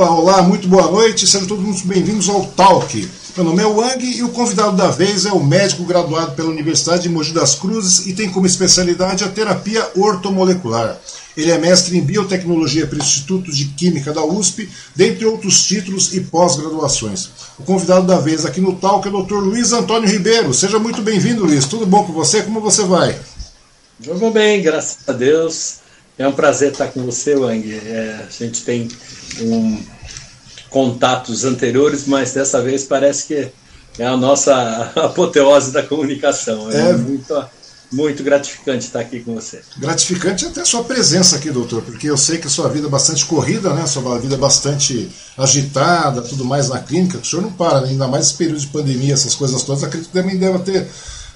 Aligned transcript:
Opa, 0.00 0.12
olá, 0.12 0.42
muito 0.42 0.66
boa 0.66 0.90
noite, 0.90 1.26
sejam 1.26 1.46
todos 1.46 1.62
muito 1.62 1.86
bem-vindos 1.86 2.26
ao 2.30 2.46
Talk. 2.46 3.06
Meu 3.36 3.44
nome 3.44 3.62
é 3.62 3.66
Wang 3.66 4.02
e 4.02 4.22
o 4.22 4.30
convidado 4.30 4.74
da 4.74 4.90
vez 4.90 5.26
é 5.26 5.30
o 5.30 5.44
médico 5.44 5.84
graduado 5.84 6.32
pela 6.32 6.48
Universidade 6.48 7.02
de 7.02 7.10
Mogi 7.10 7.34
das 7.34 7.54
Cruzes 7.54 8.06
e 8.06 8.14
tem 8.14 8.30
como 8.30 8.46
especialidade 8.46 9.24
a 9.24 9.28
terapia 9.28 9.86
ortomolecular. 9.94 10.98
Ele 11.36 11.50
é 11.50 11.58
mestre 11.58 11.98
em 11.98 12.00
biotecnologia 12.00 12.86
pelo 12.86 13.02
Instituto 13.02 13.52
de 13.52 13.66
Química 13.66 14.10
da 14.10 14.24
USP, 14.24 14.70
dentre 14.96 15.26
outros 15.26 15.64
títulos 15.64 16.14
e 16.14 16.22
pós-graduações. 16.22 17.28
O 17.58 17.62
convidado 17.62 18.06
da 18.06 18.18
vez 18.18 18.46
aqui 18.46 18.62
no 18.62 18.76
Talk 18.76 19.06
é 19.06 19.10
o 19.10 19.22
Dr. 19.22 19.34
Luiz 19.34 19.70
Antônio 19.74 20.08
Ribeiro. 20.08 20.54
Seja 20.54 20.78
muito 20.78 21.02
bem-vindo, 21.02 21.44
Luiz. 21.44 21.66
Tudo 21.66 21.84
bom 21.84 22.04
com 22.04 22.14
você? 22.14 22.42
Como 22.42 22.58
você 22.62 22.84
vai? 22.84 23.18
Eu 24.02 24.16
vou 24.16 24.30
bem, 24.30 24.62
graças 24.62 24.96
a 25.06 25.12
Deus. 25.12 25.79
É 26.20 26.28
um 26.28 26.32
prazer 26.32 26.72
estar 26.72 26.88
com 26.88 27.02
você, 27.02 27.34
Wang. 27.34 27.74
É, 27.74 28.26
a 28.28 28.30
gente 28.30 28.62
tem 28.62 28.86
um, 29.40 29.82
contatos 30.68 31.46
anteriores, 31.46 32.06
mas 32.06 32.34
dessa 32.34 32.60
vez 32.60 32.84
parece 32.84 33.26
que 33.26 33.48
é 33.98 34.06
a 34.06 34.18
nossa 34.18 34.92
apoteose 34.96 35.72
da 35.72 35.82
comunicação. 35.82 36.70
É, 36.70 36.90
é 36.90 36.92
muito, 36.92 37.44
muito 37.90 38.22
gratificante 38.22 38.84
estar 38.84 39.00
aqui 39.00 39.20
com 39.20 39.34
você. 39.34 39.62
Gratificante 39.78 40.44
até 40.44 40.60
a 40.60 40.66
sua 40.66 40.84
presença 40.84 41.36
aqui, 41.36 41.50
doutor, 41.50 41.80
porque 41.80 42.10
eu 42.10 42.18
sei 42.18 42.36
que 42.36 42.48
a 42.48 42.50
sua 42.50 42.68
vida 42.68 42.86
é 42.86 42.90
bastante 42.90 43.24
corrida, 43.24 43.72
né? 43.72 43.80
A 43.80 43.86
sua 43.86 44.18
vida 44.18 44.34
é 44.34 44.38
bastante 44.38 45.10
agitada, 45.38 46.20
tudo 46.20 46.44
mais 46.44 46.68
na 46.68 46.80
clínica. 46.80 47.16
O 47.16 47.24
senhor 47.24 47.40
não 47.40 47.52
para, 47.52 47.80
né? 47.80 47.88
ainda 47.88 48.06
mais 48.06 48.26
esse 48.26 48.34
período 48.34 48.60
de 48.60 48.66
pandemia, 48.66 49.14
essas 49.14 49.34
coisas 49.34 49.62
todas. 49.62 49.82
Acredito 49.82 50.10
que 50.10 50.18
também 50.18 50.36
deve 50.36 50.58
ter 50.58 50.86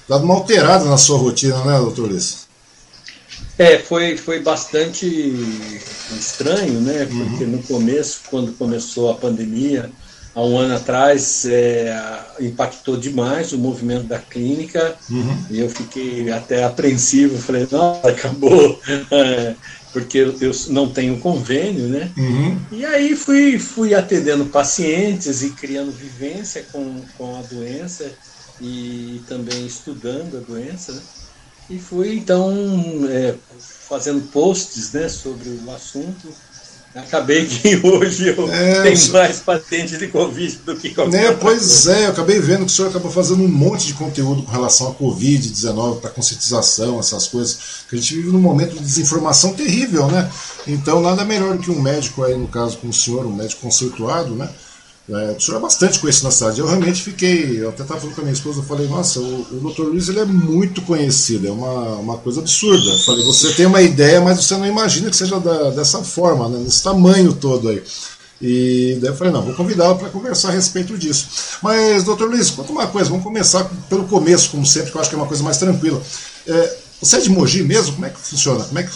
dado 0.07 0.25
uma 0.25 0.35
alterada 0.35 0.85
na 0.85 0.95
sua 0.99 1.17
rotina, 1.17 1.57
né, 1.63 1.79
doutor 1.79 2.07
Luiz? 2.07 2.44
É, 3.57 3.77
foi, 3.77 4.17
foi 4.17 4.41
bastante 4.41 5.05
estranho, 6.11 6.81
né? 6.81 7.05
Porque 7.05 7.45
uhum. 7.45 7.51
no 7.51 7.63
começo, 7.63 8.21
quando 8.29 8.51
começou 8.53 9.09
a 9.09 9.15
pandemia, 9.15 9.89
há 10.33 10.43
um 10.43 10.57
ano 10.57 10.75
atrás, 10.75 11.45
é, 11.45 11.97
impactou 12.41 12.97
demais 12.97 13.53
o 13.53 13.57
movimento 13.57 14.03
da 14.03 14.19
clínica 14.19 14.95
uhum. 15.09 15.45
e 15.49 15.59
eu 15.61 15.69
fiquei 15.69 16.29
até 16.31 16.65
apreensivo. 16.65 17.37
Falei, 17.37 17.65
nossa, 17.71 18.07
acabou, 18.09 18.79
é, 19.09 19.55
porque 19.93 20.17
eu, 20.17 20.35
eu, 20.41 20.51
não 20.67 20.91
tenho 20.91 21.17
convênio, 21.19 21.87
né? 21.87 22.11
Uhum. 22.17 22.59
E 22.73 22.85
aí 22.85 23.15
fui, 23.15 23.57
fui 23.57 23.95
atendendo 23.95 24.45
pacientes 24.47 25.41
e 25.41 25.51
criando 25.51 25.91
vivência 25.91 26.65
com, 26.73 27.01
com 27.17 27.37
a 27.37 27.41
doença 27.43 28.11
e 28.59 29.21
também 29.29 29.65
estudando 29.65 30.37
a 30.37 30.39
doença, 30.41 30.91
né? 30.91 31.01
E 31.69 31.79
fui 31.79 32.15
então 32.15 32.53
é, 33.09 33.33
fazendo 33.87 34.21
posts 34.31 34.91
né, 34.93 35.09
sobre 35.09 35.49
o 35.49 35.71
assunto. 35.71 36.27
Acabei 36.93 37.45
que 37.45 37.75
hoje 37.85 38.29
eu 38.29 38.49
é, 38.49 38.83
tenho 38.83 39.11
mais 39.11 39.39
pacientes 39.39 39.99
de 39.99 40.07
Covid 40.07 40.59
do 40.65 40.77
que 40.77 40.93
qualquer 40.93 41.31
né, 41.31 41.37
Pois 41.39 41.87
é, 41.87 42.05
eu 42.05 42.11
acabei 42.11 42.39
vendo 42.39 42.65
que 42.65 42.71
o 42.71 42.73
senhor 42.73 42.87
acabou 42.87 43.11
fazendo 43.11 43.43
um 43.43 43.49
monte 43.49 43.87
de 43.87 43.95
conteúdo 43.95 44.43
com 44.43 44.51
relação 44.51 44.87
à 44.87 44.95
Covid-19, 44.95 45.99
para 45.99 46.09
conscientização, 46.09 46.97
essas 46.99 47.27
coisas. 47.27 47.57
Que 47.89 47.95
a 47.95 47.99
gente 47.99 48.15
vive 48.15 48.29
num 48.29 48.39
momento 48.39 48.75
de 48.75 48.79
desinformação 48.79 49.53
terrível, 49.53 50.07
né? 50.07 50.31
Então, 50.65 51.01
nada 51.01 51.25
melhor 51.25 51.57
do 51.57 51.63
que 51.63 51.69
um 51.69 51.81
médico 51.81 52.23
aí, 52.23 52.37
no 52.37 52.47
caso 52.47 52.77
com 52.77 52.87
o 52.87 52.93
senhor, 52.93 53.25
um 53.25 53.35
médico 53.35 53.61
conceituado, 53.61 54.33
né? 54.33 54.49
É, 55.07 55.35
o 55.37 55.39
senhor 55.39 55.57
é 55.57 55.61
bastante 55.61 55.99
conhecido 55.99 56.23
na 56.23 56.31
cidade. 56.31 56.59
Eu 56.59 56.65
realmente 56.65 57.03
fiquei. 57.03 57.61
Eu 57.61 57.69
até 57.69 57.83
estava 57.83 57.99
falando 57.99 58.15
com 58.15 58.21
a 58.21 58.23
minha 58.23 58.33
esposa, 58.33 58.59
eu 58.59 58.63
falei, 58.63 58.87
nossa, 58.87 59.19
o, 59.19 59.41
o 59.51 59.71
Dr. 59.71 59.83
Luiz 59.83 60.09
ele 60.09 60.19
é 60.19 60.25
muito 60.25 60.81
conhecido, 60.81 61.47
é 61.47 61.51
uma, 61.51 61.95
uma 61.97 62.17
coisa 62.17 62.41
absurda. 62.41 62.91
Eu 62.91 62.97
falei, 62.99 63.23
você 63.23 63.53
tem 63.53 63.67
uma 63.67 63.81
ideia, 63.81 64.19
mas 64.19 64.43
você 64.43 64.57
não 64.57 64.65
imagina 64.65 65.09
que 65.09 65.15
seja 65.15 65.39
da, 65.39 65.69
dessa 65.69 66.03
forma, 66.03 66.49
né, 66.49 66.63
desse 66.63 66.81
tamanho 66.81 67.33
todo 67.33 67.69
aí. 67.69 67.83
E 68.41 68.97
daí 68.99 69.11
eu 69.11 69.15
falei, 69.15 69.31
não, 69.31 69.43
vou 69.43 69.53
convidá-lo 69.53 69.97
para 69.97 70.09
conversar 70.09 70.49
a 70.49 70.51
respeito 70.51 70.97
disso. 70.97 71.27
Mas, 71.61 72.03
doutor 72.03 72.29
Luiz, 72.29 72.49
conta 72.49 72.71
uma 72.71 72.87
coisa, 72.87 73.09
vamos 73.09 73.23
começar 73.23 73.63
pelo 73.89 74.05
começo, 74.05 74.49
como 74.49 74.65
sempre, 74.65 74.91
que 74.91 74.97
eu 74.97 75.01
acho 75.01 75.09
que 75.09 75.15
é 75.15 75.19
uma 75.19 75.27
coisa 75.27 75.43
mais 75.43 75.57
tranquila. 75.57 76.01
É, 76.47 76.77
você 77.01 77.17
é 77.17 77.19
de 77.19 77.29
Mogi 77.29 77.63
mesmo? 77.63 77.93
Como 77.93 78.05
é 78.05 78.09
que 78.09 78.19
funciona? 78.19 78.63
Como 78.63 78.79
é 78.79 78.83
que 78.83 78.91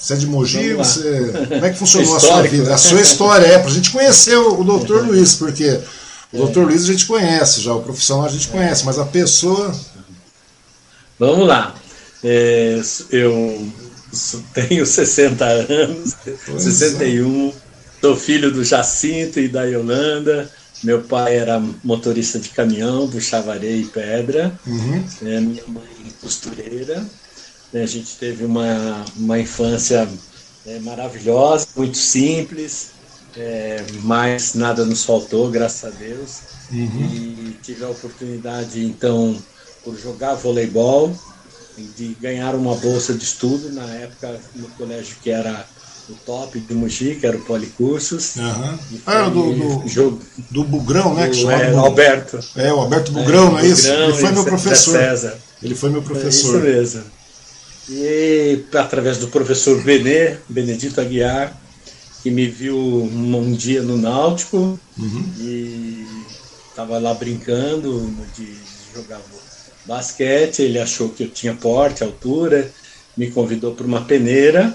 você 0.00 0.14
é 0.14 0.16
de 0.16 0.26
Mogi, 0.26 0.72
você... 0.72 1.30
como 1.46 1.66
é 1.66 1.70
que 1.70 1.78
funcionou 1.78 2.16
a 2.16 2.20
sua 2.20 2.42
vida? 2.42 2.74
A 2.74 2.78
sua 2.78 3.00
história 3.02 3.44
é, 3.44 3.58
para 3.58 3.70
a 3.70 3.74
gente 3.74 3.90
conhecer 3.90 4.34
o, 4.36 4.60
o 4.60 4.64
doutor 4.64 5.06
Luiz, 5.06 5.34
porque 5.34 5.78
o 6.32 6.38
doutor 6.38 6.66
Luiz 6.66 6.84
a 6.84 6.92
gente 6.92 7.04
conhece 7.04 7.60
já, 7.60 7.74
o 7.74 7.82
profissional 7.82 8.24
a 8.24 8.30
gente 8.30 8.48
conhece, 8.48 8.86
mas 8.86 8.98
a 8.98 9.04
pessoa. 9.04 9.74
Vamos 11.18 11.46
lá. 11.46 11.74
É, 12.24 12.80
eu 13.10 13.72
tenho 14.54 14.86
60 14.86 15.44
anos, 15.44 16.16
pois 16.46 16.62
61, 16.62 17.48
é. 17.48 17.52
sou 18.00 18.16
filho 18.16 18.50
do 18.50 18.64
Jacinto 18.64 19.38
e 19.38 19.48
da 19.48 19.64
Yolanda. 19.64 20.50
Meu 20.82 21.02
pai 21.02 21.36
era 21.36 21.62
motorista 21.84 22.38
de 22.38 22.48
caminhão 22.48 23.06
do 23.06 23.20
Chavarei 23.20 23.82
e 23.82 23.84
Pedra. 23.84 24.58
Uhum. 24.66 25.04
É, 25.26 25.40
minha 25.40 25.64
mãe 25.66 25.84
costureira. 26.22 27.04
Né, 27.72 27.82
a 27.82 27.86
gente 27.86 28.16
teve 28.16 28.44
uma, 28.44 29.04
uma 29.16 29.38
infância 29.38 30.08
é, 30.66 30.78
maravilhosa, 30.80 31.68
muito 31.76 31.96
simples, 31.96 32.90
é, 33.36 33.84
mas 34.02 34.54
nada 34.54 34.84
nos 34.84 35.04
faltou, 35.04 35.50
graças 35.50 35.84
a 35.84 35.96
Deus. 35.96 36.40
Uhum. 36.72 37.00
E 37.12 37.56
tive 37.62 37.84
a 37.84 37.88
oportunidade, 37.88 38.84
então, 38.84 39.36
por 39.84 39.96
jogar 39.98 40.34
voleibol, 40.34 41.14
de 41.96 42.16
ganhar 42.20 42.54
uma 42.54 42.74
bolsa 42.74 43.14
de 43.14 43.24
estudo, 43.24 43.72
na 43.72 43.86
época 43.94 44.38
no 44.54 44.68
colégio 44.70 45.16
que 45.22 45.30
era 45.30 45.64
o 46.08 46.14
top 46.26 46.58
de 46.58 46.74
Mogi, 46.74 47.14
que 47.14 47.26
era 47.26 47.36
o 47.36 47.40
Policursos. 47.42 48.36
Uhum. 48.36 48.78
Ah, 49.06 49.28
do, 49.28 49.52
do, 49.52 49.88
jogo, 49.88 50.20
do 50.50 50.64
Bugrão, 50.64 51.14
né? 51.14 51.28
Do, 51.28 51.32
que 51.32 51.46
é, 51.46 51.72
Alberto. 51.72 52.40
É, 52.56 52.72
o 52.72 52.80
Alberto 52.80 53.12
Bugrão, 53.12 53.48
é, 53.48 53.50
não 53.50 53.58
é 53.60 53.66
isso? 53.66 53.88
Ele 53.88 54.12
foi 54.14 54.32
meu 54.32 54.44
professor. 54.44 54.92
César. 54.92 55.38
Ele 55.62 55.74
foi 55.74 55.90
meu 55.90 56.02
professor. 56.02 56.56
É 56.56 56.58
isso 56.58 56.94
mesmo. 56.94 57.19
E 57.92 58.64
através 58.72 59.18
do 59.18 59.26
professor 59.28 59.82
Benê, 59.82 60.36
Benedito 60.48 61.00
Aguiar, 61.00 61.60
que 62.22 62.30
me 62.30 62.46
viu 62.46 62.78
um 62.78 63.52
dia 63.52 63.82
no 63.82 63.96
Náutico 63.96 64.78
uhum. 64.96 65.32
e 65.38 66.06
estava 66.68 66.98
lá 66.98 67.12
brincando 67.14 68.14
de 68.36 68.56
jogar 68.94 69.20
basquete. 69.84 70.62
Ele 70.62 70.78
achou 70.78 71.08
que 71.08 71.24
eu 71.24 71.30
tinha 71.30 71.52
porte, 71.52 72.04
altura, 72.04 72.70
me 73.16 73.28
convidou 73.32 73.74
para 73.74 73.86
uma 73.86 74.04
peneira 74.04 74.72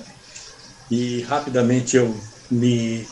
e 0.92 1.22
rapidamente 1.22 1.96
eu 1.96 2.14
me 2.52 3.08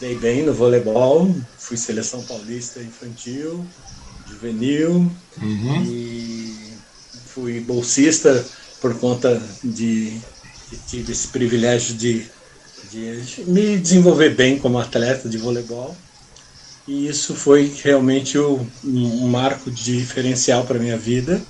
dei 0.00 0.16
bem 0.16 0.42
no 0.42 0.54
voleibol. 0.54 1.30
Fui 1.58 1.76
seleção 1.76 2.22
paulista 2.22 2.80
infantil, 2.80 3.66
juvenil 4.30 5.10
uhum. 5.42 5.84
e 5.84 6.72
fui 7.26 7.60
bolsista 7.60 8.42
por 8.82 8.98
conta 8.98 9.40
de, 9.62 10.10
de 10.10 10.76
tive 10.88 11.12
esse 11.12 11.28
privilégio 11.28 11.94
de, 11.94 12.26
de 12.90 13.44
me 13.46 13.78
desenvolver 13.78 14.34
bem 14.34 14.58
como 14.58 14.78
atleta 14.78 15.28
de 15.28 15.38
voleibol. 15.38 15.96
E 16.86 17.06
isso 17.06 17.36
foi 17.36 17.72
realmente 17.82 18.36
o, 18.36 18.66
um 18.84 19.28
marco 19.28 19.70
diferencial 19.70 20.64
para 20.64 20.80
minha 20.80 20.98
vida, 20.98 21.40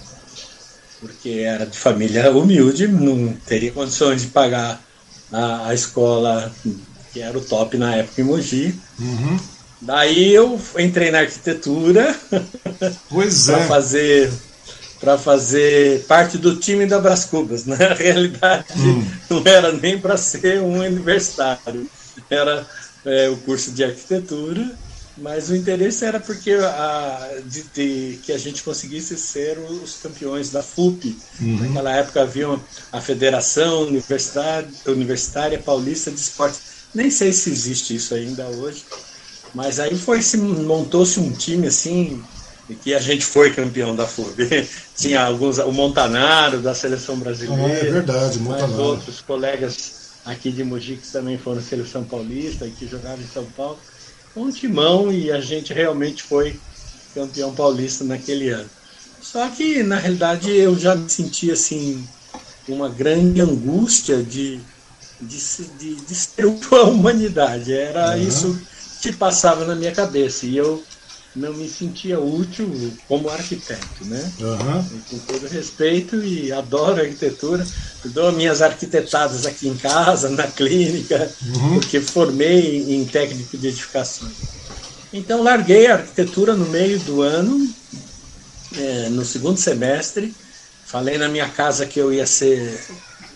porque 1.01 1.31
era 1.31 1.65
de 1.65 1.79
família 1.79 2.31
humilde, 2.31 2.87
não 2.87 3.33
teria 3.47 3.73
condições 3.73 4.21
de 4.21 4.29
pagar 4.29 4.85
a, 5.33 5.69
a 5.69 5.75
escola 5.75 6.55
que 7.15 7.21
era 7.21 7.37
o 7.37 7.41
top 7.41 7.79
na 7.79 7.97
época 7.97 8.21
em 8.21 8.25
Mogi. 8.25 8.75
Uhum. 8.99 9.41
Daí 9.81 10.33
eu 10.33 10.61
entrei 10.79 11.11
na 11.11 11.21
arquitetura 11.21 12.15
para 12.29 13.59
é. 13.59 13.67
fazer 13.67 14.31
para 15.03 15.19
fazer 15.19 16.05
parte 16.05 16.39
do 16.39 16.55
time 16.55 16.87
da 16.87 17.01
Brás 17.01 17.25
Cubas. 17.25 17.67
Na 17.67 17.75
realidade, 17.77 18.67
hum. 18.77 19.05
não 19.29 19.43
era 19.45 19.73
nem 19.73 19.99
para 19.99 20.17
ser 20.17 20.63
um 20.63 20.79
universitário, 20.79 21.91
era 22.31 22.65
é, 23.05 23.29
o 23.29 23.37
curso 23.39 23.73
de 23.73 23.83
arquitetura, 23.83 24.71
mas 25.19 25.51
o 25.51 25.57
interesse 25.57 26.05
era 26.05 26.21
porque 26.21 26.53
a, 26.53 27.31
de, 27.45 27.65
de, 27.75 28.19
que 28.23 28.31
a 28.31 28.39
gente 28.39 28.63
conseguisse 28.63 29.19
ser 29.19 29.59
os 29.59 29.97
campeões 29.97 30.51
da 30.51 30.63
FUP. 30.63 31.19
Uhum. 31.41 31.59
Naquela 31.59 31.97
época 31.97 32.23
havia 32.23 32.47
a 32.93 33.01
Federação 33.01 33.83
Universitária, 33.83 34.69
Universitária 34.87 35.59
Paulista 35.59 36.13
de 36.13 36.21
Esporte. 36.21 36.61
Nem 36.95 37.11
sei 37.11 37.33
se 37.33 37.51
existe 37.51 37.97
isso 37.97 38.15
ainda 38.15 38.47
hoje, 38.47 38.85
mas 39.53 39.81
aí 39.81 39.99
foi 39.99 40.23
se 40.23 40.37
montou-se 40.37 41.19
um 41.19 41.33
time 41.33 41.67
assim 41.67 42.23
e 42.69 42.75
que 42.75 42.95
a 42.95 43.01
gente 43.01 43.25
foi 43.25 43.53
campeão 43.53 43.95
da 43.95 44.07
FUB. 44.07 44.69
Tinha 44.97 45.25
alguns, 45.25 45.59
o 45.59 45.73
Montanaro 45.73 46.61
da 46.61 46.75
seleção 46.75 47.19
brasileira. 47.19 47.65
Ah, 47.65 47.87
é 47.87 47.91
verdade, 47.91 48.39
Montanaro. 48.39 48.83
Outros 48.83 49.21
colegas 49.21 50.03
aqui 50.25 50.51
de 50.51 50.63
Mogi 50.63 50.97
que 50.97 51.09
também 51.09 51.37
foram 51.37 51.61
seleção 51.61 52.05
paulista 52.05 52.67
e 52.67 52.71
que 52.71 52.87
jogavam 52.87 53.21
em 53.21 53.29
São 53.29 53.45
Paulo. 53.57 53.79
Um 54.37 54.51
timão 54.51 55.13
e 55.13 55.31
a 55.31 55.41
gente 55.41 55.73
realmente 55.73 56.23
foi 56.23 56.59
campeão 57.15 57.55
paulista 57.55 58.05
naquele 58.05 58.49
ano. 58.49 58.69
Só 59.21 59.49
que, 59.49 59.83
na 59.83 59.99
realidade, 59.99 60.51
eu 60.51 60.77
já 60.77 60.95
me 60.95 61.09
senti 61.09 61.51
assim, 61.51 62.07
uma 62.69 62.89
grande 62.89 63.41
angústia 63.41 64.23
de, 64.23 64.61
de, 65.21 65.39
de, 65.79 65.95
de 65.95 66.15
ser 66.15 66.45
a 66.45 66.83
humanidade. 66.85 67.73
Era 67.73 68.17
uhum. 68.17 68.23
isso 68.29 68.61
que 69.01 69.13
passava 69.13 69.65
na 69.65 69.75
minha 69.75 69.93
cabeça. 69.93 70.47
E 70.47 70.57
eu 70.57 70.83
não 71.35 71.55
me 71.55 71.69
sentia 71.69 72.21
útil 72.21 72.93
como 73.09 73.29
arquiteto, 73.31 74.05
né? 74.05 74.33
Uhum. 74.39 75.01
Com 75.09 75.19
todo 75.21 75.49
respeito 75.49 76.23
e 76.23 76.53
adoro 76.53 77.01
arquitetura. 77.01 77.67
Dou 78.05 78.33
minhas 78.33 78.61
arquitetadas 78.61 79.47
aqui 79.47 79.69
em 79.69 79.77
casa, 79.77 80.29
na 80.29 80.47
clínica, 80.47 81.31
uhum. 81.47 81.75
porque 81.75 82.01
formei 82.01 82.95
em 82.95 83.05
técnico 83.07 83.57
de 83.57 83.69
edificações. 83.69 84.33
Então 85.13 85.43
larguei 85.43 85.87
a 85.87 85.95
arquitetura 85.95 86.55
no 86.55 86.67
meio 86.67 86.99
do 87.01 87.23
ano, 87.23 87.69
é, 88.77 89.09
no 89.09 89.25
segundo 89.25 89.59
semestre. 89.59 90.35
Falei 90.85 91.17
na 91.17 91.29
minha 91.29 91.49
casa 91.49 91.87
que 91.87 91.99
eu 91.99 92.13
ia 92.13 92.27
ser 92.27 92.79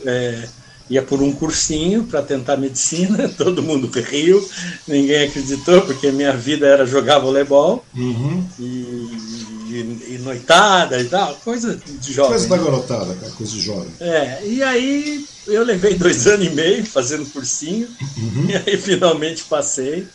é, 0.05 0.49
ia 0.89 1.03
por 1.03 1.21
um 1.21 1.33
cursinho 1.33 2.05
para 2.05 2.23
tentar 2.23 2.57
medicina, 2.57 3.29
todo 3.37 3.63
mundo 3.63 3.91
riu, 4.01 4.47
ninguém 4.87 5.25
acreditou, 5.25 5.83
porque 5.83 6.13
minha 6.13 6.33
vida 6.33 6.67
era 6.67 6.87
jogar 6.87 7.19
voleibol 7.19 7.85
uhum. 7.95 8.47
e, 8.59 8.63
e, 8.63 10.15
e, 10.15 10.21
noitada 10.23 11.01
e 11.01 11.05
tal, 11.05 11.35
coisa 11.37 11.77
de 11.77 12.13
jovem. 12.13 12.31
Coisa 12.31 12.49
da 12.49 12.57
garotada, 12.57 13.15
coisa 13.37 13.53
de 13.53 13.61
jovem. 13.61 13.93
É, 14.01 14.41
e 14.47 14.63
aí 14.63 15.27
eu 15.47 15.65
levei 15.65 15.95
dois 15.95 16.27
anos 16.27 16.47
e 16.47 16.51
meio 16.51 16.85
fazendo 16.87 17.27
cursinho, 17.27 17.89
uhum. 18.17 18.47
e 18.51 18.57
aí 18.57 18.77
finalmente 18.77 19.45
passei 19.45 20.07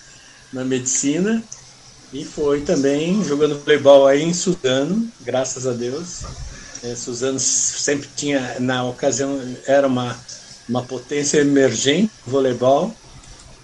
na 0.51 0.63
medicina. 0.63 1.43
E 2.13 2.25
foi 2.25 2.59
também 2.59 3.23
jogando 3.23 3.57
voleibol 3.57 4.05
aí 4.05 4.21
em 4.21 4.33
Suzano, 4.33 5.07
graças 5.21 5.65
a 5.65 5.71
Deus. 5.71 6.23
É, 6.83 6.93
Suzano 6.93 7.39
sempre 7.39 8.09
tinha, 8.17 8.57
na 8.59 8.83
ocasião, 8.83 9.39
era 9.65 9.87
uma 9.87 10.19
uma 10.71 10.81
potência 10.81 11.39
emergente 11.39 12.09
no 12.25 12.31
voleibol. 12.31 12.95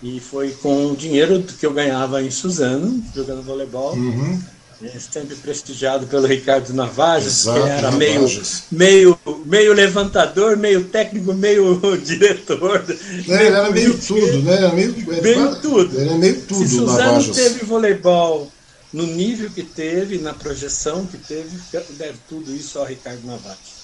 E 0.04 0.20
foi 0.20 0.52
com 0.52 0.92
o 0.92 0.96
dinheiro 0.96 1.42
que 1.42 1.66
eu 1.66 1.74
ganhava 1.74 2.22
em 2.22 2.30
Suzano, 2.30 3.04
jogando 3.16 3.42
voleibol. 3.42 3.94
Uhum. 3.94 4.40
É, 4.84 5.00
sempre 5.00 5.36
prestigiado 5.36 6.06
pelo 6.06 6.28
Ricardo 6.28 6.72
Navajas, 6.72 7.48
Exato, 7.48 7.64
que 7.64 7.68
era 7.68 7.92
meio, 7.94 8.28
meio, 8.72 9.20
meio 9.44 9.74
levantador, 9.74 10.56
meio 10.56 10.84
técnico, 10.84 11.34
meio 11.34 11.82
diretor. 11.98 12.86
É, 12.88 13.24
ele 13.24 13.34
era 13.34 13.72
meio 13.72 13.98
tudo, 13.98 14.42
né? 14.44 14.54
Era 14.54 14.72
meio, 14.74 14.94
meio 15.24 15.56
tudo. 15.62 16.00
Ele 16.00 16.10
era 16.10 16.18
meio 16.20 16.42
tudo, 16.42 16.68
Se 16.68 16.76
Suzano 16.76 17.34
teve 17.34 17.66
voleibol 17.66 18.52
no 18.94 19.08
nível 19.08 19.50
que 19.50 19.64
teve, 19.64 20.20
na 20.20 20.36
projeção 20.36 21.08
que 21.08 21.18
teve, 21.18 21.58
deve 21.98 22.20
tudo 22.30 22.54
isso 22.56 22.78
ao 22.78 22.86
Ricardo 22.86 23.26
Navajas. 23.26 23.77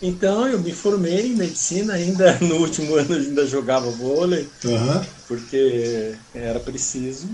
Então 0.00 0.46
eu 0.46 0.60
me 0.60 0.72
formei 0.72 1.28
em 1.28 1.36
medicina, 1.36 1.94
ainda 1.94 2.38
no 2.40 2.56
último 2.56 2.96
ano 2.96 3.14
ainda 3.14 3.46
jogava 3.46 3.90
vôlei, 3.90 4.48
uhum. 4.64 5.04
porque 5.26 6.14
era 6.34 6.60
preciso. 6.60 7.28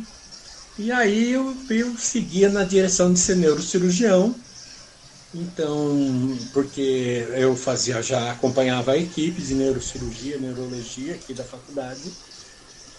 E 0.79 0.91
aí 0.91 1.33
eu, 1.33 1.55
eu 1.69 1.97
seguia 1.99 2.49
na 2.49 2.65
direção 2.65 3.13
de 3.13 3.19
ser 3.19 3.37
neurocirurgião. 3.37 4.35
Então, 5.35 6.37
porque 6.53 7.27
eu 7.31 7.57
fazia 7.57 8.03
já 8.03 8.33
acompanhava 8.33 8.93
a 8.93 8.99
equipe 8.99 9.41
de 9.41 9.55
neurocirurgia, 9.55 10.37
neurologia 10.39 11.15
aqui 11.15 11.33
da 11.33 11.43
faculdade. 11.43 12.03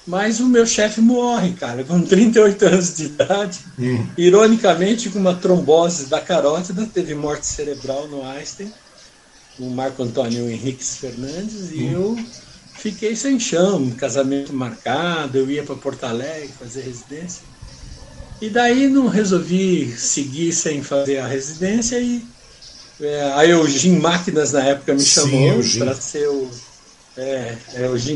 Mas 0.06 0.40
o 0.40 0.48
meu 0.48 0.66
chefe 0.66 1.00
morre, 1.00 1.54
cara, 1.54 1.84
com 1.84 2.02
38 2.04 2.66
anos 2.66 2.96
de 2.96 3.06
idade. 3.06 3.60
Uhum. 3.78 4.08
Ironicamente, 4.18 5.10
com 5.10 5.20
uma 5.20 5.36
trombose 5.36 6.08
da 6.08 6.20
carótida, 6.20 6.88
teve 6.92 7.14
morte 7.14 7.46
cerebral 7.46 8.08
no 8.08 8.26
Einstein 8.26 8.72
o 9.60 9.70
Marco 9.70 10.04
Antônio 10.04 10.50
Henrique 10.50 10.84
Fernandes 10.84 11.72
e 11.72 11.86
eu 11.86 12.18
fiquei 12.74 13.16
sem 13.16 13.40
chão, 13.40 13.90
casamento 13.92 14.54
marcado, 14.54 15.38
eu 15.38 15.50
ia 15.50 15.64
para 15.64 15.76
Porto 15.76 16.04
Alegre 16.04 16.50
fazer 16.60 16.82
residência. 16.82 17.44
E 18.42 18.50
daí 18.50 18.90
não 18.90 19.08
resolvi 19.08 19.96
seguir 19.98 20.52
sem 20.52 20.84
fazer 20.84 21.20
a 21.20 21.28
residência 21.28 22.00
e 22.00 22.26
é, 23.00 23.32
a 23.34 23.46
Eugene 23.46 24.00
Máquinas 24.00 24.52
na 24.52 24.64
época 24.64 24.94
me 24.94 25.04
chamou 25.04 25.62
para 25.78 25.96
ser 25.96 26.28
o 26.28 26.50
é, 27.16 27.56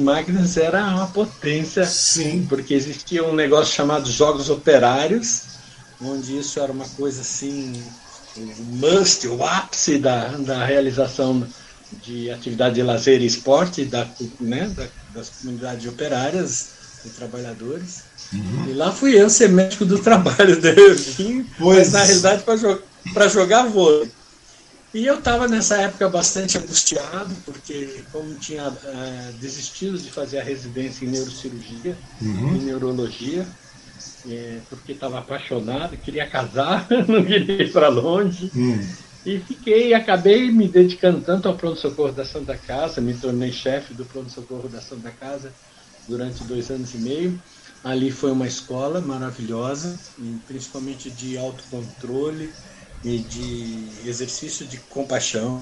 Máquinas 0.01 0.57
era 0.57 0.83
uma 0.87 1.07
potência, 1.07 1.85
Sim. 1.85 2.45
porque 2.49 2.73
existia 2.73 3.23
um 3.23 3.33
negócio 3.33 3.73
chamado 3.73 4.11
Jogos 4.11 4.49
Operários, 4.49 5.43
onde 6.01 6.37
isso 6.37 6.59
era 6.59 6.71
uma 6.71 6.87
coisa 6.89 7.21
assim 7.21 7.73
o 8.37 8.63
must, 8.75 9.27
o 9.27 9.43
ápice 9.43 9.97
da, 9.97 10.27
da 10.37 10.65
realização 10.65 11.47
de 12.03 12.29
atividade 12.29 12.75
de 12.75 12.83
lazer 12.83 13.21
e 13.21 13.25
esporte 13.25 13.85
da, 13.85 14.07
né, 14.39 14.69
da, 14.75 14.87
das 15.13 15.29
comunidades 15.29 15.87
operárias 15.87 16.67
e 17.05 17.09
trabalhadores. 17.09 18.03
Uhum. 18.33 18.69
E 18.69 18.73
lá 18.73 18.91
fui 18.91 19.19
eu 19.19 19.29
ser 19.29 19.49
médico 19.49 19.85
do 19.85 19.99
trabalho 20.03 20.59
do 20.59 20.67
Eurinho, 20.67 21.45
mas 21.59 21.91
na 21.91 22.03
realidade 22.03 22.43
para 22.43 23.27
jo 23.27 23.33
jogar 23.33 23.67
vôlei. 23.67 24.11
E 24.93 25.05
eu 25.05 25.19
estava 25.19 25.47
nessa 25.47 25.77
época 25.77 26.09
bastante 26.09 26.57
angustiado, 26.57 27.35
porque 27.45 28.03
como 28.11 28.33
tinha 28.35 28.73
é, 28.85 29.31
desistido 29.39 29.97
de 29.97 30.09
fazer 30.09 30.39
a 30.39 30.43
residência 30.43 31.05
em 31.05 31.09
neurocirurgia 31.09 31.95
uhum. 32.21 32.55
e 32.55 32.59
neurologia, 32.59 33.45
é, 34.25 34.61
porque 34.69 34.93
estava 34.93 35.19
apaixonado, 35.19 35.97
queria 35.97 36.27
casar, 36.27 36.87
não 37.07 37.23
queria 37.23 37.63
ir 37.63 37.71
para 37.71 37.89
longe. 37.89 38.51
Hum. 38.55 38.79
E 39.25 39.39
fiquei, 39.39 39.93
acabei 39.93 40.49
me 40.51 40.69
dedicando 40.69 41.21
tanto 41.21 41.49
ao 41.49 41.57
pronto-socorro 41.57 42.13
da 42.13 42.23
Santa 42.23 42.55
Casa, 42.55 43.01
me 43.01 43.13
tornei 43.13 43.51
chefe 43.51 43.93
do 43.93 44.05
pronto-socorro 44.05 44.69
da 44.69 44.79
Santa 44.79 45.11
Casa 45.11 45.53
durante 46.07 46.43
dois 46.45 46.69
anos 46.71 46.93
e 46.93 46.97
meio. 46.97 47.41
Ali 47.83 48.09
foi 48.09 48.31
uma 48.31 48.47
escola 48.47 49.01
maravilhosa, 49.01 49.97
principalmente 50.47 51.11
de 51.11 51.37
autocontrole 51.37 52.49
e 53.03 53.19
de 53.19 54.07
exercício 54.07 54.65
de 54.65 54.77
compaixão. 54.77 55.61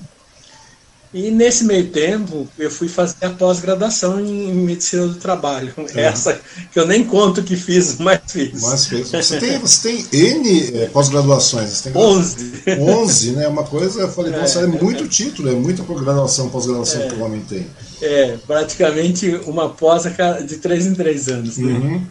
E 1.16 1.32
nesse 1.32 1.64
meio 1.64 1.88
tempo, 1.92 2.46
eu 2.60 2.70
fui 2.70 2.90
fazer 2.90 3.26
a 3.26 3.30
pós-graduação 3.30 4.20
em 4.20 4.54
medicina 4.54 5.08
do 5.08 5.16
trabalho. 5.16 5.74
É. 5.96 6.02
Essa 6.12 6.38
que 6.74 6.78
eu 6.78 6.86
nem 6.86 7.06
conto 7.06 7.42
que 7.42 7.56
fiz, 7.56 7.98
mas 8.00 8.20
fiz. 8.28 8.62
Mas 8.62 8.86
fez. 8.88 9.12
Você 9.12 9.40
tem, 9.40 9.58
você 9.58 10.04
tem 10.04 10.06
N 10.12 10.78
é, 10.78 10.88
pós-graduações? 10.88 11.80
Tem 11.80 11.96
11. 11.96 12.64
11, 12.68 13.32
né? 13.32 13.48
Uma 13.48 13.64
coisa, 13.64 14.02
eu 14.02 14.12
falei, 14.12 14.34
nossa, 14.34 14.60
é, 14.60 14.64
é 14.64 14.68
muito 14.68 15.08
título, 15.08 15.48
é 15.48 15.54
muita 15.54 15.84
graduação, 15.84 16.50
pós-graduação 16.50 17.04
é, 17.04 17.08
que 17.08 17.16
o 17.16 17.24
homem 17.24 17.40
tem. 17.48 17.66
É, 18.02 18.38
praticamente 18.46 19.40
uma 19.46 19.70
pós 19.70 20.04
de 20.46 20.58
três 20.58 20.86
em 20.86 20.94
três 20.94 21.30
anos. 21.30 21.58
Né? 21.58 21.72
Uhum. 21.72 22.06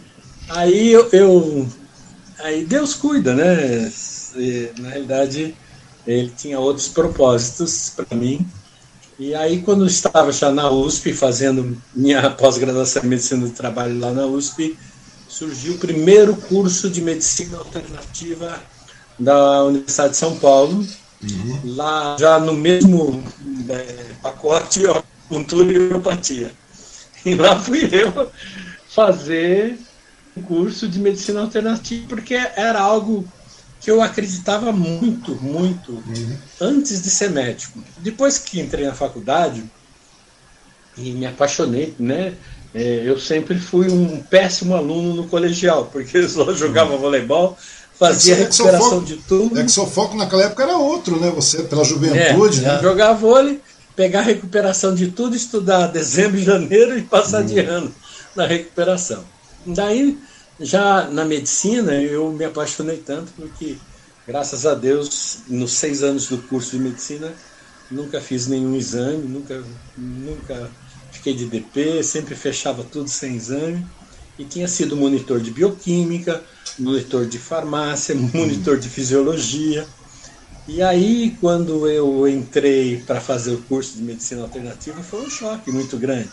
Aí 0.48 0.90
eu, 0.90 1.10
eu, 1.12 1.68
Aí 2.38 2.64
Deus 2.64 2.94
cuida, 2.94 3.34
né? 3.34 3.92
E, 4.36 4.70
na 4.78 4.88
realidade, 4.88 5.54
ele 6.06 6.32
tinha 6.36 6.58
outros 6.58 6.88
propósitos 6.88 7.92
para 7.94 8.16
mim. 8.16 8.46
E 9.18 9.34
aí, 9.34 9.62
quando 9.62 9.86
estava 9.86 10.32
já 10.32 10.50
na 10.50 10.68
USP, 10.70 11.12
fazendo 11.12 11.80
minha 11.94 12.30
pós-graduação 12.30 13.04
em 13.04 13.08
medicina 13.08 13.46
do 13.46 13.52
trabalho 13.52 13.98
lá 13.98 14.12
na 14.12 14.26
USP, 14.26 14.76
surgiu 15.28 15.74
o 15.74 15.78
primeiro 15.78 16.34
curso 16.36 16.90
de 16.90 17.00
medicina 17.00 17.58
alternativa 17.58 18.60
da 19.18 19.64
Universidade 19.64 20.10
de 20.10 20.16
São 20.16 20.36
Paulo. 20.36 20.86
Uhum. 21.22 21.60
Lá, 21.76 22.16
já 22.18 22.38
no 22.38 22.54
mesmo 22.54 23.22
é, 23.68 24.04
pacote, 24.20 24.84
acupuntura 24.86 25.72
e 25.72 25.78
homeopatia. 25.78 26.52
E 27.24 27.34
lá 27.34 27.58
fui 27.58 27.88
eu 27.90 28.30
fazer 28.88 29.78
um 30.36 30.42
curso 30.42 30.86
de 30.86 30.98
medicina 30.98 31.40
alternativa, 31.40 32.06
porque 32.08 32.34
era 32.34 32.80
algo 32.80 33.26
que 33.84 33.90
eu 33.90 34.00
acreditava 34.00 34.72
muito, 34.72 35.34
muito 35.42 35.92
uhum. 35.92 36.36
antes 36.58 37.02
de 37.02 37.10
ser 37.10 37.30
médico. 37.30 37.78
Depois 37.98 38.38
que 38.38 38.58
entrei 38.58 38.86
na 38.86 38.94
faculdade 38.94 39.62
e 40.96 41.10
me 41.10 41.26
apaixonei, 41.26 41.94
né? 41.98 42.32
É, 42.74 43.02
eu 43.04 43.20
sempre 43.20 43.58
fui 43.58 43.90
um 43.90 44.22
péssimo 44.22 44.74
aluno 44.74 45.14
no 45.14 45.28
colegial, 45.28 45.90
porque 45.92 46.16
eu 46.16 46.28
só 46.30 46.50
jogava 46.54 46.94
uhum. 46.94 46.98
voleibol, 46.98 47.58
fazia 47.98 48.36
é 48.36 48.38
recuperação 48.38 48.90
foco, 48.90 49.04
de 49.04 49.16
tudo. 49.18 49.60
É 49.60 49.62
que 49.62 49.70
seu 49.70 49.86
foco 49.86 50.16
naquela 50.16 50.44
época 50.44 50.62
era 50.62 50.78
outro, 50.78 51.20
né? 51.20 51.30
Você, 51.34 51.64
pela 51.64 51.84
juventude, 51.84 52.60
é, 52.60 52.68
né? 52.68 52.80
Jogar 52.80 53.12
vôlei, 53.12 53.60
pegar 53.94 54.22
recuperação 54.22 54.94
de 54.94 55.08
tudo, 55.08 55.36
estudar 55.36 55.88
dezembro 55.88 56.40
janeiro 56.42 56.98
e 56.98 57.02
passar 57.02 57.42
uhum. 57.42 57.46
de 57.46 57.60
ano 57.60 57.94
na 58.34 58.46
recuperação. 58.46 59.22
Daí 59.66 60.18
já 60.60 61.08
na 61.10 61.24
medicina, 61.24 61.94
eu 61.94 62.30
me 62.32 62.44
apaixonei 62.44 62.98
tanto 62.98 63.32
porque, 63.32 63.76
graças 64.26 64.66
a 64.66 64.74
Deus, 64.74 65.38
nos 65.48 65.72
seis 65.72 66.02
anos 66.02 66.28
do 66.28 66.38
curso 66.38 66.72
de 66.72 66.78
medicina, 66.78 67.32
nunca 67.90 68.20
fiz 68.20 68.46
nenhum 68.46 68.76
exame, 68.76 69.26
nunca, 69.26 69.62
nunca 69.96 70.70
fiquei 71.12 71.34
de 71.34 71.46
DP, 71.46 72.02
sempre 72.02 72.34
fechava 72.34 72.84
tudo 72.84 73.08
sem 73.08 73.34
exame. 73.36 73.84
E 74.38 74.44
tinha 74.44 74.66
sido 74.66 74.96
monitor 74.96 75.40
de 75.40 75.52
bioquímica, 75.52 76.42
monitor 76.78 77.26
de 77.26 77.38
farmácia, 77.38 78.14
monitor 78.34 78.78
de 78.78 78.88
fisiologia. 78.88 79.86
E 80.66 80.82
aí, 80.82 81.36
quando 81.40 81.88
eu 81.88 82.26
entrei 82.26 83.02
para 83.06 83.20
fazer 83.20 83.52
o 83.52 83.62
curso 83.62 83.96
de 83.96 84.02
medicina 84.02 84.42
alternativa, 84.42 85.02
foi 85.02 85.20
um 85.20 85.30
choque 85.30 85.70
muito 85.70 85.96
grande 85.96 86.30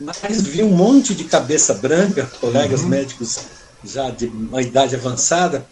mas 0.00 0.42
vi 0.42 0.62
um 0.62 0.70
monte 0.70 1.14
de 1.14 1.24
cabeça 1.24 1.74
branca, 1.74 2.26
colegas 2.40 2.82
uhum. 2.82 2.88
médicos 2.88 3.38
já 3.84 4.10
de 4.10 4.26
uma 4.26 4.62
idade 4.62 4.94
avançada, 4.94 5.64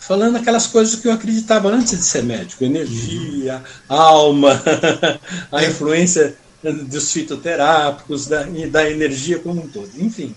falando 0.00 0.36
aquelas 0.36 0.66
coisas 0.66 0.96
que 0.96 1.06
eu 1.06 1.12
acreditava 1.12 1.68
antes 1.68 1.98
de 1.98 2.04
ser 2.04 2.22
médico: 2.22 2.64
energia, 2.64 3.62
alma, 3.88 4.60
a 5.52 5.64
influência 5.64 6.36
dos 6.62 7.12
fitoterápicos 7.12 8.26
da, 8.26 8.48
e 8.48 8.68
da 8.68 8.90
energia 8.90 9.38
como 9.38 9.62
um 9.62 9.68
todo. 9.68 9.90
Enfim, 9.96 10.34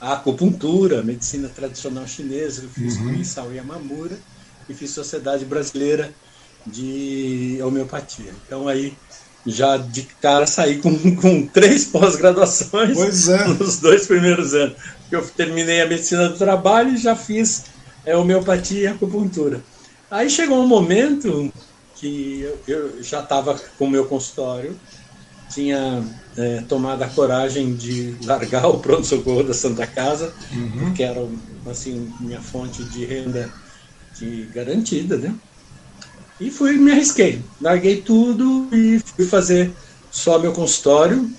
a 0.00 0.14
acupuntura, 0.14 1.00
a 1.00 1.02
medicina 1.02 1.48
tradicional 1.48 2.06
chinesa, 2.06 2.62
eu 2.62 2.70
fiz 2.70 2.96
uhum. 2.96 3.08
com 3.08 3.20
Isao 3.20 3.52
Yamamura 3.52 4.18
e 4.68 4.74
fiz 4.74 4.90
Sociedade 4.90 5.44
Brasileira 5.44 6.12
de 6.66 7.58
Homeopatia. 7.62 8.32
Então 8.46 8.66
aí 8.66 8.96
já 9.46 9.76
de 9.76 10.02
cara 10.20 10.46
saí 10.46 10.78
com, 10.78 11.16
com 11.16 11.46
três 11.46 11.84
pós-graduações 11.86 13.28
é. 13.28 13.48
nos 13.48 13.78
dois 13.78 14.06
primeiros 14.06 14.54
anos. 14.54 14.76
Eu 15.10 15.22
terminei 15.28 15.82
a 15.82 15.86
medicina 15.86 16.28
do 16.28 16.36
trabalho 16.36 16.90
e 16.90 16.96
já 16.96 17.14
fiz 17.14 17.64
é, 18.04 18.16
homeopatia 18.16 18.80
e 18.80 18.86
acupuntura. 18.86 19.60
Aí 20.10 20.28
chegou 20.30 20.62
um 20.62 20.66
momento 20.66 21.52
que 21.96 22.40
eu, 22.40 22.58
eu 22.66 23.02
já 23.02 23.20
estava 23.20 23.58
com 23.78 23.86
o 23.86 23.90
meu 23.90 24.06
consultório, 24.06 24.78
tinha 25.48 26.02
é, 26.36 26.62
tomado 26.62 27.02
a 27.02 27.08
coragem 27.08 27.74
de 27.74 28.16
largar 28.24 28.66
o 28.66 28.78
pronto-socorro 28.78 29.42
da 29.42 29.54
Santa 29.54 29.86
Casa, 29.86 30.32
uhum. 30.52 30.94
que 30.94 31.02
era 31.02 31.26
assim, 31.70 32.12
minha 32.20 32.40
fonte 32.40 32.82
de 32.84 33.04
renda 33.04 33.50
de 34.18 34.48
garantida, 34.54 35.16
né? 35.16 35.34
E 36.40 36.50
fui, 36.50 36.72
me 36.72 36.92
arrisquei. 36.92 37.42
Larguei 37.60 38.02
tudo 38.02 38.68
e 38.72 38.98
fui 38.98 39.26
fazer 39.26 39.70
só 40.10 40.38
meu 40.38 40.52
consultório. 40.52 41.30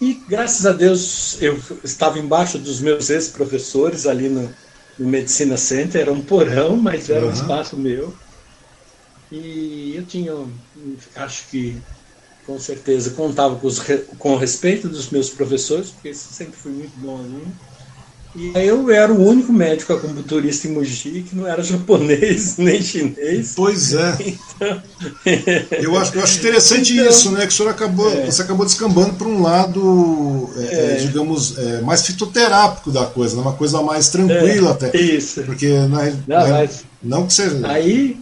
E 0.00 0.14
graças 0.28 0.66
a 0.66 0.72
Deus 0.72 1.40
eu 1.40 1.58
estava 1.82 2.18
embaixo 2.18 2.58
dos 2.58 2.80
meus 2.80 3.08
ex-professores 3.08 4.06
ali 4.06 4.28
no, 4.28 4.52
no 4.98 5.08
Medicina 5.08 5.56
Center. 5.56 6.02
Era 6.02 6.12
um 6.12 6.20
porão, 6.20 6.76
mas 6.76 7.08
era 7.08 7.24
uhum. 7.24 7.30
um 7.30 7.34
espaço 7.34 7.76
meu. 7.76 8.14
E 9.30 9.94
eu 9.96 10.04
tinha, 10.04 10.32
acho 11.16 11.48
que 11.50 11.80
com 12.46 12.58
certeza 12.60 13.10
contava 13.10 13.56
com, 13.56 13.66
os, 13.66 13.80
com 14.18 14.34
o 14.34 14.36
respeito 14.36 14.88
dos 14.88 15.10
meus 15.10 15.28
professores, 15.28 15.90
porque 15.90 16.14
sempre 16.14 16.56
fui 16.56 16.70
muito 16.70 16.96
bom 16.98 17.16
aluno. 17.16 17.52
E 18.36 18.52
eu 18.54 18.90
era 18.90 19.10
o 19.10 19.26
único 19.26 19.50
médico 19.50 19.94
acupunturista 19.94 20.68
em 20.68 20.72
Mogi 20.72 21.24
que 21.26 21.34
não 21.34 21.46
era 21.46 21.62
japonês 21.62 22.56
nem 22.58 22.82
chinês. 22.82 23.54
Pois 23.56 23.94
é. 23.94 24.16
Então... 24.56 24.82
eu, 25.82 25.96
acho, 25.98 26.14
eu 26.16 26.22
acho 26.22 26.38
interessante 26.38 26.94
então, 26.94 27.10
isso, 27.10 27.30
né? 27.30 27.46
Que 27.46 27.52
o 27.52 27.56
senhor 27.56 27.68
acabou, 27.68 28.10
é. 28.10 28.24
você 28.24 28.40
acabou 28.40 28.64
descambando 28.64 29.12
para 29.12 29.26
um 29.28 29.42
lado, 29.42 30.48
é, 30.56 30.62
é. 30.62 30.92
é. 30.92 30.94
digamos, 30.96 31.58
é, 31.58 31.82
mais 31.82 32.06
fitoterápico 32.06 32.90
da 32.90 33.04
coisa, 33.04 33.36
né? 33.36 33.42
uma 33.42 33.52
coisa 33.52 33.82
mais 33.82 34.08
tranquila 34.08 34.70
até. 34.70 34.96
Isso. 34.96 35.42
Porque 35.42 35.68
na, 35.68 36.04
não, 36.26 36.48
na, 36.48 36.68
não 37.02 37.26
que 37.26 37.34
seja. 37.34 37.60
Aí, 37.64 38.18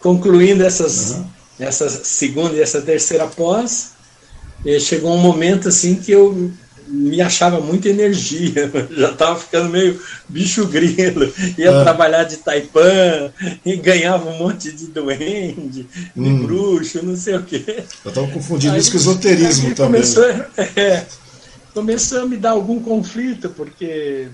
concluindo 0.00 0.64
essas, 0.64 1.12
uhum. 1.12 1.24
essa 1.60 1.88
segunda 1.88 2.56
e 2.56 2.60
essa 2.60 2.82
terceira 2.82 3.28
pós, 3.28 3.92
eh, 4.64 4.80
chegou 4.80 5.14
um 5.14 5.18
momento 5.18 5.68
assim 5.68 5.94
que 5.94 6.10
eu 6.10 6.50
me 6.86 7.20
achava 7.20 7.60
muita 7.60 7.88
energia, 7.88 8.70
já 8.90 9.10
estava 9.10 9.38
ficando 9.38 9.68
meio 9.68 10.00
bicho 10.28 10.66
grilo, 10.66 11.32
ia 11.58 11.70
é. 11.70 11.82
trabalhar 11.82 12.24
de 12.24 12.36
taipã 12.38 13.32
e 13.64 13.76
ganhava 13.76 14.28
um 14.30 14.38
monte 14.38 14.70
de 14.72 14.86
duende, 14.86 15.82
de 15.82 15.88
hum. 16.16 16.46
bruxo, 16.46 17.04
não 17.04 17.16
sei 17.16 17.36
o 17.36 17.42
quê. 17.42 17.84
Eu 18.04 18.08
estava 18.08 18.28
confundindo 18.28 18.74
aí, 18.74 18.80
isso 18.80 18.90
com 18.90 18.96
esoterismo 18.96 19.74
também. 19.74 20.00
Começou, 20.00 20.24
é, 20.76 21.06
começou 21.74 22.20
a 22.22 22.26
me 22.26 22.36
dar 22.36 22.50
algum 22.50 22.80
conflito, 22.80 23.50
porque 23.50 24.28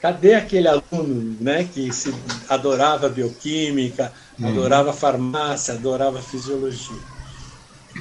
cadê 0.00 0.34
aquele 0.34 0.68
aluno 0.68 1.36
né, 1.40 1.68
que 1.72 1.92
se 1.92 2.14
adorava 2.48 3.08
bioquímica, 3.08 4.12
hum. 4.38 4.46
adorava 4.46 4.92
farmácia, 4.92 5.74
adorava 5.74 6.22
fisiologia? 6.22 7.12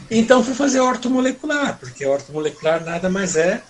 Então 0.10 0.44
fui 0.44 0.54
fazer 0.54 0.80
ortomolecular, 0.80 1.78
porque 1.78 2.06
ortomolecular 2.06 2.84
nada 2.84 3.10
mais 3.10 3.36
é 3.36 3.62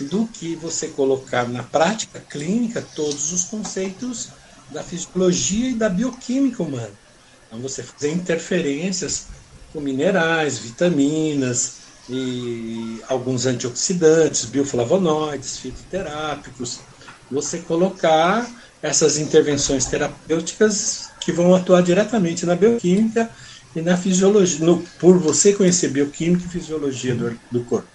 do 0.00 0.26
que 0.26 0.56
você 0.56 0.88
colocar 0.88 1.48
na 1.48 1.62
prática 1.62 2.20
clínica 2.20 2.84
todos 2.94 3.32
os 3.32 3.44
conceitos 3.44 4.28
da 4.70 4.82
fisiologia 4.82 5.70
e 5.70 5.74
da 5.74 5.88
bioquímica 5.88 6.62
humana. 6.62 6.90
Então, 7.46 7.60
você 7.60 7.82
fazer 7.82 8.10
interferências 8.10 9.26
com 9.72 9.80
minerais, 9.80 10.58
vitaminas 10.58 11.82
e 12.08 13.00
alguns 13.08 13.46
antioxidantes, 13.46 14.46
bioflavonoides, 14.46 15.58
fitoterápicos. 15.58 16.80
Você 17.30 17.58
colocar 17.58 18.48
essas 18.82 19.18
intervenções 19.18 19.86
terapêuticas 19.86 21.10
que 21.20 21.32
vão 21.32 21.54
atuar 21.54 21.82
diretamente 21.82 22.44
na 22.44 22.56
bioquímica 22.56 23.30
e 23.74 23.80
na 23.80 23.96
fisiologia, 23.96 24.64
no, 24.64 24.82
por 24.98 25.18
você 25.18 25.52
conhecer 25.52 25.88
bioquímica 25.88 26.44
e 26.46 26.48
fisiologia 26.48 27.14
do, 27.14 27.38
do 27.50 27.64
corpo. 27.64 27.91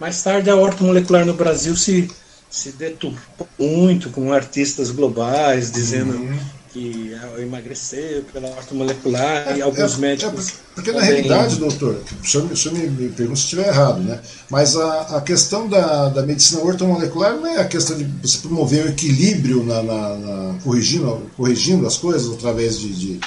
Mais 0.00 0.22
tarde, 0.22 0.48
a 0.48 0.56
ortomolecular 0.56 1.26
no 1.26 1.34
Brasil 1.34 1.76
se, 1.76 2.10
se 2.48 2.72
deturpou 2.72 3.46
muito 3.58 4.08
com 4.08 4.32
artistas 4.32 4.90
globais 4.90 5.70
dizendo 5.70 6.14
uhum. 6.14 6.38
que 6.72 7.14
emagreceu 7.38 8.24
pela 8.32 8.48
ortomolecular 8.48 9.48
é, 9.48 9.58
e 9.58 9.62
alguns 9.62 9.96
é, 9.96 9.98
médicos. 9.98 10.48
É 10.48 10.52
porque, 10.74 10.90
na 10.92 11.02
realidade, 11.02 11.56
doutor, 11.56 12.02
o 12.22 12.26
senhor, 12.26 12.50
o 12.50 12.56
senhor 12.56 12.78
me, 12.78 12.86
me 12.88 13.08
pergunta 13.10 13.36
se 13.36 13.42
estiver 13.42 13.68
errado, 13.68 14.00
né? 14.00 14.18
Mas 14.48 14.74
a, 14.74 15.18
a 15.18 15.20
questão 15.20 15.68
da, 15.68 16.08
da 16.08 16.22
medicina 16.22 16.62
ortomolecular 16.62 17.34
não 17.34 17.46
é 17.46 17.58
a 17.58 17.68
questão 17.68 17.98
de 17.98 18.04
você 18.04 18.38
promover 18.38 18.86
o 18.86 18.88
equilíbrio 18.88 19.62
na, 19.64 19.82
na, 19.82 20.16
na 20.16 20.54
corrigindo, 20.64 21.30
corrigindo 21.36 21.86
as 21.86 21.98
coisas 21.98 22.32
através 22.32 22.80
de, 22.80 22.88
de 22.88 23.20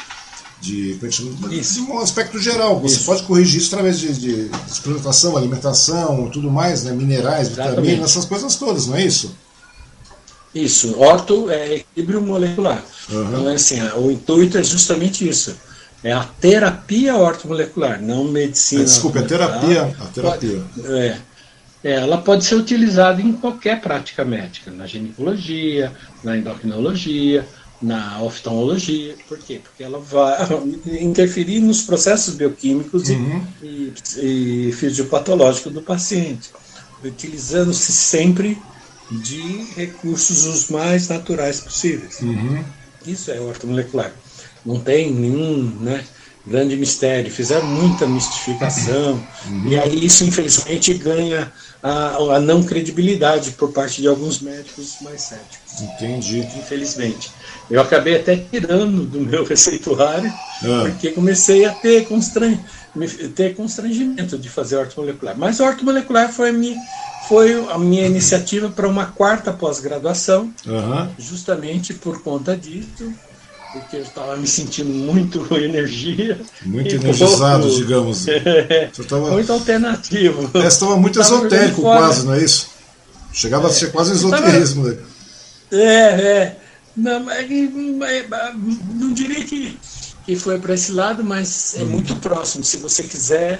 de, 0.64 0.98
é 1.04 1.08
de 1.08 1.82
um 1.82 2.00
aspecto 2.00 2.40
geral. 2.40 2.80
Você 2.80 2.96
isso. 2.96 3.06
pode 3.06 3.24
corrigir 3.24 3.60
isso 3.60 3.76
através 3.76 4.00
de, 4.00 4.14
de 4.14 4.50
suplementação, 4.68 5.36
alimentação, 5.36 6.30
tudo 6.30 6.50
mais, 6.50 6.84
né? 6.84 6.94
minerais, 6.94 7.50
vitaminas, 7.50 8.12
essas 8.12 8.26
coisas 8.26 8.56
todas, 8.56 8.88
não 8.88 8.96
é 8.96 9.06
isso? 9.06 9.36
Isso, 10.56 10.98
orto 10.98 11.50
é 11.50 11.76
equilíbrio 11.76 12.22
molecular. 12.22 12.82
Uhum. 13.10 13.28
Então, 13.28 13.50
é 13.50 13.56
assim, 13.56 13.82
o 13.98 14.10
intuito 14.10 14.58
é 14.58 14.64
justamente 14.64 15.28
isso. 15.28 15.56
É 16.04 16.14
a 16.14 16.24
terapia 16.24 17.16
ortomolecular, 17.18 18.02
não 18.02 18.26
medicina. 18.26 18.84
É, 18.84 18.86
desculpe, 18.86 19.20
a 19.20 19.24
terapia. 19.24 19.96
A 20.00 20.06
terapia. 20.06 20.64
Pode, 20.76 20.94
é, 20.94 21.18
ela 21.84 22.18
pode 22.20 22.46
ser 22.46 22.56
utilizada 22.56 23.22
em 23.22 23.34
qualquer 23.34 23.82
prática 23.82 24.24
médica, 24.24 24.72
na 24.72 24.88
ginecologia, 24.88 25.92
na 26.24 26.38
endocrinologia, 26.38 27.46
na 27.84 28.22
oftalmologia. 28.22 29.16
Por 29.28 29.38
quê? 29.38 29.60
Porque 29.62 29.84
ela 29.84 30.00
vai 30.00 30.38
interferir 31.02 31.60
nos 31.60 31.82
processos 31.82 32.34
bioquímicos 32.36 33.10
uhum. 33.10 33.46
e, 33.62 33.94
e, 34.18 34.72
fisiopatológicos 34.72 35.74
do 35.74 35.82
paciente, 35.82 36.50
utilizando-se 37.04 37.92
sempre 37.92 38.58
de 39.12 39.66
recursos 39.76 40.46
os 40.46 40.70
mais 40.70 41.10
naturais 41.10 41.60
possíveis. 41.60 42.22
Uhum. 42.22 42.64
Isso 43.06 43.30
é 43.30 43.40
ortomolecular. 43.40 44.14
Não 44.66 44.80
tem 44.80 45.12
nenhum 45.12 45.78
né, 45.82 46.04
grande 46.46 46.76
mistério. 46.76 47.32
Fizeram 47.32 47.66
muita 47.66 48.06
mistificação. 48.06 49.22
Uhum. 49.48 49.68
E 49.68 49.80
aí 49.80 50.06
isso, 50.06 50.24
infelizmente, 50.24 50.94
ganha 50.96 51.52
a, 51.82 52.16
a 52.16 52.40
não 52.40 52.64
credibilidade 52.64 53.52
por 53.52 53.72
parte 53.72 54.02
de 54.02 54.08
alguns 54.08 54.40
médicos 54.40 54.98
mais 55.02 55.22
céticos. 55.22 55.82
Entendi. 55.82 56.40
Infelizmente. 56.58 57.32
Eu 57.70 57.82
acabei 57.82 58.18
até 58.18 58.36
tirando 58.36 59.06
do 59.06 59.20
meu 59.20 59.44
receituário, 59.46 60.32
ah. 60.32 60.90
porque 60.90 61.12
comecei 61.12 61.66
a 61.66 61.72
ter, 61.72 62.06
constran... 62.06 62.58
ter 63.36 63.56
constrangimento 63.56 64.38
de 64.38 64.50
fazer 64.50 64.78
ortomolecular. 64.78 65.38
Mas 65.38 65.60
ortomolecular 65.60 66.32
foi 66.32 66.50
a 66.50 66.54
minha, 66.54 66.78
foi 67.28 67.54
a 67.70 67.78
minha 67.78 68.06
iniciativa 68.06 68.70
para 68.70 68.88
uma 68.88 69.06
quarta 69.08 69.52
pós-graduação, 69.52 70.54
uhum. 70.66 71.10
justamente 71.18 71.94
por 71.94 72.22
conta 72.22 72.56
disso, 72.56 73.14
porque 73.74 73.98
eu 73.98 74.02
estava 74.04 74.38
me 74.38 74.48
sentindo 74.48 74.90
muito 74.90 75.46
energia. 75.58 76.40
Muito 76.64 76.96
energizado, 76.96 77.64
pouco, 77.64 77.78
digamos. 77.78 78.26
É, 78.34 78.90
tava, 79.08 79.32
muito 79.32 79.52
alternativo. 79.52 80.50
É, 80.54 80.68
estava 80.68 80.96
muito 80.96 81.20
esotérico 81.20 81.82
quase, 81.82 82.26
não 82.26 82.34
é 82.36 82.44
isso? 82.44 82.70
Chegava 83.34 83.68
é, 83.68 83.72
a 83.72 83.74
ser 83.74 83.92
quase 83.92 84.14
esoterismo. 84.14 84.84
Tava, 84.84 84.96
né? 84.96 85.04
é, 85.72 86.22
é. 86.22 86.58
Não, 86.96 87.26
não 88.94 89.14
diria 89.14 89.44
que, 89.44 89.78
que 90.26 90.36
foi 90.36 90.60
para 90.60 90.76
esse 90.76 90.92
lado, 90.92 91.24
mas 91.24 91.76
é 91.76 91.84
hum. 91.84 91.88
muito 91.88 92.16
próximo, 92.18 92.64
se 92.64 92.78
você 92.78 93.02
quiser 93.04 93.60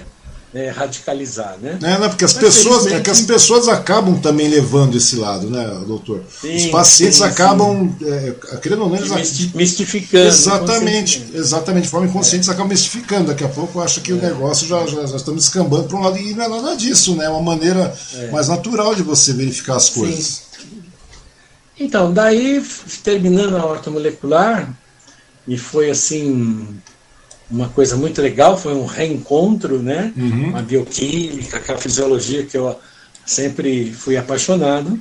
é, 0.54 0.70
radicalizar, 0.70 1.58
né? 1.60 1.78
É, 1.82 1.98
não, 1.98 2.08
porque 2.08 2.24
as 2.24 2.32
pessoas, 2.32 2.86
é 2.86 3.00
que 3.00 3.10
as 3.10 3.22
pessoas 3.22 3.66
acabam 3.66 4.20
também 4.20 4.46
levando 4.46 4.96
esse 4.96 5.16
lado, 5.16 5.50
né, 5.50 5.66
doutor? 5.84 6.22
Sim, 6.40 6.54
Os 6.54 6.66
pacientes 6.66 7.16
sim, 7.16 7.24
acabam, 7.24 7.92
sim. 7.98 8.08
É, 8.08 8.56
querendo 8.58 8.82
ou 8.82 8.88
não, 8.88 8.96
eles 8.96 9.52
mistificando. 9.52 10.28
Exatamente, 10.28 11.26
exatamente, 11.34 11.84
de 11.84 11.90
forma 11.90 12.06
inconsciente, 12.06 12.48
é. 12.48 12.52
acabam 12.52 12.68
mistificando. 12.68 13.26
Daqui 13.26 13.42
a 13.42 13.48
pouco 13.48 13.80
acha 13.80 14.00
que 14.00 14.12
é. 14.12 14.14
o 14.14 14.18
negócio 14.18 14.68
já, 14.68 14.86
já, 14.86 15.04
já 15.04 15.16
estamos 15.16 15.42
descambando 15.42 15.88
para 15.88 15.96
um 15.96 16.02
lado, 16.02 16.18
e 16.18 16.32
não 16.34 16.44
é 16.44 16.48
nada 16.48 16.76
disso, 16.76 17.16
né? 17.16 17.24
É 17.24 17.28
uma 17.28 17.42
maneira 17.42 17.92
é. 18.14 18.30
mais 18.30 18.46
natural 18.46 18.94
de 18.94 19.02
você 19.02 19.32
verificar 19.32 19.74
as 19.74 19.90
coisas. 19.90 20.44
Então, 21.78 22.12
daí, 22.12 22.64
terminando 23.02 23.56
a 23.56 23.66
horta 23.66 23.90
molecular, 23.90 24.72
e 25.48 25.58
foi 25.58 25.90
assim 25.90 26.78
uma 27.50 27.68
coisa 27.68 27.96
muito 27.96 28.20
legal, 28.22 28.56
foi 28.56 28.74
um 28.74 28.86
reencontro, 28.86 29.82
né? 29.82 30.12
Uhum. 30.16 30.56
A 30.56 30.62
bioquímica, 30.62 31.74
a 31.74 31.78
fisiologia 31.78 32.44
que 32.44 32.56
eu 32.56 32.78
sempre 33.24 33.92
fui 33.92 34.16
apaixonado. 34.16 35.00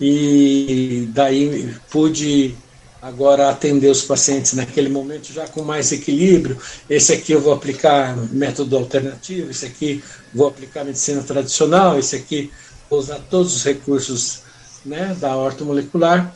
E 0.00 1.08
daí 1.12 1.74
pude 1.90 2.54
agora 3.00 3.50
atender 3.50 3.90
os 3.90 4.02
pacientes 4.02 4.54
naquele 4.54 4.88
momento 4.88 5.32
já 5.32 5.46
com 5.46 5.62
mais 5.62 5.92
equilíbrio. 5.92 6.56
Esse 6.88 7.12
aqui 7.12 7.32
eu 7.32 7.40
vou 7.40 7.52
aplicar 7.52 8.16
método 8.32 8.76
alternativo, 8.76 9.50
esse 9.50 9.66
aqui 9.66 10.02
vou 10.32 10.48
aplicar 10.48 10.84
medicina 10.84 11.22
tradicional, 11.22 11.98
esse 11.98 12.16
aqui 12.16 12.50
vou 12.88 12.98
usar 12.98 13.18
todos 13.30 13.54
os 13.54 13.64
recursos 13.64 14.40
né, 14.84 15.14
da 15.20 15.36
ortomolecular. 15.36 16.32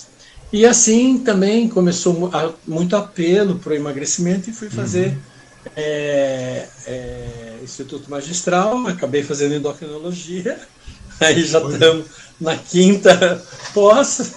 E 0.52 0.64
assim 0.64 1.18
também 1.18 1.68
começou 1.68 2.30
muito 2.66 2.96
apelo 2.96 3.58
para 3.58 3.72
o 3.72 3.76
emagrecimento 3.76 4.48
e 4.48 4.52
fui 4.52 4.70
fazer 4.70 5.08
uhum. 5.08 5.70
é, 5.76 6.66
é, 6.86 7.58
Instituto 7.62 8.10
Magistral, 8.10 8.86
acabei 8.86 9.22
fazendo 9.22 9.54
endocrinologia, 9.54 10.58
aí 11.20 11.44
já 11.44 11.60
estamos 11.60 12.06
na 12.40 12.56
quinta 12.56 13.44
pós. 13.74 14.32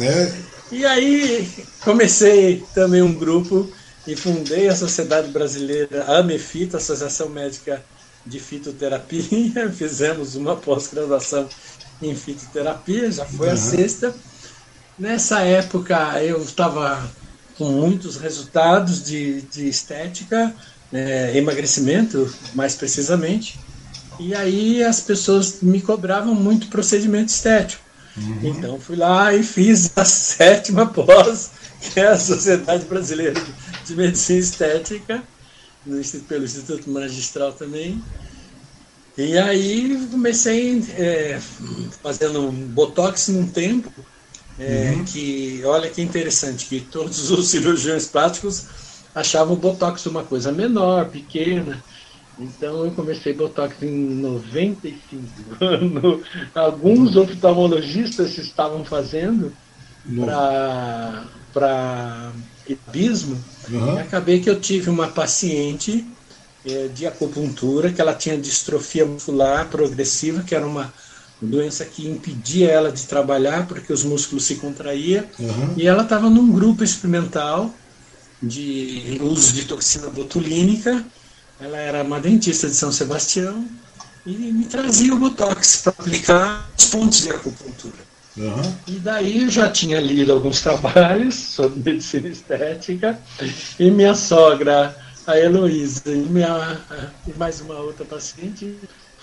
É. 0.00 0.56
E 0.70 0.84
aí 0.84 1.48
comecei 1.84 2.64
também 2.74 3.00
um 3.00 3.14
grupo 3.14 3.70
e 4.04 4.16
fundei 4.16 4.68
a 4.68 4.74
Sociedade 4.74 5.28
Brasileira 5.28 6.04
AMEFITA, 6.18 6.78
Associação 6.78 7.28
Médica 7.28 7.84
de 8.26 8.40
Fitoterapia. 8.40 9.70
Fizemos 9.72 10.34
uma 10.34 10.56
pós-graduação 10.56 11.48
em 12.02 12.14
fitoterapia, 12.14 13.10
já 13.10 13.24
foi 13.24 13.46
uhum. 13.46 13.54
a 13.54 13.56
sexta. 13.56 14.14
Nessa 14.98 15.40
época 15.40 16.22
eu 16.22 16.40
estava 16.42 17.06
com 17.58 17.70
muitos 17.70 18.16
resultados 18.16 19.04
de, 19.04 19.42
de 19.42 19.68
estética, 19.68 20.54
é, 20.92 21.36
emagrecimento 21.36 22.32
mais 22.54 22.74
precisamente, 22.74 23.58
e 24.18 24.34
aí 24.34 24.82
as 24.82 25.00
pessoas 25.00 25.60
me 25.60 25.80
cobravam 25.80 26.34
muito 26.34 26.68
procedimento 26.68 27.28
estético. 27.28 27.84
Uhum. 28.16 28.40
Então 28.44 28.80
fui 28.80 28.96
lá 28.96 29.34
e 29.34 29.42
fiz 29.42 29.90
a 29.96 30.04
sétima 30.04 30.86
pós, 30.86 31.50
que 31.80 32.00
é 32.00 32.08
a 32.08 32.18
Sociedade 32.18 32.86
Brasileira 32.86 33.42
de 33.84 33.94
Medicina 33.94 34.38
Estética, 34.38 35.22
no, 35.84 36.02
pelo 36.20 36.44
Instituto 36.44 36.90
Magistral 36.90 37.52
também. 37.52 38.02
E 39.18 39.36
aí 39.38 40.08
comecei 40.10 40.82
é, 40.96 41.38
fazendo 42.02 42.48
um 42.48 42.52
botox 42.52 43.28
num 43.28 43.46
tempo, 43.46 43.92
é, 44.58 44.94
uhum. 44.94 45.04
que 45.04 45.62
olha 45.64 45.90
que 45.90 46.02
interessante, 46.02 46.66
que 46.66 46.80
todos 46.80 47.30
os 47.32 47.48
cirurgiões 47.48 48.06
plásticos 48.06 48.66
achavam 49.14 49.54
o 49.54 49.56
botox 49.56 50.04
uma 50.06 50.24
coisa 50.24 50.52
menor, 50.52 51.08
pequena, 51.08 51.82
então 52.38 52.84
eu 52.84 52.90
comecei 52.90 53.32
Botox 53.32 53.82
em 53.82 53.90
95. 53.90 55.24
Quando 55.58 56.22
alguns 56.54 57.16
oftalmologistas 57.16 58.36
estavam 58.36 58.84
fazendo 58.84 59.52
para 61.52 62.32
abismo, 62.88 63.42
uhum. 63.70 63.98
acabei 63.98 64.40
que 64.40 64.50
eu 64.50 64.60
tive 64.60 64.90
uma 64.90 65.08
paciente 65.08 66.06
é, 66.64 66.88
de 66.88 67.06
acupuntura 67.06 67.92
que 67.92 68.00
ela 68.00 68.14
tinha 68.14 68.36
distrofia 68.36 69.06
muscular 69.06 69.68
progressiva, 69.68 70.42
que 70.42 70.54
era 70.54 70.66
uma 70.66 70.92
doença 71.40 71.84
que 71.84 72.08
impedia 72.08 72.70
ela 72.70 72.90
de 72.90 73.04
trabalhar 73.04 73.66
porque 73.66 73.92
os 73.92 74.04
músculos 74.04 74.44
se 74.44 74.56
contraíam. 74.56 75.24
Uhum. 75.38 75.74
E 75.76 75.86
ela 75.86 76.02
estava 76.02 76.30
num 76.30 76.50
grupo 76.50 76.82
experimental 76.82 77.72
de 78.42 79.18
uso 79.22 79.52
de 79.52 79.64
toxina 79.64 80.08
botulínica 80.08 81.04
ela 81.60 81.78
era 81.78 82.02
uma 82.02 82.20
dentista 82.20 82.68
de 82.68 82.74
São 82.74 82.92
Sebastião 82.92 83.66
e 84.26 84.30
me 84.30 84.64
trazia 84.66 85.14
o 85.14 85.18
Botox 85.18 85.82
para 85.82 85.92
aplicar 85.98 86.68
os 86.76 86.84
pontos 86.86 87.22
de 87.22 87.30
acupuntura. 87.30 88.06
Uhum. 88.36 88.76
E 88.86 88.92
daí 88.98 89.44
eu 89.44 89.50
já 89.50 89.70
tinha 89.70 89.98
lido 89.98 90.32
alguns 90.32 90.60
trabalhos 90.60 91.34
sobre 91.56 91.92
medicina 91.92 92.28
estética 92.28 93.18
e 93.78 93.90
minha 93.90 94.14
sogra, 94.14 94.94
a 95.26 95.38
Heloísa, 95.38 96.02
e, 96.10 96.16
minha, 96.16 96.78
e 97.26 97.32
mais 97.38 97.60
uma 97.62 97.78
outra 97.78 98.04
paciente 98.04 98.76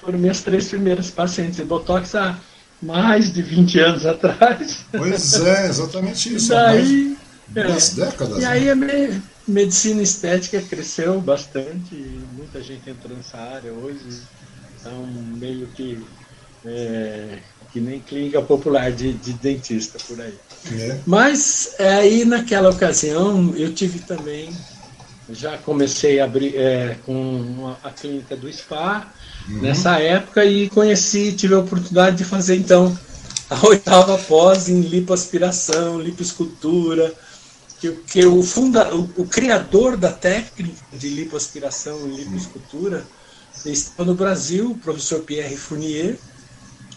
foram 0.03 0.19
minhas 0.19 0.41
três 0.41 0.67
primeiras 0.67 1.09
pacientes 1.09 1.55
de 1.57 1.63
Botox 1.63 2.13
há 2.15 2.37
mais 2.81 3.31
de 3.31 3.41
20 3.41 3.79
anos 3.79 4.05
atrás. 4.05 4.85
Pois 4.91 5.41
é, 5.41 5.67
exatamente 5.67 6.35
isso. 6.35 6.51
E 6.51 6.55
daí, 6.55 7.17
mais, 7.55 7.97
é, 7.97 8.05
décadas. 8.05 8.43
E 8.43 8.45
aí 8.45 8.75
né? 8.75 9.21
medicina 9.47 10.01
estética 10.01 10.61
cresceu 10.61 11.19
bastante, 11.21 11.95
muita 12.33 12.61
gente 12.61 12.89
entrou 12.89 13.15
nessa 13.15 13.37
área 13.37 13.71
hoje, 13.71 14.21
então 14.79 15.05
meio 15.05 15.67
que 15.67 16.03
é, 16.65 17.39
que 17.71 17.79
nem 17.79 17.99
clínica 17.99 18.41
popular 18.41 18.91
de, 18.91 19.13
de 19.13 19.33
dentista 19.33 19.97
por 20.07 20.19
aí. 20.21 20.33
É. 20.71 20.99
Mas 21.05 21.75
é, 21.77 21.95
aí 21.95 22.25
naquela 22.25 22.69
ocasião 22.69 23.53
eu 23.55 23.73
tive 23.73 23.99
também, 23.99 24.49
já 25.29 25.57
comecei 25.57 26.19
a 26.19 26.25
abrir 26.25 26.55
é, 26.55 26.97
com 27.05 27.75
a 27.83 27.89
clínica 27.89 28.35
do 28.35 28.51
SPA 28.51 29.07
uhum. 29.47 29.61
nessa 29.61 29.99
época 29.99 30.43
e 30.43 30.69
conheci, 30.69 31.31
tive 31.33 31.53
a 31.53 31.59
oportunidade 31.59 32.17
de 32.17 32.25
fazer 32.25 32.55
então 32.55 32.97
a 33.49 33.67
oitava 33.67 34.17
pós 34.17 34.67
em 34.67 34.81
lipoaspiração, 34.81 35.99
lipoescultura, 35.99 37.13
que, 37.79 37.91
que 37.91 38.25
o, 38.25 38.41
funda, 38.41 38.95
o, 38.95 39.09
o, 39.17 39.27
criador 39.27 39.97
da 39.97 40.11
técnica 40.11 40.81
de 40.91 41.09
lipoaspiração 41.09 42.07
e 42.07 42.23
lipoescultura 42.23 43.05
estava 43.65 44.05
no 44.05 44.15
Brasil, 44.15 44.71
o 44.71 44.77
professor 44.77 45.19
Pierre 45.21 45.57
Fournier. 45.57 46.17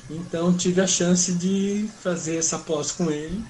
Então 0.09 0.57
tive 0.57 0.81
a 0.81 0.87
chance 0.87 1.33
de 1.33 1.89
fazer 2.03 2.37
essa 2.37 2.59
pós 2.59 2.93
com 2.93 3.11
ele. 3.11 3.45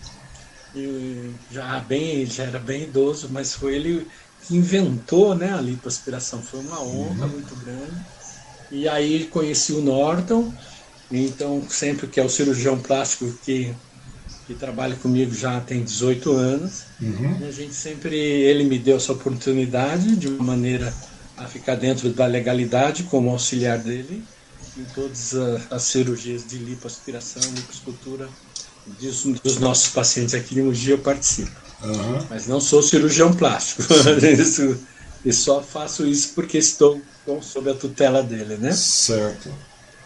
Já 1.51 1.79
bem, 1.81 2.27
já 2.27 2.45
era 2.45 2.59
bem 2.59 2.85
idoso, 2.85 3.29
mas 3.31 3.55
foi 3.55 3.75
ele 3.75 4.07
inventou, 4.51 5.35
né, 5.35 5.53
a 5.53 5.61
lipoaspiração. 5.61 6.43
Foi 6.43 6.61
uma 6.61 6.81
honra 6.81 7.27
uhum. 7.27 7.33
muito 7.33 7.55
grande. 7.57 8.07
E 8.71 8.89
aí 8.89 9.25
conheci 9.27 9.73
o 9.73 9.81
Norton. 9.81 10.53
Então 11.11 11.63
sempre 11.69 12.07
que 12.07 12.19
é 12.19 12.25
o 12.25 12.29
cirurgião 12.29 12.79
plástico 12.79 13.33
que 13.45 13.75
que 14.47 14.55
trabalha 14.55 14.95
comigo 14.97 15.35
já 15.35 15.61
tem 15.61 15.83
18 15.83 16.33
anos. 16.33 16.85
Uhum. 17.03 17.47
a 17.47 17.51
gente 17.51 17.75
sempre, 17.75 18.17
ele 18.17 18.65
me 18.65 18.79
deu 18.79 18.97
essa 18.97 19.13
oportunidade 19.13 20.15
de 20.17 20.29
uma 20.29 20.45
maneira 20.45 20.95
a 21.37 21.47
ficar 21.47 21.75
dentro 21.75 22.11
da 22.11 22.27
legalidade 22.27 23.03
como 23.05 23.31
auxiliar 23.31 23.79
dele 23.79 24.23
em 24.79 24.85
todas 24.95 25.35
as 25.71 25.83
cirurgias 25.83 26.47
de 26.47 26.59
lipoaspiração, 26.59 27.43
lipoescultura 27.55 28.29
dos, 29.01 29.25
dos 29.43 29.59
nossos 29.59 29.91
pacientes 29.91 30.35
aqui 30.35 30.55
de 30.55 30.63
Mogi 30.63 30.91
eu 30.91 30.99
participo. 30.99 31.66
Uhum. 31.83 32.27
Mas 32.31 32.47
não 32.47 32.61
sou 32.61 32.83
cirurgião 32.83 33.33
plástico. 33.33 33.83
isso, 34.39 34.79
e 35.25 35.33
só 35.33 35.63
faço 35.63 36.07
isso 36.07 36.33
porque 36.35 36.59
estou 36.59 37.01
sob 37.43 37.71
a 37.71 37.75
tutela 37.75 38.23
dele, 38.23 38.57
né? 38.57 38.73
Certo. 38.73 39.51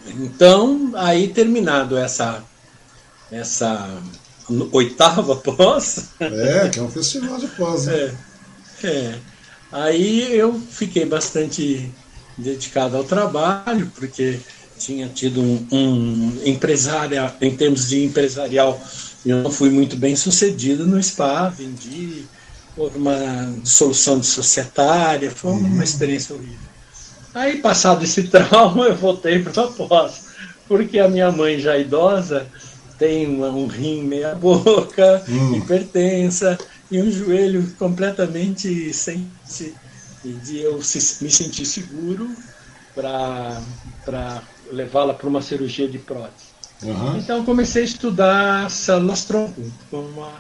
Então, 0.07 0.93
aí 0.95 1.29
terminado 1.29 1.97
essa 1.97 2.43
essa 3.31 4.03
oitava 4.73 5.37
pós. 5.37 6.09
É, 6.19 6.69
que 6.69 6.81
é 6.81 6.83
um 6.83 6.91
festival 6.91 7.39
de 7.39 7.47
pós. 7.49 7.87
Né? 7.87 8.17
É, 8.83 8.89
é. 8.89 9.19
Aí 9.71 10.35
eu 10.37 10.61
fiquei 10.71 11.05
bastante 11.05 11.93
dedicado 12.37 12.97
ao 12.97 13.05
trabalho, 13.05 13.91
porque 13.95 14.41
tinha 14.81 15.09
tido 15.09 15.43
um, 15.43 15.67
um 15.71 16.41
empresário, 16.45 17.31
em 17.41 17.55
termos 17.55 17.89
de 17.89 18.03
empresarial, 18.03 18.81
eu 19.25 19.43
não 19.43 19.51
fui 19.51 19.69
muito 19.69 19.97
bem 19.97 20.17
sucedido 20.17 20.87
no 20.87 21.01
SPA, 21.03 21.51
vendi, 21.51 22.25
houve 22.77 22.97
uma 22.97 23.55
dissolução 23.63 24.19
de 24.19 24.27
societária, 24.27 25.31
foi 25.31 25.53
uma 25.53 25.69
uhum. 25.69 25.83
experiência 25.83 26.35
horrível. 26.35 26.71
Aí, 27.35 27.59
passado 27.59 28.03
esse 28.03 28.25
trauma, 28.29 28.87
eu 28.87 28.97
voltei 28.97 29.41
para 29.41 29.63
a 29.63 29.67
pós, 29.69 30.25
porque 30.67 30.99
a 30.99 31.09
minha 31.09 31.31
mãe, 31.31 31.61
já 31.61 31.77
idosa, 31.77 32.47
tem 32.99 33.29
um 33.29 33.67
rim 33.67 34.03
meia 34.03 34.35
boca, 34.35 35.23
hum. 35.29 35.57
hipertensa 35.57 36.59
e 36.91 37.01
um 37.01 37.11
joelho 37.11 37.67
completamente 37.79 38.93
sem 38.93 39.27
de 40.23 40.61
eu 40.61 40.77
me 40.77 41.31
sentir 41.31 41.65
seguro 41.65 42.31
para 42.95 44.43
levá-la 44.73 45.15
para 45.15 45.29
uma 45.29 45.43
cirurgia 45.43 45.89
de 45.89 45.99
prótese. 45.99 46.51
Uhum. 46.83 47.17
Então 47.19 47.45
comecei 47.45 47.83
a 47.83 47.85
estudar 47.85 48.71
células 48.71 49.25
tronco 49.25 49.61
como 49.91 50.09
uma 50.09 50.33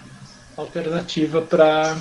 alternativa 0.56 1.42
para 1.42 1.96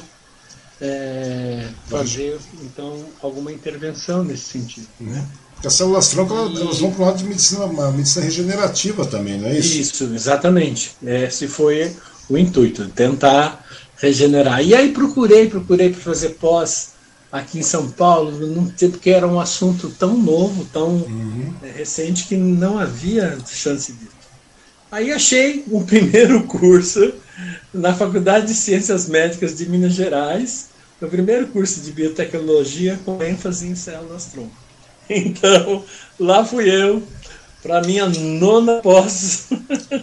é, 0.80 1.68
fazer 1.88 2.40
então 2.64 3.06
alguma 3.22 3.52
intervenção 3.52 4.24
nesse 4.24 4.44
sentido. 4.44 4.88
Né? 5.00 5.26
as 5.66 5.74
células 5.74 6.10
tronco 6.10 6.34
e... 6.34 6.62
elas 6.62 6.80
vão 6.80 6.92
para 6.92 7.02
o 7.02 7.06
lado 7.06 7.18
de 7.18 7.26
medicina, 7.26 7.66
uma 7.66 7.92
medicina 7.92 8.26
regenerativa 8.26 9.06
também, 9.06 9.38
não 9.38 9.50
é 9.50 9.60
isso? 9.60 9.78
Isso, 9.78 10.04
exatamente. 10.14 10.96
Esse 11.04 11.48
foi 11.48 11.96
o 12.30 12.38
intuito, 12.38 12.88
tentar 12.90 13.66
regenerar. 13.98 14.64
E 14.64 14.74
aí 14.74 14.94
procurei, 14.94 15.50
procurei 15.50 15.90
para 15.90 16.00
fazer 16.00 16.30
pós 16.30 16.92
aqui 17.32 17.60
em 17.60 17.64
São 17.64 17.90
Paulo, 17.90 18.32
porque 18.92 19.10
era 19.10 19.28
um 19.28 19.40
assunto 19.40 19.90
tão 19.90 20.18
novo, 20.18 20.66
tão 20.66 20.90
uhum. 20.90 21.54
É, 21.62 21.72
recente, 21.72 22.26
que 22.26 22.36
não 22.36 22.80
havia 22.80 23.38
chance 23.48 23.94
disso. 23.94 24.20
Aí 24.92 25.12
achei 25.12 25.64
o 25.68 25.84
primeiro 25.86 26.44
curso 26.44 27.14
na 27.74 27.94
Faculdade 27.94 28.48
de 28.48 28.54
Ciências 28.54 29.08
Médicas 29.08 29.56
de 29.56 29.70
Minas 29.70 29.94
Gerais, 29.94 30.70
o 31.02 31.08
primeiro 31.08 31.48
curso 31.48 31.80
de 31.82 31.92
biotecnologia 31.92 33.00
com 33.06 33.24
ênfase 33.24 33.68
em 33.68 33.76
células 33.76 34.26
tronco. 34.26 34.52
Então, 35.12 35.84
lá 36.20 36.46
fui 36.46 36.70
eu, 36.70 37.02
para 37.64 37.82
minha 37.82 38.08
nona 38.08 38.80
pós. 38.80 39.48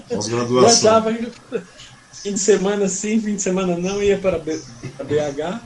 Pós-graduação. 0.09 1.05
fim 2.25 2.33
de 2.33 2.41
semana 2.41 2.89
sim, 2.89 3.21
fim 3.21 3.37
de 3.37 3.43
semana 3.43 3.77
não, 3.77 4.03
ia 4.03 4.19
para 4.19 4.37
BH. 4.37 5.61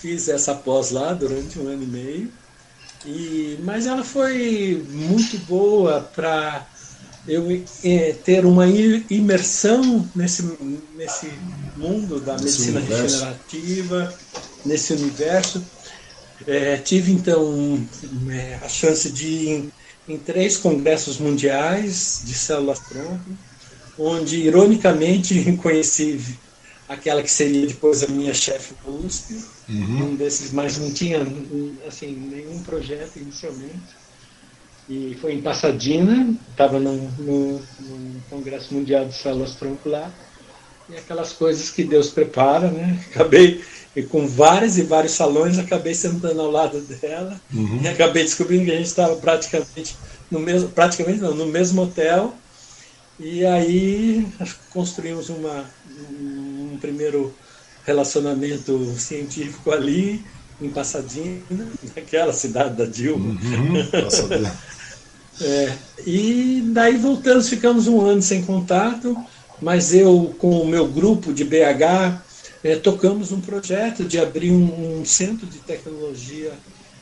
Fiz 0.00 0.28
essa 0.28 0.54
pós 0.54 0.90
lá 0.90 1.12
durante 1.12 1.58
um 1.58 1.68
ano 1.68 1.82
e 1.82 1.86
meio. 1.86 2.32
E, 3.04 3.58
mas 3.62 3.86
ela 3.86 4.04
foi 4.04 4.84
muito 4.88 5.38
boa 5.46 6.00
para 6.00 6.66
eu 7.26 7.62
é, 7.84 8.14
ter 8.24 8.44
uma 8.44 8.66
imersão 8.66 10.08
nesse, 10.14 10.42
nesse 10.96 11.30
mundo 11.76 12.20
da 12.20 12.34
medicina 12.34 12.80
regenerativa, 12.80 14.14
nesse 14.64 14.92
universo. 14.94 15.62
É, 16.46 16.76
tive 16.78 17.12
então 17.12 17.86
é, 18.30 18.58
a 18.62 18.68
chance 18.68 19.10
de 19.10 19.26
ir 19.26 19.48
em, 19.48 19.72
em, 20.08 20.18
três 20.18 20.56
congressos 20.56 21.18
mundiais 21.18 22.22
de 22.24 22.34
células-tronco, 22.34 23.30
onde 23.98 24.38
ironicamente 24.38 25.52
conheci 25.62 26.18
aquela 26.90 27.22
que 27.22 27.30
seria 27.30 27.68
depois 27.68 28.02
a 28.02 28.08
minha 28.08 28.34
chefe 28.34 28.74
da 28.84 28.90
USP, 28.90 29.44
uhum. 29.68 30.08
um 30.08 30.16
desses, 30.16 30.50
mas 30.52 30.76
não 30.76 30.92
tinha 30.92 31.20
assim, 31.86 32.10
nenhum 32.10 32.60
projeto 32.64 33.16
inicialmente. 33.16 34.00
E 34.88 35.16
foi 35.20 35.34
em 35.34 35.40
Pasadena, 35.40 36.34
estava 36.50 36.80
no, 36.80 36.96
no, 36.96 37.58
no, 37.60 38.20
Congresso 38.28 38.74
Mundial 38.74 39.06
de 39.06 39.14
Células-Tronco 39.14 39.88
lá, 39.88 40.12
e 40.88 40.96
aquelas 40.96 41.32
coisas 41.32 41.70
que 41.70 41.84
Deus 41.84 42.10
prepara, 42.10 42.68
né? 42.68 43.00
Acabei 43.14 43.62
e 43.94 44.02
com 44.02 44.26
vários 44.26 44.76
e 44.76 44.82
vários 44.82 45.12
salões, 45.12 45.58
acabei 45.58 45.94
sentando 45.94 46.40
ao 46.40 46.50
lado 46.50 46.80
dela 46.80 47.40
uhum. 47.52 47.80
e 47.82 47.88
acabei 47.88 48.22
descobrindo 48.22 48.64
que 48.64 48.70
a 48.70 48.76
gente 48.76 48.86
estava 48.86 49.16
praticamente 49.16 49.96
no 50.30 50.38
mesmo, 50.38 50.68
praticamente 50.68 51.20
não, 51.20 51.34
no 51.34 51.46
mesmo 51.46 51.82
hotel. 51.82 52.34
E 53.18 53.44
aí 53.44 54.26
construímos 54.70 55.28
uma, 55.28 55.66
um 55.90 56.39
primeiro 56.80 57.34
relacionamento 57.84 58.94
científico 58.96 59.70
ali 59.70 60.24
em 60.60 60.68
Pasadena, 60.68 61.42
naquela 61.94 62.32
cidade 62.32 62.76
da 62.76 62.84
Dilma. 62.84 63.30
Uhum, 63.30 63.76
é, 65.40 65.72
e 66.06 66.62
daí 66.66 66.96
voltamos, 66.96 67.48
ficamos 67.48 67.86
um 67.86 68.00
ano 68.00 68.22
sem 68.22 68.42
contato, 68.42 69.16
mas 69.60 69.94
eu 69.94 70.34
com 70.38 70.60
o 70.60 70.66
meu 70.66 70.86
grupo 70.86 71.32
de 71.32 71.44
BH 71.44 72.20
é, 72.62 72.76
tocamos 72.76 73.32
um 73.32 73.40
projeto 73.40 74.04
de 74.04 74.18
abrir 74.18 74.50
um, 74.50 75.00
um 75.00 75.04
centro 75.04 75.46
de 75.46 75.58
tecnologia 75.58 76.52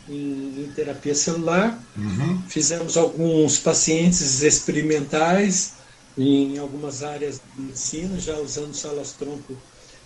em, 0.09 0.65
em 0.65 0.73
terapia 0.75 1.15
celular. 1.15 1.83
Uhum. 1.97 2.41
Fizemos 2.49 2.97
alguns 2.97 3.59
pacientes 3.59 4.43
experimentais 4.43 5.78
em 6.19 6.59
algumas 6.59 7.03
áreas 7.03 7.41
de 7.55 7.63
medicina, 7.63 8.19
já 8.19 8.37
usando 8.39 8.75
células-tronco 8.75 9.57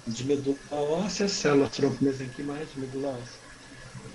de 0.07 0.25
medula 0.25 0.57
óssea, 0.71 1.29
células-tronco 1.29 2.05
mesenquimais 2.05 2.69
de 2.73 2.81
medula 2.81 3.09
óssea. 3.09 3.41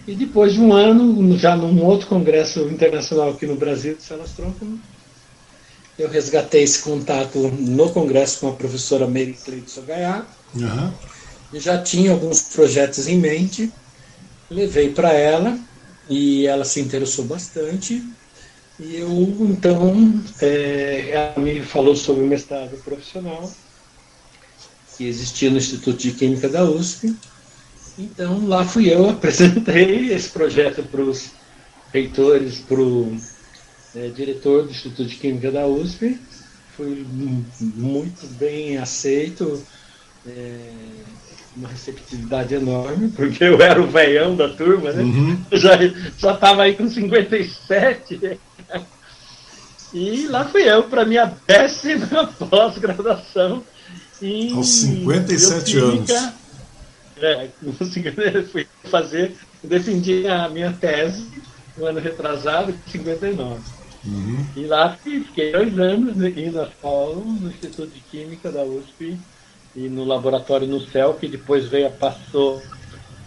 E 0.07 0.15
depois 0.15 0.53
de 0.53 0.61
um 0.61 0.71
ano, 0.73 1.37
já 1.37 1.55
num 1.55 1.83
outro 1.85 2.07
congresso 2.07 2.61
internacional 2.69 3.31
aqui 3.31 3.45
no 3.45 3.55
Brasil 3.55 3.95
de 3.95 4.03
células-tronco, 4.03 4.79
eu 5.97 6.07
resgatei 6.07 6.63
esse 6.63 6.81
contato 6.83 7.39
no 7.39 7.91
congresso 7.91 8.39
com 8.41 8.49
a 8.49 8.53
professora 8.53 9.07
Mary 9.07 9.33
Cleide 9.43 9.69
Sogaiá. 9.69 10.25
Uhum 10.55 10.93
já 11.53 11.81
tinha 11.81 12.11
alguns 12.11 12.41
projetos 12.41 13.07
em 13.07 13.17
mente, 13.17 13.71
levei 14.49 14.93
para 14.93 15.13
ela 15.13 15.57
e 16.09 16.45
ela 16.45 16.65
se 16.65 16.79
interessou 16.79 17.25
bastante. 17.25 18.01
E 18.79 18.97
eu, 18.97 19.09
então, 19.49 20.21
é, 20.39 21.09
ela 21.09 21.43
me 21.43 21.61
falou 21.61 21.95
sobre 21.95 22.23
o 22.23 22.27
mestrado 22.27 22.77
profissional 22.83 23.51
que 24.95 25.07
existia 25.07 25.49
no 25.49 25.57
Instituto 25.57 25.97
de 25.97 26.11
Química 26.11 26.49
da 26.49 26.63
USP. 26.63 27.15
Então, 27.97 28.47
lá 28.47 28.65
fui 28.65 28.91
eu, 28.91 29.09
apresentei 29.09 30.11
esse 30.11 30.29
projeto 30.29 30.83
para 30.83 31.01
os 31.01 31.31
reitores, 31.91 32.59
para 32.59 32.79
o 32.81 33.17
é, 33.95 34.09
diretor 34.09 34.63
do 34.63 34.71
Instituto 34.71 35.05
de 35.05 35.15
Química 35.15 35.51
da 35.51 35.65
USP. 35.65 36.19
Foi 36.75 37.05
muito 37.59 38.27
bem 38.35 38.77
aceito. 38.77 39.63
É, 40.25 40.59
uma 41.55 41.69
receptividade 41.69 42.53
enorme, 42.53 43.09
porque 43.09 43.43
eu 43.43 43.59
era 43.59 43.81
o 43.81 43.87
veião 43.87 44.35
da 44.35 44.47
turma, 44.47 44.91
né? 44.91 45.01
Uhum. 45.01 45.41
Já 45.51 45.81
estava 45.83 46.61
aí 46.61 46.75
com 46.75 46.87
57. 46.87 48.39
E 49.93 50.27
lá 50.27 50.45
fui 50.45 50.63
eu 50.63 50.83
para 50.83 51.05
minha 51.05 51.33
décima 51.47 52.27
pós-graduação 52.49 53.63
em. 54.21 54.55
Aos 54.55 54.67
57 54.67 55.77
anos. 55.77 56.09
É, 57.19 57.49
fui 58.51 58.67
fazer, 58.83 59.35
defendi 59.63 60.27
a 60.27 60.47
minha 60.49 60.71
tese 60.71 61.27
no 61.77 61.85
ano 61.85 61.99
retrasado, 61.99 62.75
59. 62.91 63.59
Uhum. 64.05 64.45
E 64.55 64.65
lá 64.65 64.95
fiquei 65.03 65.51
dois 65.51 65.79
anos 65.79 66.15
indo 66.37 66.61
a 66.61 66.67
Paulo, 66.81 67.25
no 67.25 67.49
Instituto 67.49 67.87
de 67.87 67.99
Química 68.01 68.51
da 68.51 68.63
USP, 68.63 69.17
e 69.75 69.89
no 69.89 70.05
laboratório 70.05 70.67
no 70.67 70.79
céu, 70.79 71.15
que 71.15 71.27
depois 71.27 71.65
veio, 71.65 71.89
passou, 71.91 72.61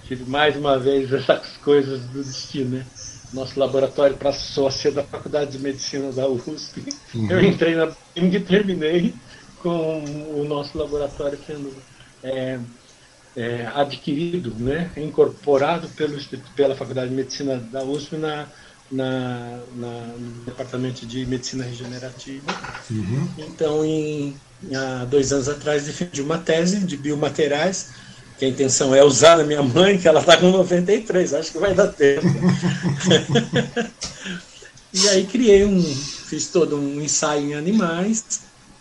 tive 0.07 0.29
mais 0.29 0.57
uma 0.57 0.79
vez 0.79 1.12
essas 1.12 1.57
coisas 1.59 2.00
do 2.07 2.22
destino, 2.22 2.79
né? 2.79 2.87
Nosso 3.32 3.58
laboratório 3.58 4.16
passou 4.16 4.66
a 4.66 4.70
ser 4.70 4.92
da 4.92 5.04
Faculdade 5.04 5.52
de 5.52 5.58
Medicina 5.58 6.10
da 6.12 6.26
USP. 6.28 6.84
Uhum. 7.14 7.30
Eu 7.30 7.44
entrei 7.44 7.74
na 7.74 7.92
e 8.16 8.40
terminei 8.40 9.14
com 9.62 10.02
o 10.34 10.44
nosso 10.44 10.76
laboratório 10.76 11.38
sendo 11.46 11.72
é, 12.22 12.58
é, 13.36 13.70
adquirido, 13.74 14.54
né, 14.58 14.90
incorporado 14.96 15.88
pelo, 15.90 16.18
pela 16.56 16.74
Faculdade 16.74 17.10
de 17.10 17.16
Medicina 17.16 17.56
da 17.56 17.84
USP 17.84 18.16
na, 18.16 18.48
na, 18.90 19.60
na, 19.74 19.90
no 20.18 20.44
Departamento 20.44 21.06
de 21.06 21.24
Medicina 21.26 21.64
Regenerativa. 21.64 22.52
Uhum. 22.90 23.28
Então, 23.38 23.84
em 23.84 24.34
há 24.74 25.04
dois 25.04 25.32
anos 25.32 25.48
atrás, 25.48 25.86
defendi 25.86 26.20
uma 26.20 26.38
tese 26.38 26.80
de 26.80 26.96
biomateriais, 26.96 27.92
que 28.40 28.46
a 28.46 28.48
intenção 28.48 28.94
é 28.94 29.05
usar 29.05 29.37
na 29.37 29.44
minha 29.44 29.62
mãe, 29.62 29.98
que 29.98 30.09
ela 30.09 30.20
está 30.20 30.35
com 30.35 30.50
93, 30.50 31.35
acho 31.35 31.53
que 31.53 31.59
vai 31.59 31.74
dar 31.74 31.88
tempo. 31.88 32.26
e 34.94 35.09
aí 35.11 35.26
criei 35.26 35.62
um, 35.62 35.83
fiz 35.83 36.46
todo 36.46 36.74
um 36.74 37.03
ensaio 37.03 37.50
em 37.50 37.55
animais, 37.55 38.40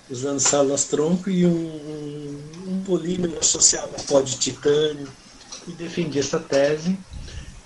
usando 0.10 0.39
células-tronco 0.39 1.30
e 1.30 1.45
um, 1.45 1.50
um, 1.50 2.41
um 2.67 2.84
polímero 2.86 3.38
associado 3.38 3.89
a 4.00 4.04
pó 4.04 4.22
de 4.22 4.38
titânio, 4.38 5.10
e 5.67 5.74
defendi 5.74 6.19
essa 6.19 6.39
tese. 6.39 6.98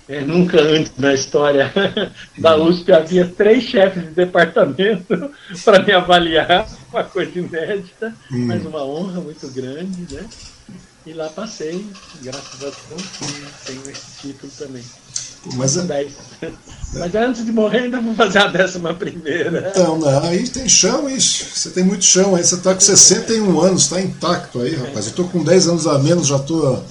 É, 0.08 0.20
nunca 0.20 0.60
antes 0.60 0.92
na 0.98 1.14
história 1.14 1.72
da 2.36 2.56
USP 2.56 2.92
havia 2.92 3.26
três 3.26 3.62
chefes 3.62 4.02
de 4.02 4.10
departamento 4.10 5.30
para 5.64 5.80
me 5.80 5.92
avaliar, 5.92 6.68
uma 6.92 7.04
coisa 7.04 7.38
inédita, 7.38 8.12
hum. 8.32 8.46
mas 8.46 8.66
uma 8.66 8.84
honra 8.84 9.20
muito 9.20 9.48
grande, 9.48 10.12
né? 10.12 10.26
E 11.06 11.12
lá 11.12 11.28
passei, 11.28 11.86
graças 12.22 12.62
a 12.62 12.70
Deus, 12.88 13.02
tenho 13.66 13.82
esse 13.90 14.02
título 14.22 14.50
também. 14.58 14.82
Mas, 15.52 15.76
é... 15.76 16.06
mas 16.94 17.14
antes 17.14 17.44
de 17.44 17.52
morrer 17.52 17.80
ainda 17.80 18.00
vou 18.00 18.14
fazer 18.14 18.38
a 18.38 18.46
décima 18.46 18.94
primeira. 18.94 19.70
Então, 19.70 19.98
não, 19.98 20.24
aí 20.24 20.48
tem 20.48 20.66
chão, 20.66 21.08
isso. 21.08 21.44
Você 21.54 21.70
tem 21.70 21.84
muito 21.84 22.04
chão 22.04 22.34
aí. 22.34 22.42
Você 22.42 22.54
está 22.54 22.72
com 22.72 22.80
61 22.80 23.60
anos, 23.60 23.82
está 23.82 24.00
intacto 24.00 24.60
aí, 24.60 24.74
rapaz. 24.74 25.04
Eu 25.04 25.10
estou 25.10 25.28
com 25.28 25.44
10 25.44 25.68
anos 25.68 25.86
a 25.86 25.98
menos, 25.98 26.28
já 26.28 26.36
estou 26.36 26.82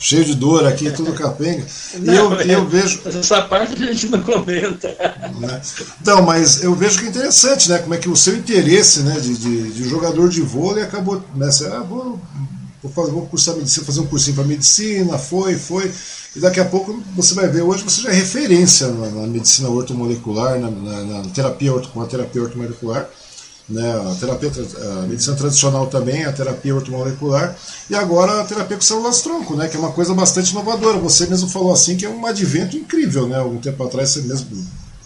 cheio 0.00 0.24
de 0.24 0.34
dor 0.34 0.66
aqui, 0.66 0.90
tudo 0.90 1.12
capenga. 1.12 1.64
Não, 2.00 2.12
e 2.12 2.16
eu, 2.16 2.40
é, 2.40 2.54
eu 2.56 2.66
vejo. 2.66 3.00
Essa 3.04 3.42
parte 3.42 3.80
a 3.80 3.86
gente 3.86 4.08
não 4.08 4.20
comenta. 4.20 4.88
Né? 5.38 5.60
Não, 6.04 6.22
mas 6.22 6.64
eu 6.64 6.74
vejo 6.74 6.98
que 6.98 7.06
é 7.06 7.08
interessante, 7.08 7.70
né? 7.70 7.78
Como 7.78 7.94
é 7.94 7.98
que 7.98 8.08
o 8.08 8.16
seu 8.16 8.34
interesse 8.34 9.02
né, 9.02 9.20
de, 9.20 9.36
de, 9.36 9.70
de 9.70 9.88
jogador 9.88 10.28
de 10.28 10.40
vôlei 10.40 10.82
acabou. 10.82 11.22
Né, 11.36 11.46
você, 11.46 11.66
ah, 11.68 11.78
vou, 11.88 12.20
vou, 12.82 12.92
fazer, 12.92 13.10
vou 13.12 13.26
cursar 13.26 13.56
medicina, 13.56 13.86
fazer 13.86 14.00
um 14.00 14.06
cursinho 14.06 14.36
para 14.36 14.44
medicina, 14.44 15.18
foi, 15.18 15.56
foi. 15.56 15.92
E 16.34 16.40
daqui 16.40 16.60
a 16.60 16.64
pouco 16.64 17.02
você 17.14 17.34
vai 17.34 17.48
ver, 17.48 17.62
hoje 17.62 17.84
você 17.84 18.02
já 18.02 18.10
é 18.10 18.14
referência 18.14 18.88
na, 18.88 19.08
na 19.10 19.26
medicina 19.26 19.68
ortomolecular, 19.68 20.58
na, 20.58 20.70
na, 20.70 21.02
na 21.04 21.30
terapia, 21.30 21.72
com 21.92 22.00
a 22.00 22.06
terapia 22.06 22.42
ortomolecular. 22.42 23.08
né, 23.68 24.12
a 24.12 24.14
terapia, 24.16 24.50
a 24.50 25.06
medicina 25.06 25.36
tradicional 25.36 25.86
também, 25.86 26.24
a 26.24 26.32
terapia 26.32 26.74
ortomolecular, 26.74 27.56
e 27.88 27.94
agora 27.94 28.40
a 28.40 28.44
terapia 28.44 28.76
com 28.76 28.82
células-tronco, 28.82 29.56
né, 29.56 29.68
que 29.68 29.76
é 29.76 29.80
uma 29.80 29.92
coisa 29.92 30.14
bastante 30.14 30.50
inovadora. 30.50 30.98
Você 30.98 31.26
mesmo 31.26 31.48
falou 31.48 31.72
assim 31.72 31.96
que 31.96 32.04
é 32.04 32.08
um 32.08 32.24
advento 32.26 32.76
incrível, 32.76 33.26
né? 33.26 33.38
Algum 33.38 33.58
tempo 33.58 33.82
atrás 33.84 34.10
você 34.10 34.22
mesmo 34.22 34.48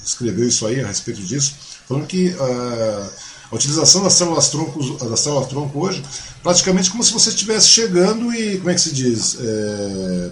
escreveu 0.05 0.47
isso 0.47 0.67
aí 0.67 0.81
a 0.81 0.87
respeito 0.87 1.21
disso, 1.23 1.55
falando 1.89 2.07
que 2.07 2.29
uh, 2.29 3.07
a 3.51 3.55
utilização 3.55 4.03
das 4.03 4.15
células 4.15 4.49
tronco, 4.49 4.83
das 5.09 5.21
células 5.21 5.49
tronco 5.49 5.79
hoje, 5.79 6.03
praticamente 6.43 6.91
como 6.91 7.03
se 7.03 7.13
você 7.13 7.31
estivesse 7.31 7.69
chegando 7.69 8.33
e, 8.35 8.59
como 8.59 8.71
é 8.71 8.75
que 8.75 8.81
se 8.81 8.93
diz? 8.93 9.37
É, 9.41 10.31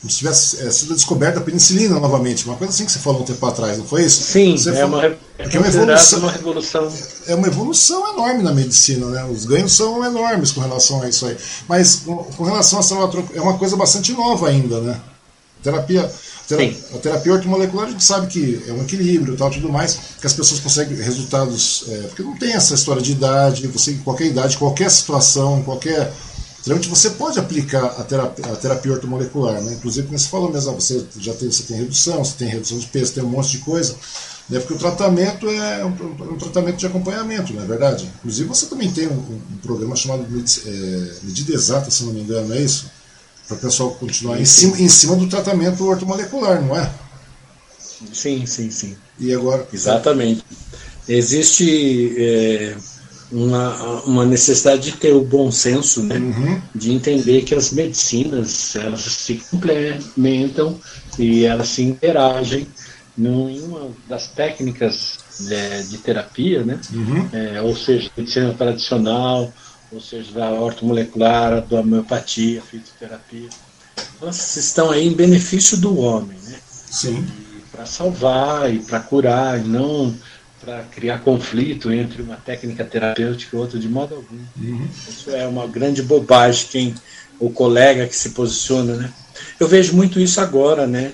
como 0.00 0.10
se 0.10 0.18
tivesse 0.18 0.62
é, 0.62 0.70
sido 0.70 0.94
descoberta 0.94 1.40
a 1.40 1.42
penicilina 1.42 1.98
novamente, 1.98 2.44
uma 2.44 2.56
coisa 2.56 2.72
assim 2.72 2.84
que 2.84 2.92
você 2.92 2.98
falou 2.98 3.22
um 3.22 3.24
tempo 3.24 3.44
atrás, 3.46 3.78
não 3.78 3.86
foi 3.86 4.04
isso? 4.04 4.22
Sim, 4.22 4.56
você 4.56 4.70
é, 4.70 4.74
falou, 4.74 4.98
uma, 4.98 5.16
é 5.38 5.58
uma 5.58 5.66
evolução, 5.66 6.18
uma 6.18 6.30
revolução. 6.30 6.92
É 7.26 7.34
uma 7.34 7.46
evolução 7.46 8.12
enorme 8.12 8.42
na 8.42 8.52
medicina, 8.52 9.06
né? 9.06 9.24
Os 9.24 9.46
ganhos 9.46 9.72
são 9.72 10.04
enormes 10.04 10.52
com 10.52 10.60
relação 10.60 11.00
a 11.02 11.08
isso 11.08 11.24
aí. 11.26 11.36
Mas 11.66 12.02
com 12.04 12.44
relação 12.44 12.78
à 12.78 12.82
célula 12.82 13.08
tronco, 13.08 13.32
é 13.34 13.40
uma 13.40 13.56
coisa 13.56 13.76
bastante 13.76 14.12
nova 14.12 14.48
ainda, 14.48 14.78
né? 14.80 15.00
Terapia 15.64 16.08
a 16.94 16.98
terapia 16.98 17.32
ortomolecular 17.32 17.86
a 17.86 17.90
gente 17.90 18.04
sabe 18.04 18.26
que 18.26 18.62
é 18.68 18.72
um 18.72 18.82
equilíbrio 18.82 19.32
e 19.32 19.36
tal, 19.36 19.50
tudo 19.50 19.70
mais, 19.70 19.98
que 20.20 20.26
as 20.26 20.34
pessoas 20.34 20.60
conseguem 20.60 20.94
resultados, 20.96 21.84
é, 21.88 21.96
porque 22.08 22.22
não 22.22 22.36
tem 22.36 22.52
essa 22.52 22.74
história 22.74 23.00
de 23.00 23.12
idade, 23.12 23.66
você 23.68 23.92
em 23.92 23.98
qualquer 23.98 24.26
idade, 24.26 24.58
qualquer 24.58 24.90
situação, 24.90 25.62
qualquer. 25.62 26.12
Realmente 26.66 26.88
você 26.88 27.10
pode 27.10 27.38
aplicar 27.38 27.84
a 27.84 28.02
terapia, 28.04 28.44
a 28.46 28.56
terapia 28.56 28.92
ortomolecular, 28.92 29.60
né? 29.62 29.72
Inclusive, 29.72 30.06
como 30.06 30.18
você 30.18 30.28
falou 30.28 30.50
mesmo, 30.50 30.70
ah, 30.70 30.74
você 30.74 31.04
já 31.18 31.32
tem, 31.34 31.50
você 31.50 31.62
tem 31.62 31.76
redução, 31.78 32.24
você 32.24 32.34
tem 32.38 32.48
redução 32.48 32.78
de 32.78 32.86
peso, 32.86 33.12
tem 33.12 33.22
um 33.22 33.28
monte 33.28 33.52
de 33.52 33.58
coisa. 33.58 33.94
Né? 34.48 34.58
Porque 34.58 34.74
o 34.74 34.78
tratamento 34.78 35.48
é 35.48 35.84
um, 35.84 35.88
um 36.32 36.38
tratamento 36.38 36.76
de 36.76 36.86
acompanhamento, 36.86 37.52
não 37.54 37.62
é 37.62 37.66
verdade? 37.66 38.10
Inclusive 38.18 38.48
você 38.48 38.66
também 38.66 38.90
tem 38.90 39.08
um, 39.08 39.12
um 39.12 39.58
programa 39.62 39.96
chamado 39.96 40.24
é, 40.24 41.14
Medida 41.22 41.54
Exata, 41.54 41.90
se 41.90 42.04
não 42.04 42.12
me 42.12 42.20
engano, 42.20 42.54
é 42.54 42.60
isso? 42.60 42.90
Para 43.46 43.56
o 43.56 43.60
pessoal 43.60 43.90
continuar 43.92 44.40
em 44.40 44.44
cima, 44.44 44.78
em 44.78 44.88
cima 44.88 45.16
do 45.16 45.28
tratamento 45.28 45.84
ortomolecular, 45.86 46.62
não 46.62 46.76
é? 46.76 46.90
Sim, 48.12 48.46
sim, 48.46 48.70
sim. 48.70 48.96
E 49.18 49.32
agora? 49.32 49.66
Exatamente. 49.72 50.44
Existe 51.08 52.14
é, 52.16 52.76
uma, 53.30 54.02
uma 54.02 54.24
necessidade 54.24 54.90
de 54.90 54.92
ter 54.92 55.12
o 55.12 55.24
bom 55.24 55.50
senso, 55.50 56.02
né? 56.02 56.16
Uhum. 56.16 56.60
de 56.74 56.92
entender 56.92 57.42
que 57.42 57.54
as 57.54 57.70
medicinas 57.72 58.74
elas 58.76 59.00
se 59.00 59.34
complementam 59.50 60.78
e 61.18 61.44
elas 61.44 61.68
se 61.68 61.82
interagem 61.82 62.66
em 63.16 63.60
uma 63.62 63.90
das 64.08 64.26
técnicas 64.28 65.18
é, 65.48 65.82
de 65.82 65.98
terapia, 65.98 66.64
né? 66.64 66.80
Uhum. 66.92 67.28
É, 67.32 67.62
ou 67.62 67.76
seja, 67.76 68.10
medicina 68.16 68.52
tradicional, 68.54 69.52
ou 69.94 70.00
seja, 70.00 70.32
da 70.32 70.50
ortomolecular, 70.50 71.62
da 71.62 71.80
homeopatia, 71.80 72.60
fitoterapia. 72.60 73.48
Elas 74.20 74.56
estão 74.56 74.90
aí 74.90 75.06
em 75.06 75.12
benefício 75.12 75.76
do 75.76 75.98
homem, 75.98 76.36
né? 76.44 76.58
Sim. 76.68 77.26
Para 77.70 77.86
salvar 77.86 78.72
e 78.72 78.80
para 78.80 79.00
curar, 79.00 79.60
e 79.60 79.64
não 79.64 80.14
para 80.64 80.82
criar 80.84 81.18
conflito 81.18 81.92
entre 81.92 82.22
uma 82.22 82.36
técnica 82.36 82.84
terapêutica 82.84 83.54
e 83.54 83.58
outra 83.58 83.78
de 83.78 83.88
modo 83.88 84.14
algum. 84.14 84.38
Uhum. 84.56 84.88
Isso 85.08 85.30
é 85.30 85.46
uma 85.46 85.66
grande 85.66 86.02
bobagem 86.02 86.66
quem 86.70 86.94
o 87.38 87.50
colega 87.50 88.06
que 88.06 88.16
se 88.16 88.30
posiciona, 88.30 88.94
né? 88.94 89.12
Eu 89.58 89.68
vejo 89.68 89.94
muito 89.94 90.18
isso 90.18 90.40
agora, 90.40 90.86
né? 90.86 91.12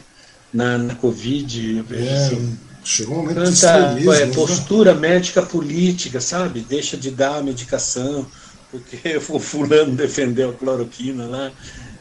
Na, 0.53 0.79
na 0.79 0.95
Covid, 0.95 1.79
eu 1.79 1.85
vejo 1.85 2.09
é, 2.09 2.27
assim, 2.27 2.59
chegou 2.85 3.15
um 3.15 3.19
momento 3.19 3.37
tanta 3.37 3.95
de 3.95 4.09
é, 4.09 4.27
né? 4.27 4.35
postura 4.35 4.95
médica 4.95 5.43
política, 5.43 6.21
sabe? 6.21 6.61
Deixa 6.61 6.97
de 6.97 7.11
dar 7.11 7.37
a 7.37 7.43
medicação, 7.43 8.27
porque 8.71 9.17
o 9.29 9.39
fulano 9.39 9.95
defendeu 9.95 10.51
a 10.51 10.55
cloroquina 10.55 11.27
lá, 11.27 11.53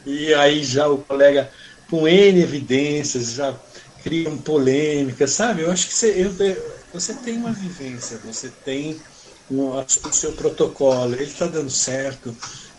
e 0.06 0.32
aí 0.34 0.62
já 0.64 0.88
o 0.88 0.98
colega, 0.98 1.50
com 1.88 2.06
N 2.06 2.40
evidências, 2.40 3.32
já 3.32 3.54
criam 4.02 4.38
polêmicas, 4.38 5.32
sabe? 5.32 5.62
Eu 5.62 5.70
acho 5.70 5.88
que 5.88 5.94
você, 5.94 6.14
eu, 6.16 6.32
você 6.92 7.14
tem 7.14 7.36
uma 7.36 7.52
vivência, 7.52 8.18
você 8.24 8.50
tem 8.64 9.00
um, 9.50 9.70
o 9.70 10.12
seu 10.12 10.32
protocolo, 10.32 11.14
ele 11.14 11.24
está 11.24 11.46
dando 11.46 11.70
certo. 11.70 12.34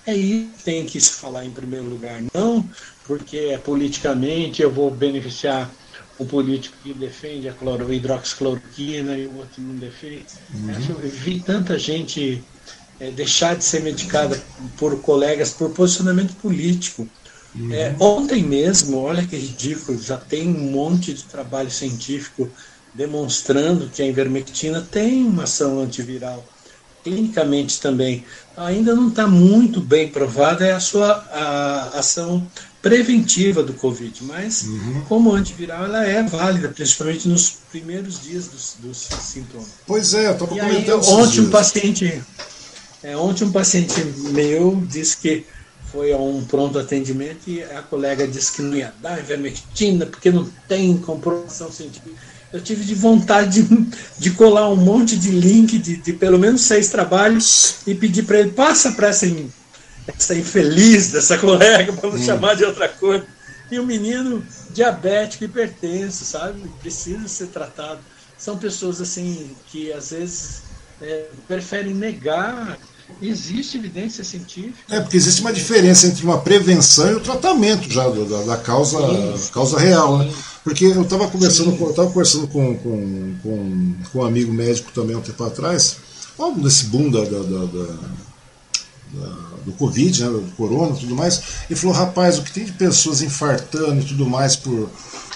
É 0.05 0.15
isso 0.15 0.49
que 0.57 0.63
tem 0.63 0.85
que 0.85 0.99
se 0.99 1.11
falar 1.11 1.45
em 1.45 1.51
primeiro 1.51 1.85
lugar, 1.85 2.23
não 2.33 2.67
porque 3.11 3.37
é 3.51 3.57
politicamente 3.57 4.61
eu 4.61 4.71
vou 4.71 4.89
beneficiar 4.89 5.69
um 6.17 6.25
político 6.25 6.77
que 6.83 6.93
defende 6.93 7.49
a 7.49 7.53
cloro, 7.53 7.91
hidroxicloroquina 7.91 9.17
e 9.17 9.27
o 9.27 9.37
outro 9.37 9.61
não 9.61 9.75
defende. 9.75 10.25
Uhum. 10.53 10.69
Eu 10.89 11.09
vi 11.09 11.41
tanta 11.41 11.77
gente 11.77 12.41
é, 13.01 13.09
deixar 13.09 13.55
de 13.55 13.63
ser 13.63 13.81
medicada 13.81 14.39
por 14.77 15.01
colegas 15.01 15.49
por 15.49 15.71
posicionamento 15.71 16.35
político. 16.35 17.07
Uhum. 17.55 17.73
É, 17.73 17.95
ontem 17.99 18.43
mesmo, 18.43 18.97
olha 18.99 19.25
que 19.25 19.35
ridículo, 19.35 19.99
já 19.99 20.17
tem 20.17 20.47
um 20.47 20.71
monte 20.71 21.11
de 21.11 21.23
trabalho 21.23 21.71
científico 21.71 22.47
demonstrando 22.93 23.89
que 23.89 24.03
a 24.03 24.05
ivermectina 24.05 24.81
tem 24.81 25.25
uma 25.25 25.43
ação 25.43 25.79
antiviral. 25.79 26.45
Clinicamente 27.03 27.81
também. 27.81 28.23
Ainda 28.55 28.93
não 28.93 29.09
está 29.09 29.25
muito 29.25 29.81
bem 29.81 30.07
provada 30.07 30.63
é 30.63 30.71
a 30.71 30.79
sua 30.79 31.13
a 31.31 31.97
ação 31.97 32.45
preventiva 32.83 33.63
do 33.63 33.73
Covid, 33.73 34.23
mas 34.25 34.63
uhum. 34.63 35.01
como 35.07 35.33
antiviral 35.33 35.85
ela 35.85 36.05
é 36.05 36.21
válida, 36.21 36.69
principalmente 36.69 37.27
nos 37.27 37.49
primeiros 37.71 38.21
dias 38.21 38.47
dos, 38.47 38.75
dos 38.79 38.97
sintomas. 38.97 39.69
Pois 39.87 40.13
é, 40.13 40.31
estou 40.31 40.47
comentando. 40.47 41.03
Ontem 41.07 41.41
um 41.41 41.49
paciente 41.49 42.21
é, 43.03 43.17
ontem 43.17 43.45
um 43.45 43.51
paciente 43.51 43.99
meu 44.31 44.83
disse 44.87 45.17
que 45.17 45.45
foi 45.91 46.13
a 46.13 46.17
um 46.17 46.43
pronto 46.45 46.79
atendimento 46.79 47.49
e 47.49 47.63
a 47.63 47.81
colega 47.81 48.27
disse 48.27 48.53
que 48.53 48.61
não 48.61 48.75
ia 48.75 48.93
dar 49.01 49.19
ivermectina 49.19 50.05
porque 50.05 50.31
não 50.31 50.49
tem 50.67 50.97
comprovação 50.97 51.71
científica. 51.71 52.15
Eu 52.53 52.61
tive 52.61 52.83
de 52.83 52.93
vontade 52.93 53.63
de, 53.63 53.87
de 54.17 54.31
colar 54.31 54.69
um 54.69 54.75
monte 54.75 55.17
de 55.17 55.31
link 55.31 55.77
de, 55.77 55.97
de 55.97 56.13
pelo 56.13 56.37
menos 56.37 56.61
seis 56.61 56.89
trabalhos 56.89 57.77
e 57.87 57.95
pedir 57.95 58.23
para 58.23 58.39
ele, 58.39 58.51
passa 58.51 58.91
para 58.91 59.07
essa, 59.07 59.25
essa 60.07 60.35
infeliz 60.35 61.11
dessa 61.11 61.37
colega, 61.37 61.91
para 61.93 62.09
não 62.09 62.17
hum. 62.17 62.23
chamar 62.23 62.55
de 62.55 62.63
outra 62.63 62.87
coisa. 62.87 63.25
E 63.69 63.79
o 63.79 63.85
menino 63.85 64.43
diabético, 64.71 65.45
hipertenso, 65.45 66.25
sabe? 66.25 66.61
Precisa 66.81 67.27
ser 67.27 67.47
tratado. 67.47 67.99
São 68.37 68.57
pessoas 68.57 68.99
assim 69.01 69.51
que 69.67 69.91
às 69.93 70.11
vezes 70.11 70.63
é, 71.01 71.27
preferem 71.47 71.93
negar 71.93 72.77
Existe 73.21 73.77
evidência 73.77 74.23
científica. 74.23 74.77
É, 74.89 74.99
porque 74.99 75.17
existe 75.17 75.41
uma 75.41 75.53
diferença 75.53 76.07
entre 76.07 76.23
uma 76.23 76.39
prevenção 76.39 77.11
e 77.11 77.15
o 77.15 77.19
tratamento 77.19 77.91
já 77.91 78.07
da, 78.07 78.43
da 78.43 78.57
causa, 78.57 78.97
causa 79.51 79.79
real, 79.79 80.19
né? 80.19 80.31
Porque 80.63 80.85
eu 80.85 81.01
estava 81.01 81.27
conversando, 81.27 81.75
com, 81.75 81.87
eu 81.87 81.93
conversando 81.93 82.47
com, 82.47 82.77
com, 82.77 83.35
com, 83.41 83.95
com, 84.11 84.19
um 84.19 84.25
amigo 84.25 84.53
médico 84.53 84.91
também 84.91 85.15
um 85.15 85.21
tempo 85.21 85.43
atrás, 85.43 85.97
logo 86.37 86.61
desse 86.61 86.85
boom 86.85 87.09
da, 87.09 87.23
da, 87.23 87.39
da, 87.39 87.87
do 89.65 89.71
Covid, 89.73 90.23
né, 90.23 90.29
do 90.29 90.55
corona 90.55 90.95
e 90.95 90.99
tudo 90.99 91.15
mais, 91.15 91.41
e 91.69 91.75
falou, 91.75 91.95
rapaz, 91.95 92.37
o 92.37 92.43
que 92.43 92.51
tem 92.51 92.65
de 92.65 92.73
pessoas 92.73 93.21
infartando 93.21 94.01
e 94.01 94.05
tudo 94.05 94.25
mais 94.25 94.55
por, 94.55 94.89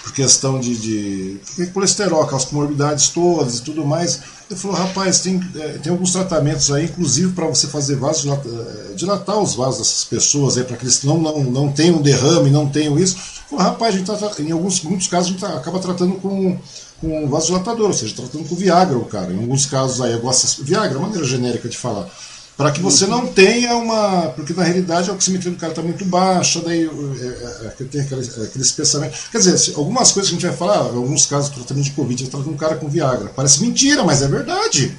por 0.06 0.12
questão 0.12 0.60
de, 0.60 0.76
de 0.76 1.66
colesterol, 1.74 2.22
aquelas 2.22 2.44
comorbidades 2.44 3.08
todas 3.08 3.58
e 3.58 3.62
tudo 3.62 3.84
mais. 3.84 4.20
Ele 4.48 4.58
falou, 4.58 4.76
rapaz, 4.76 5.18
tem, 5.18 5.40
é, 5.56 5.68
tem 5.78 5.90
alguns 5.90 6.12
tratamentos 6.12 6.70
aí, 6.70 6.84
inclusive 6.84 7.32
para 7.32 7.46
você 7.48 7.66
fazer 7.66 7.96
vasos, 7.96 8.24
é, 8.24 8.94
dilatar 8.94 9.36
os 9.36 9.56
vasos 9.56 9.78
dessas 9.78 10.04
pessoas 10.04 10.56
aí, 10.56 10.62
para 10.62 10.76
que 10.76 10.84
eles 10.84 11.02
não, 11.02 11.18
não, 11.18 11.42
não 11.42 11.72
tenham 11.72 12.00
derrame, 12.00 12.50
não 12.50 12.68
tenham 12.68 12.96
isso. 12.96 13.16
Falou, 13.50 13.64
rapaz, 13.64 13.96
a 13.96 13.98
gente 13.98 14.06
tá, 14.06 14.32
em 14.38 14.52
alguns 14.52 14.80
muitos 14.82 15.08
casos 15.08 15.26
a 15.26 15.32
gente 15.32 15.40
tá, 15.40 15.56
acaba 15.56 15.80
tratando 15.80 16.14
com, 16.14 16.56
com 17.00 17.28
vasodilatador, 17.28 17.88
ou 17.88 17.92
seja, 17.92 18.14
tratando 18.14 18.48
com 18.48 18.54
Viagra, 18.54 18.96
o 18.96 19.06
cara. 19.06 19.32
Em 19.32 19.38
alguns 19.38 19.66
casos 19.66 20.00
aí, 20.00 20.12
eu 20.12 20.20
gosto 20.20 20.62
Viagra, 20.62 20.98
é 20.98 21.02
maneira 21.02 21.24
genérica 21.24 21.68
de 21.68 21.76
falar 21.76 22.08
para 22.56 22.70
que 22.72 22.80
você 22.80 23.06
não 23.06 23.26
tenha 23.26 23.76
uma. 23.76 24.30
Porque 24.30 24.54
na 24.54 24.62
realidade 24.62 25.10
a 25.10 25.12
oximetria 25.12 25.52
do 25.52 25.58
cara 25.58 25.72
está 25.72 25.82
muito 25.82 26.04
baixa, 26.06 26.62
daí 26.62 26.84
é, 26.84 27.66
é, 27.66 27.84
tem 27.84 28.00
aqueles, 28.00 28.38
aqueles 28.40 28.72
pensamentos. 28.72 29.28
Quer 29.30 29.38
dizer, 29.38 29.74
algumas 29.76 30.10
coisas 30.12 30.30
que 30.30 30.36
a 30.36 30.40
gente 30.40 30.48
vai 30.48 30.56
falar, 30.56 30.78
alguns 30.78 31.26
casos, 31.26 31.50
tratamento 31.50 31.84
de 31.84 31.90
Covid, 31.90 32.22
vai 32.24 32.30
tratar 32.30 32.50
um 32.50 32.56
cara 32.56 32.76
com 32.76 32.88
Viagra. 32.88 33.30
Parece 33.36 33.60
mentira, 33.60 34.02
mas 34.04 34.22
é 34.22 34.28
verdade. 34.28 34.96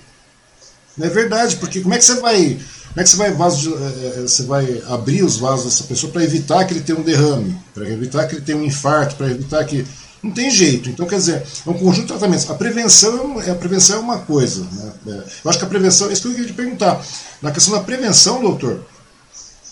Não 0.95 1.07
é 1.07 1.09
verdade, 1.09 1.55
porque 1.55 1.81
como 1.81 1.95
é 1.95 1.97
que 1.97 2.05
você 2.05 2.19
vai. 2.19 2.59
Como 2.89 3.01
é 3.01 3.03
que 3.03 3.09
você 3.09 3.17
vai, 3.17 3.31
vaso, 3.31 3.77
você 4.21 4.43
vai 4.43 4.83
abrir 4.87 5.23
os 5.23 5.37
vasos 5.37 5.65
dessa 5.65 5.83
pessoa 5.83 6.11
para 6.11 6.23
evitar 6.23 6.65
que 6.65 6.73
ele 6.73 6.81
tenha 6.81 6.97
um 6.97 7.03
derrame, 7.03 7.55
para 7.73 7.87
evitar 7.89 8.27
que 8.27 8.35
ele 8.35 8.41
tenha 8.41 8.57
um 8.57 8.63
infarto, 8.63 9.15
para 9.15 9.29
evitar 9.29 9.63
que 9.65 9.85
não 10.21 10.31
tem 10.31 10.49
jeito. 10.49 10.89
Então, 10.89 11.05
quer 11.05 11.17
dizer, 11.17 11.43
é 11.65 11.69
um 11.69 11.73
conjunto 11.73 12.01
de 12.01 12.07
tratamentos. 12.07 12.49
A 12.49 12.55
prevenção 12.55 13.41
é, 13.41 13.51
a 13.51 13.55
prevenção 13.55 13.97
é 13.97 13.99
uma 13.99 14.19
coisa. 14.19 14.65
Né? 14.71 14.93
É, 15.07 15.11
eu 15.43 15.49
acho 15.49 15.59
que 15.59 15.65
a 15.65 15.67
prevenção, 15.67 16.11
isso 16.11 16.21
que 16.23 16.27
eu 16.27 16.31
queria 16.31 16.47
te 16.47 16.53
perguntar. 16.53 17.03
Na 17.41 17.51
questão 17.51 17.73
da 17.73 17.81
prevenção, 17.81 18.41
doutor, 18.41 18.81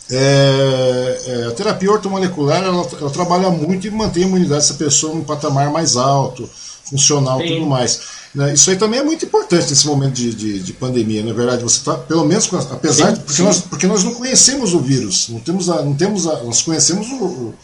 é, 0.09 1.21
é, 1.25 1.47
a 1.47 1.51
terapia 1.51 1.91
ortomolecular 1.91 2.63
ela, 2.63 2.87
ela, 2.99 3.09
trabalha 3.09 3.49
muito 3.49 3.87
e 3.87 3.91
mantém 3.91 4.23
a 4.23 4.27
imunidade 4.27 4.61
dessa 4.61 4.75
pessoa 4.75 5.15
num 5.15 5.23
patamar 5.23 5.71
mais 5.71 5.95
alto. 5.95 6.49
funcional 6.85 7.41
e 7.41 7.55
tudo 7.55 7.65
mais. 7.65 8.01
Né? 8.35 8.53
Isso 8.53 8.69
aí 8.69 8.75
também 8.75 8.99
é 8.99 9.03
muito 9.03 9.25
importante 9.25 9.69
nesse 9.69 9.87
momento 9.87 10.13
de, 10.13 10.35
de, 10.35 10.59
de 10.59 10.73
pandemia, 10.73 11.23
na 11.23 11.31
é 11.31 11.33
verdade. 11.33 11.63
Você 11.63 11.77
está, 11.77 11.95
pelo 11.95 12.25
menos, 12.25 12.47
apesar 12.53 13.07
sim, 13.07 13.13
de. 13.13 13.19
Porque 13.21 13.41
nós, 13.41 13.61
porque 13.61 13.87
nós 13.87 14.03
não 14.03 14.13
conhecemos 14.13 14.73
o 14.73 14.79
vírus, 14.79 15.29
não 15.29 15.39
temos 15.39 15.69
a, 15.69 15.81
não 15.81 15.95
temos 15.95 16.27
a, 16.27 16.43
nós 16.43 16.61
conhecemos 16.61 17.07
o, 17.07 17.15
o, 17.15 17.55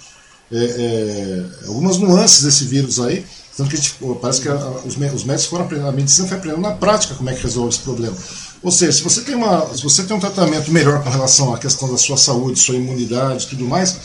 é, 0.52 0.58
é, 0.58 1.68
algumas 1.68 1.98
nuances 1.98 2.44
desse 2.44 2.66
vírus 2.66 3.00
aí. 3.00 3.26
Tanto 3.56 3.70
que 3.70 4.16
parece 4.22 4.42
que 4.42 4.50
a, 4.50 4.56
os, 4.56 4.96
os 4.96 5.24
médicos 5.24 5.46
foram 5.46 5.66
aprendendo, 5.66 5.90
a 5.90 5.92
medicina 5.92 6.28
foi 6.28 6.38
aprendendo 6.38 6.62
na 6.62 6.72
prática 6.72 7.14
como 7.16 7.30
é 7.30 7.34
que 7.34 7.44
resolve 7.44 7.70
esse 7.70 7.80
problema. 7.80 8.16
Ou 8.64 8.72
seja, 8.72 8.92
se 8.92 9.04
você 9.04 9.22
tem, 9.22 9.36
uma, 9.36 9.68
se 9.76 9.84
você 9.84 10.04
tem 10.04 10.16
um 10.16 10.20
tratamento 10.20 10.72
melhor 10.72 11.04
com 11.04 11.10
relação 11.10 11.54
à 11.54 11.58
questão 11.58 11.90
da 11.90 11.98
sua 11.98 12.18
saúde, 12.18 12.60
sua 12.60 12.76
imunidade 12.76 13.46
e 13.46 13.50
tudo 13.50 13.66
mais, 13.66 13.98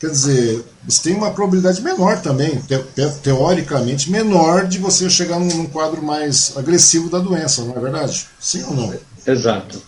quer 0.00 0.10
dizer, 0.10 0.64
você 0.84 1.02
tem 1.04 1.14
uma 1.14 1.30
probabilidade 1.30 1.80
menor 1.80 2.20
também, 2.20 2.60
te, 2.60 2.78
teoricamente 3.22 4.10
menor, 4.10 4.66
de 4.66 4.78
você 4.78 5.08
chegar 5.08 5.38
num, 5.38 5.56
num, 5.56 5.66
quadro 5.66 6.02
mais 6.02 6.52
agressivo 6.56 7.08
da 7.08 7.18
doença, 7.18 7.62
não 7.64 7.76
é 7.76 7.80
verdade? 7.80 8.26
Sim 8.40 8.64
ou 8.64 8.74
não? 8.74 8.94
Exato. 9.24 9.80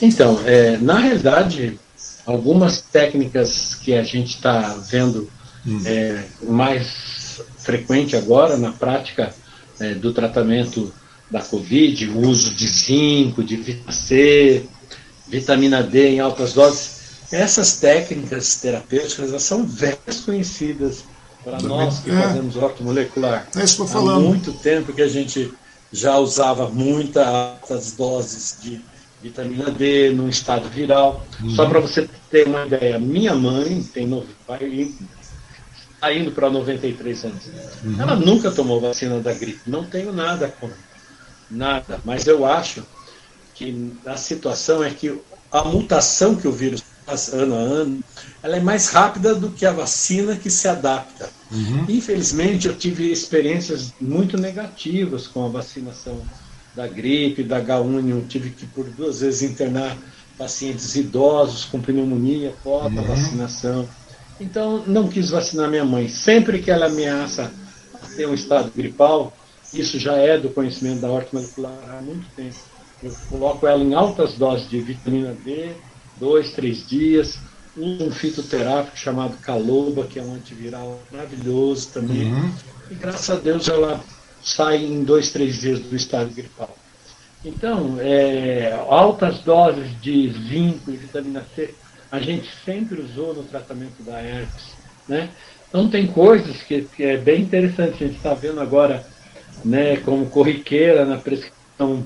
Então, 0.00 0.40
é, 0.44 0.76
na 0.78 0.98
realidade, 0.98 1.78
algumas 2.26 2.80
técnicas 2.80 3.74
que 3.74 3.94
a 3.94 4.02
gente 4.02 4.36
está 4.36 4.76
vendo. 4.90 5.30
É, 5.84 6.24
mais 6.42 7.40
frequente 7.58 8.16
agora 8.16 8.56
na 8.56 8.72
prática 8.72 9.34
é, 9.80 9.94
do 9.94 10.12
tratamento 10.12 10.92
da 11.30 11.40
Covid, 11.40 12.08
o 12.10 12.20
uso 12.28 12.54
de 12.54 12.68
zinco, 12.68 13.42
de 13.42 13.56
vitamina 13.56 13.92
C, 13.92 14.64
vitamina 15.26 15.82
D 15.82 16.10
em 16.10 16.20
altas 16.20 16.52
doses. 16.52 16.96
Essas 17.32 17.78
técnicas 17.78 18.56
terapêuticas 18.56 19.30
elas 19.30 19.42
são 19.42 19.66
velhas 19.66 20.20
conhecidas 20.24 21.04
para 21.42 21.60
nós 21.60 21.98
que 21.98 22.10
é. 22.10 22.22
fazemos 22.22 22.56
ortomolecular. 22.56 23.48
É 23.56 23.64
isso 23.64 23.76
que 23.76 23.82
eu 23.82 23.86
falando. 23.86 24.26
Há 24.26 24.28
muito 24.28 24.52
tempo 24.52 24.92
que 24.92 25.02
a 25.02 25.08
gente 25.08 25.52
já 25.92 26.16
usava 26.18 26.68
muitas 26.68 27.26
altas 27.26 27.92
doses 27.92 28.56
de 28.60 28.80
vitamina 29.22 29.70
D 29.70 30.10
no 30.10 30.28
estado 30.28 30.68
viral. 30.68 31.24
Uhum. 31.40 31.50
Só 31.50 31.66
para 31.66 31.80
você 31.80 32.08
ter 32.30 32.46
uma 32.46 32.66
ideia, 32.66 32.98
minha 32.98 33.34
mãe 33.34 33.82
tem 33.92 34.08
vai, 34.46 34.92
está 35.96 36.12
indo 36.12 36.30
para 36.30 36.48
93 36.48 37.24
anos. 37.24 37.42
Uhum. 37.82 38.00
Ela 38.00 38.14
nunca 38.14 38.50
tomou 38.50 38.80
vacina 38.80 39.18
da 39.20 39.32
gripe. 39.32 39.60
Não 39.66 39.84
tenho 39.84 40.12
nada 40.12 40.48
contra 40.48 40.86
nada, 41.50 42.00
mas 42.04 42.26
eu 42.26 42.44
acho 42.44 42.82
que 43.54 43.92
a 44.04 44.16
situação 44.16 44.82
é 44.84 44.90
que 44.90 45.18
a 45.50 45.64
mutação 45.64 46.34
que 46.34 46.46
o 46.46 46.52
vírus 46.52 46.82
faz 47.04 47.32
ano 47.32 47.54
a 47.54 47.58
ano, 47.58 48.00
ela 48.42 48.56
é 48.56 48.60
mais 48.60 48.88
rápida 48.88 49.34
do 49.34 49.50
que 49.50 49.64
a 49.64 49.72
vacina 49.72 50.36
que 50.36 50.50
se 50.50 50.66
adapta. 50.66 51.30
Uhum. 51.50 51.86
Infelizmente, 51.88 52.66
eu 52.66 52.76
tive 52.76 53.10
experiências 53.10 53.92
muito 54.00 54.36
negativas 54.36 55.26
com 55.26 55.46
a 55.46 55.48
vacinação 55.48 56.20
da 56.74 56.86
gripe, 56.86 57.42
da 57.42 57.62
H1, 57.62 58.10
eu 58.10 58.26
tive 58.28 58.50
que 58.50 58.66
por 58.66 58.84
duas 58.84 59.20
vezes 59.20 59.42
internar 59.42 59.96
pacientes 60.36 60.94
idosos 60.94 61.64
com 61.64 61.80
pneumonia 61.80 62.50
após 62.50 62.92
uhum. 62.92 62.98
a 62.98 63.02
vacinação. 63.02 63.88
Então, 64.40 64.84
não 64.86 65.08
quis 65.08 65.30
vacinar 65.30 65.68
minha 65.68 65.84
mãe. 65.84 66.08
Sempre 66.08 66.60
que 66.60 66.70
ela 66.70 66.86
ameaça 66.86 67.50
ter 68.16 68.26
um 68.26 68.34
estado 68.34 68.70
gripal, 68.74 69.36
isso 69.72 69.98
já 69.98 70.14
é 70.16 70.38
do 70.38 70.50
conhecimento 70.50 71.00
da 71.00 71.10
horta 71.10 71.30
molecular 71.32 71.78
há 71.90 72.02
muito 72.02 72.26
tempo. 72.34 72.56
Eu 73.02 73.14
coloco 73.28 73.66
ela 73.66 73.82
em 73.82 73.94
altas 73.94 74.34
doses 74.34 74.68
de 74.68 74.80
vitamina 74.80 75.36
D, 75.44 75.70
dois, 76.18 76.52
três 76.52 76.86
dias. 76.86 77.38
Uso 77.76 78.04
um 78.04 78.10
fitoterápico 78.10 78.96
chamado 78.96 79.36
Caloba, 79.38 80.04
que 80.04 80.18
é 80.18 80.22
um 80.22 80.34
antiviral 80.34 80.98
maravilhoso 81.12 81.88
também. 81.92 82.32
Uhum. 82.32 82.52
E 82.90 82.94
graças 82.94 83.28
a 83.28 83.38
Deus 83.38 83.68
ela 83.68 84.02
sai 84.42 84.84
em 84.84 85.02
dois, 85.04 85.30
três 85.30 85.60
dias 85.60 85.80
do 85.80 85.94
estado 85.94 86.30
gripal. 86.34 86.74
Então, 87.44 87.96
é, 88.00 88.72
altas 88.88 89.40
doses 89.40 89.88
de 90.00 90.32
zinco 90.48 90.90
e 90.90 90.96
vitamina 90.96 91.44
C 91.54 91.74
a 92.10 92.20
gente 92.20 92.48
sempre 92.64 93.00
usou 93.00 93.34
no 93.34 93.42
tratamento 93.44 94.02
da 94.02 94.20
herpes. 94.20 94.76
Né? 95.08 95.30
Então, 95.68 95.88
tem 95.88 96.06
coisas 96.06 96.62
que, 96.62 96.82
que 96.82 97.02
é 97.02 97.16
bem 97.16 97.42
interessante. 97.42 98.02
A 98.02 98.06
gente 98.06 98.16
está 98.16 98.34
vendo 98.34 98.60
agora 98.60 99.06
né, 99.64 99.96
como 99.98 100.26
corriqueira 100.26 101.04
na 101.04 101.16
prescrição, 101.16 102.04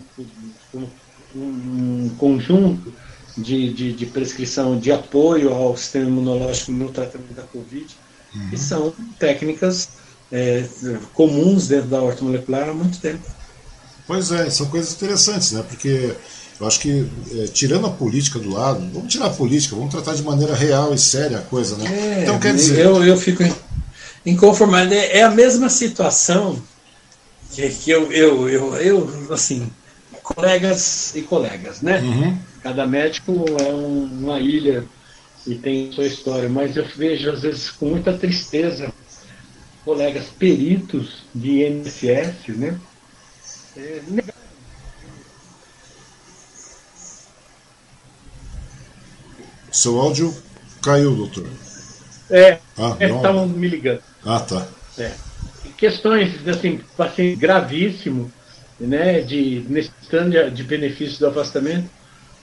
um, 0.74 0.86
um 1.34 2.10
conjunto 2.18 2.92
de, 3.36 3.72
de, 3.72 3.92
de, 3.92 4.06
prescrição 4.06 4.78
de 4.78 4.90
apoio 4.90 5.52
ao 5.52 5.76
sistema 5.76 6.06
imunológico 6.06 6.72
no 6.72 6.90
tratamento 6.90 7.32
da 7.34 7.42
Covid, 7.42 7.86
uhum. 8.34 8.50
que 8.50 8.56
são 8.56 8.92
técnicas 9.18 9.90
é, 10.32 10.64
comuns 11.14 11.68
dentro 11.68 11.88
da 11.88 12.02
horta 12.02 12.24
molecular 12.24 12.68
há 12.68 12.74
muito 12.74 12.98
tempo. 12.98 13.24
Pois 14.06 14.32
é, 14.32 14.50
são 14.50 14.66
coisas 14.66 14.92
interessantes, 14.94 15.52
né? 15.52 15.64
Porque 15.68 16.14
eu 16.60 16.66
acho 16.66 16.78
que, 16.78 17.08
é, 17.32 17.46
tirando 17.46 17.86
a 17.86 17.90
política 17.90 18.38
do 18.38 18.50
lado, 18.50 18.86
vamos 18.92 19.10
tirar 19.10 19.26
a 19.26 19.30
política, 19.30 19.74
vamos 19.74 19.90
tratar 19.90 20.14
de 20.14 20.22
maneira 20.22 20.54
real 20.54 20.92
e 20.92 20.98
séria 20.98 21.38
a 21.38 21.42
coisa, 21.42 21.76
né? 21.78 21.86
É, 21.86 22.22
então, 22.22 22.38
quer 22.38 22.54
dizer. 22.54 22.84
Eu, 22.84 23.02
eu 23.02 23.16
fico 23.16 23.42
inconformado. 24.26 24.92
É, 24.92 25.18
é 25.18 25.22
a 25.22 25.30
mesma 25.30 25.70
situação 25.70 26.62
que, 27.52 27.66
que 27.70 27.90
eu, 27.90 28.12
eu, 28.12 28.48
eu, 28.48 28.76
eu, 28.76 29.32
assim, 29.32 29.70
colegas 30.22 31.14
e 31.16 31.22
colegas, 31.22 31.80
né? 31.80 32.00
Uhum. 32.00 32.38
Cada 32.62 32.86
médico 32.86 33.46
é 33.58 33.72
um, 33.72 34.04
uma 34.04 34.38
ilha 34.38 34.84
e 35.46 35.54
tem 35.54 35.90
sua 35.92 36.06
história, 36.06 36.48
mas 36.50 36.76
eu 36.76 36.84
vejo 36.94 37.30
às 37.30 37.40
vezes 37.40 37.70
com 37.70 37.86
muita 37.86 38.12
tristeza 38.12 38.92
colegas 39.82 40.26
peritos 40.38 41.22
de 41.34 41.62
INSS, 41.64 42.48
né? 42.48 42.78
É, 43.76 44.02
Seu 49.70 49.98
áudio 50.00 50.34
caiu, 50.82 51.14
doutor. 51.14 51.46
É, 52.30 52.58
ah, 52.78 52.96
estavam 53.00 53.48
me 53.48 53.68
ligando. 53.68 54.02
Ah, 54.24 54.40
tá. 54.40 54.66
É 54.98 55.12
questões 55.80 56.46
assim, 56.46 56.78
assim 56.98 57.34
gravíssimo, 57.34 58.30
né, 58.78 59.22
de 59.22 59.64
necessitando 59.66 60.50
de 60.50 60.62
benefício 60.62 61.18
do 61.18 61.28
afastamento, 61.28 61.88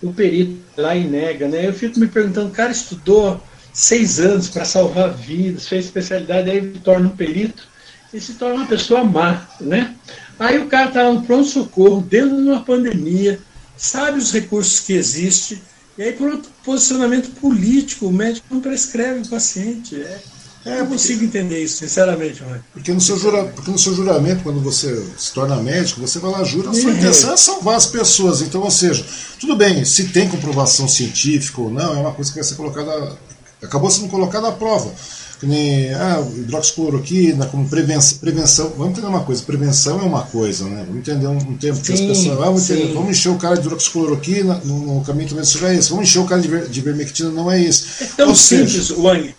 o 0.02 0.12
perito 0.12 0.60
lá 0.76 0.96
e 0.96 1.04
nega, 1.04 1.48
né? 1.48 1.68
Eu 1.68 1.74
fico 1.74 2.00
me 2.00 2.08
perguntando, 2.08 2.50
o 2.50 2.52
cara 2.52 2.72
estudou 2.72 3.42
seis 3.72 4.20
anos 4.20 4.50
para 4.50 4.66
salvar 4.66 5.14
vidas, 5.14 5.68
fez 5.68 5.86
especialidade, 5.86 6.50
aí 6.50 6.62
se 6.62 6.80
torna 6.80 7.08
um 7.08 7.16
perito 7.16 7.64
e 8.12 8.20
se 8.20 8.34
torna 8.34 8.56
uma 8.56 8.66
pessoa 8.66 9.04
má, 9.04 9.48
né? 9.62 9.96
Aí 10.40 10.58
o 10.58 10.68
cara 10.68 10.90
está 10.90 11.12
no 11.12 11.22
pronto-socorro, 11.22 12.02
dentro 12.02 12.38
de 12.38 12.50
uma 12.50 12.64
pandemia, 12.64 13.40
sabe 13.76 14.18
os 14.18 14.32
recursos 14.32 14.80
que 14.80 14.94
existem, 14.94 15.62
e 15.98 16.04
aí 16.04 16.14
por 16.14 16.30
outro 16.30 16.50
posicionamento 16.64 17.30
político, 17.40 18.08
o 18.08 18.14
médico 18.14 18.48
não 18.52 18.62
prescreve 18.62 19.22
o 19.22 19.28
paciente. 19.28 19.96
É, 19.96 20.22
é, 20.68 20.82
eu 20.82 20.88
consigo 20.88 21.24
entender 21.24 21.64
isso, 21.64 21.78
sinceramente. 21.78 22.44
Mãe. 22.44 22.60
Porque 22.74 22.92
no, 22.92 23.00
seu 23.00 23.18
jura, 23.18 23.46
porque 23.46 23.72
no 23.72 23.78
seu 23.78 23.96
juramento, 23.96 24.44
quando 24.44 24.60
você 24.60 25.02
se 25.18 25.34
torna 25.34 25.56
médico, 25.58 26.02
você 26.02 26.20
vai 26.20 26.32
lá, 26.32 26.44
jura, 26.44 26.72
a 26.72 26.74
sua 26.74 26.92
intenção 26.92 27.34
é 27.34 27.38
salvar 27.38 27.76
as 27.76 27.86
pessoas. 27.86 28.42
Então, 28.42 28.62
ou 28.62 28.70
seja, 28.70 29.06
tudo 29.40 29.56
bem, 29.56 29.86
se 29.86 30.10
tem 30.10 30.28
comprovação 30.28 30.88
científica 30.88 31.62
ou 31.62 31.70
não, 31.70 31.96
é 31.96 32.00
uma 32.00 32.14
coisa 32.14 32.32
que 32.32 32.36
vai 32.36 32.44
ser 32.44 32.56
colocada. 32.56 33.18
Acabou 33.64 33.90
sendo 33.90 34.10
colocada 34.10 34.50
à 34.50 34.52
prova. 34.52 34.94
Que 35.40 35.46
nem 35.46 35.94
ah, 35.94 36.20
hidroxicloroquina 36.36 37.46
como 37.46 37.70
prevenção, 37.70 38.18
prevenção. 38.18 38.70
Vamos 38.76 38.94
entender 38.94 39.08
uma 39.08 39.24
coisa: 39.24 39.44
prevenção 39.44 40.00
é 40.00 40.04
uma 40.04 40.24
coisa, 40.24 40.66
né? 40.66 40.84
Vamos 40.88 41.08
entender 41.08 41.28
um, 41.28 41.38
um 41.38 41.58
tempo 41.58 41.80
que 41.82 41.94
as 41.94 42.02
pessoas. 42.02 42.40
Ah, 42.40 42.46
vamos, 42.46 42.70
entender, 42.70 42.94
vamos 42.94 43.12
encher 43.12 43.30
o 43.30 43.38
cara 43.38 43.56
de 43.56 43.62
hidroxicloroquina, 43.62 44.62
no, 44.66 44.96
no 44.96 45.02
caminho 45.04 45.30
também 45.30 45.44
isso 45.44 45.64
é 45.66 45.76
esse. 45.76 45.90
Vamos 45.90 46.10
encher 46.10 46.20
o 46.20 46.26
cara 46.26 46.42
de, 46.42 46.48
ver, 46.48 46.68
de 46.68 46.82
vermectina, 46.82 47.30
não 47.30 47.52
é 47.52 47.60
isso. 47.60 48.04
É 48.04 48.08
tão 48.18 48.30
ou 48.30 48.36
simples, 48.36 48.88
seja, 48.88 49.00
Wang. 49.00 49.36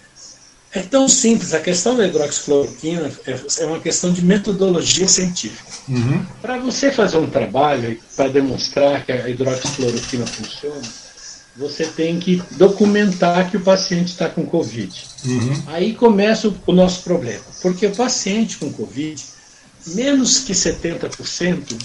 É 0.71 0.83
tão 0.83 1.09
simples, 1.09 1.55
a 1.55 1.61
questão 1.61 1.97
da 1.97 2.07
hidroxicloroquina 2.07 3.11
é, 3.27 3.41
é 3.61 3.67
uma 3.67 3.81
questão 3.81 4.13
de 4.13 4.23
metodologia 4.23 5.09
científica. 5.09 5.65
Uhum. 5.89 6.25
Para 6.43 6.59
você 6.59 6.93
fazer 6.93 7.17
um 7.17 7.29
trabalho 7.29 7.99
para 8.15 8.29
demonstrar 8.29 9.05
que 9.05 9.11
a 9.11 9.29
hidroxicloroquina 9.29 10.27
funciona, 10.27 10.83
você 11.59 11.87
tem 11.87 12.21
que 12.21 12.41
documentar 12.53 13.51
que 13.51 13.57
o 13.57 13.61
paciente 13.61 14.09
está 14.09 14.29
com 14.29 14.47
Covid. 14.47 15.05
Uhum. 15.25 15.63
Aí 15.67 15.93
começa 15.93 16.53
o, 16.67 16.73
nosso 16.73 17.03
problema, 17.03 17.45
porque 17.61 17.87
o 17.87 17.95
paciente 17.95 18.59
com 18.59 18.73
Covid, 18.73 19.21
menos 19.89 20.39
que 20.39 20.53
70% 20.53 21.77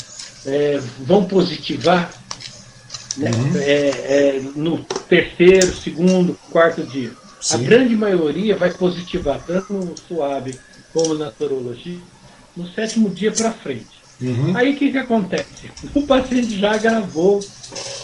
é, 0.46 0.80
vão 1.00 1.26
positivar 1.26 2.14
né, 3.18 3.32
uhum. 3.32 3.58
é, 3.58 3.90
é, 3.90 4.42
no 4.56 4.84
terceiro, 5.10 5.76
segundo, 5.76 6.38
quarto 6.52 6.84
dia. 6.84 7.12
Sim. 7.42 7.56
A 7.56 7.58
grande 7.58 7.96
maioria 7.96 8.56
vai 8.56 8.72
positivar, 8.72 9.42
tanto 9.44 9.74
no 9.74 9.96
suave 10.08 10.58
como 10.94 11.16
na 11.16 11.32
sorologia, 11.32 12.00
no 12.56 12.72
sétimo 12.72 13.10
dia 13.10 13.32
para 13.32 13.52
frente. 13.52 13.93
Uhum. 14.24 14.56
Aí 14.56 14.74
o 14.74 14.78
que, 14.78 14.92
que 14.92 14.98
acontece? 14.98 15.70
O 15.94 16.08
paciente 16.08 16.58
já 16.58 16.74
agravou, 16.74 17.42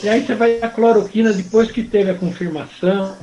e 0.03 0.09
aí 0.09 0.26
você 0.26 0.36
vai 0.36 0.59
a 0.61 0.67
cloroquina 0.67 1.32
depois 1.32 1.72
que 1.72 1.82
teve 1.82 2.11
a 2.11 2.15
confirmação 2.15 3.17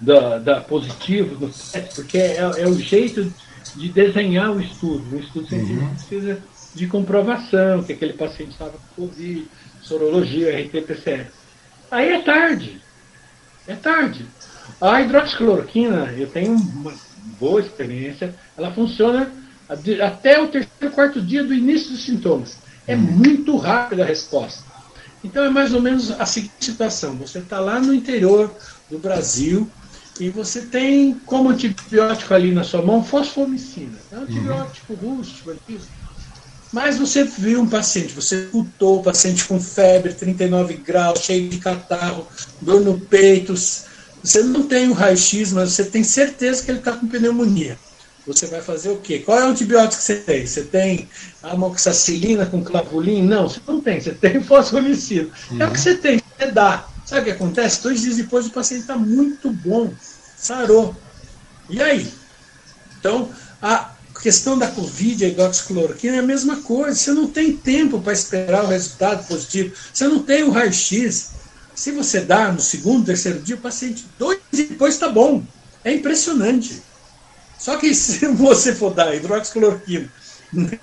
da, 0.00 0.38
da 0.38 0.60
positivo 0.60 1.34
no 1.38 1.52
porque 1.94 2.16
é, 2.16 2.38
é 2.38 2.66
o 2.66 2.78
jeito 2.78 3.30
de 3.76 3.90
desenhar 3.90 4.50
o 4.50 4.60
estudo. 4.60 5.14
O 5.14 5.20
estudo 5.20 5.46
científico 5.46 5.82
uhum. 5.82 5.94
precisa 5.94 6.38
de 6.74 6.86
comprovação 6.86 7.82
que 7.82 7.92
aquele 7.92 8.14
paciente 8.14 8.52
estava 8.52 8.72
com 8.72 9.06
Covid, 9.06 9.46
sorologia, 9.82 10.58
RT-PCR. 10.58 11.26
Aí 11.90 12.12
é 12.12 12.22
tarde. 12.22 12.80
É 13.66 13.74
tarde. 13.74 14.24
A 14.80 15.02
hidroxicloroquina, 15.02 16.14
eu 16.16 16.28
tenho 16.28 16.52
uma 16.54 16.94
boa 17.38 17.60
experiência, 17.60 18.34
ela 18.56 18.70
funciona 18.72 19.30
até 19.68 20.40
o 20.40 20.48
terceiro, 20.48 20.94
quarto 20.94 21.20
dia 21.20 21.44
do 21.44 21.54
início 21.54 21.90
dos 21.90 22.04
sintomas. 22.04 22.56
É 22.86 22.96
hum. 22.96 23.00
muito 23.00 23.56
rápida 23.56 24.02
a 24.02 24.06
resposta. 24.06 24.62
Então 25.22 25.44
é 25.44 25.50
mais 25.50 25.74
ou 25.74 25.82
menos 25.82 26.10
a 26.10 26.24
seguinte 26.24 26.54
situação: 26.60 27.16
você 27.16 27.38
está 27.40 27.58
lá 27.60 27.80
no 27.80 27.92
interior 27.92 28.54
do 28.90 28.98
Brasil 28.98 29.68
e 30.20 30.30
você 30.30 30.62
tem 30.62 31.14
como 31.26 31.50
antibiótico 31.50 32.34
ali 32.34 32.52
na 32.52 32.64
sua 32.64 32.82
mão 32.82 33.04
fosfomicina. 33.04 33.98
É 34.10 34.16
um 34.16 34.22
antibiótico 34.22 34.92
uhum. 34.94 35.16
rústico 35.16 35.50
ali. 35.50 35.80
Mas 36.72 36.98
você 36.98 37.24
viu 37.24 37.62
um 37.62 37.68
paciente, 37.68 38.12
você 38.12 38.44
escutou 38.44 39.00
o 39.00 39.02
paciente 39.02 39.44
com 39.44 39.58
febre, 39.58 40.12
39 40.12 40.74
graus, 40.74 41.20
cheio 41.20 41.48
de 41.48 41.58
catarro, 41.58 42.26
dor 42.60 42.82
no 42.82 43.00
peito. 43.00 43.54
Você 43.54 44.42
não 44.42 44.64
tem 44.64 44.88
o 44.88 44.92
raio-x, 44.92 45.52
mas 45.52 45.72
você 45.72 45.84
tem 45.84 46.04
certeza 46.04 46.62
que 46.62 46.70
ele 46.70 46.80
está 46.80 46.92
com 46.92 47.08
pneumonia. 47.08 47.78
Você 48.28 48.46
vai 48.46 48.60
fazer 48.60 48.90
o 48.90 48.98
quê? 48.98 49.20
Qual 49.20 49.38
é 49.38 49.44
o 49.46 49.48
antibiótico 49.48 49.96
que 49.96 50.02
você 50.02 50.16
tem? 50.16 50.46
Você 50.46 50.64
tem 50.64 51.08
amoxicilina 51.42 52.44
com 52.44 52.62
clavulin? 52.62 53.22
Não, 53.22 53.48
você 53.48 53.58
não 53.66 53.80
tem. 53.80 53.98
Você 53.98 54.12
tem 54.12 54.40
fosfomicina. 54.44 55.30
Uhum. 55.50 55.62
É 55.62 55.66
o 55.66 55.72
que 55.72 55.80
você 55.80 55.96
tem, 55.96 56.20
você 56.38 56.50
dá. 56.50 56.86
Sabe 57.06 57.22
o 57.22 57.24
que 57.24 57.30
acontece? 57.30 57.82
Dois 57.82 58.02
dias 58.02 58.16
depois 58.16 58.46
o 58.46 58.50
paciente 58.50 58.82
está 58.82 58.96
muito 58.96 59.50
bom, 59.50 59.90
sarou. 60.36 60.94
E 61.70 61.82
aí? 61.82 62.06
Então, 63.00 63.30
a 63.62 63.92
questão 64.22 64.58
da 64.58 64.68
Covid, 64.68 65.24
a 65.24 65.28
hidroxicloroquina 65.28 66.16
é 66.16 66.18
a 66.18 66.22
mesma 66.22 66.56
coisa. 66.56 66.94
Você 66.94 67.12
não 67.12 67.28
tem 67.28 67.56
tempo 67.56 67.98
para 67.98 68.12
esperar 68.12 68.62
o 68.64 68.68
resultado 68.68 69.26
positivo. 69.26 69.74
Você 69.90 70.06
não 70.06 70.22
tem 70.22 70.42
o 70.42 70.50
raio-x. 70.50 71.30
Se 71.74 71.92
você 71.92 72.20
dá 72.20 72.52
no 72.52 72.60
segundo, 72.60 73.06
terceiro 73.06 73.40
dia, 73.40 73.56
o 73.56 73.58
paciente, 73.60 74.04
dois 74.18 74.38
dias 74.52 74.68
depois 74.68 74.94
está 74.94 75.08
bom. 75.08 75.42
É 75.82 75.94
impressionante. 75.94 76.82
Só 77.58 77.76
que 77.76 77.94
se 77.94 78.26
você 78.32 78.74
for 78.74 78.94
dar 78.94 79.14
hidroxicloroquina, 79.14 80.08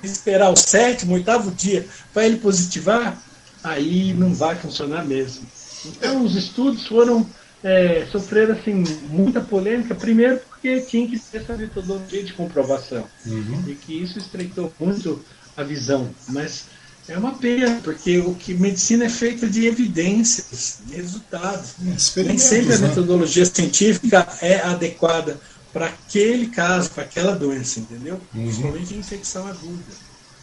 esperar 0.03 0.51
o 0.51 0.55
sétimo, 0.55 1.15
oitavo 1.15 1.51
dia 1.51 1.85
para 2.13 2.25
ele 2.25 2.37
positivar, 2.37 3.17
aí 3.63 4.13
não 4.13 4.33
vai 4.33 4.55
funcionar 4.55 5.05
mesmo. 5.05 5.45
Então 5.85 6.23
os 6.23 6.35
estudos 6.35 6.85
foram 6.87 7.25
é, 7.63 8.05
sofreram 8.11 8.53
assim 8.53 8.83
muita 9.09 9.41
polêmica, 9.41 9.95
primeiro 9.95 10.39
porque 10.49 10.81
tinha 10.81 11.07
que 11.07 11.17
ter 11.17 11.39
essa 11.39 11.57
metodologia 11.57 12.23
de 12.23 12.33
comprovação 12.33 13.05
uhum. 13.25 13.63
e 13.67 13.73
que 13.73 14.03
isso 14.03 14.19
estreitou 14.19 14.71
muito 14.79 15.23
a 15.57 15.63
visão, 15.63 16.09
mas 16.27 16.65
é 17.07 17.17
uma 17.17 17.33
pena, 17.33 17.79
porque 17.83 18.19
o 18.19 18.33
que 18.33 18.53
medicina 18.53 19.05
é 19.05 19.09
feita 19.09 19.47
de 19.47 19.67
evidências, 19.67 20.79
de 20.85 20.95
resultados. 20.95 21.75
Nem 22.15 22.37
sempre 22.37 22.73
a 22.73 22.77
né? 22.79 22.87
metodologia 22.87 23.45
científica 23.45 24.27
é 24.41 24.59
adequada 24.59 25.39
para 25.75 25.87
aquele 25.87 26.47
caso, 26.47 26.89
para 26.91 27.03
aquela 27.03 27.33
doença, 27.33 27.81
entendeu? 27.81 28.17
Uhum. 28.33 28.43
Principalmente 28.43 28.95
infecção 28.95 29.45
aguda. 29.45 29.83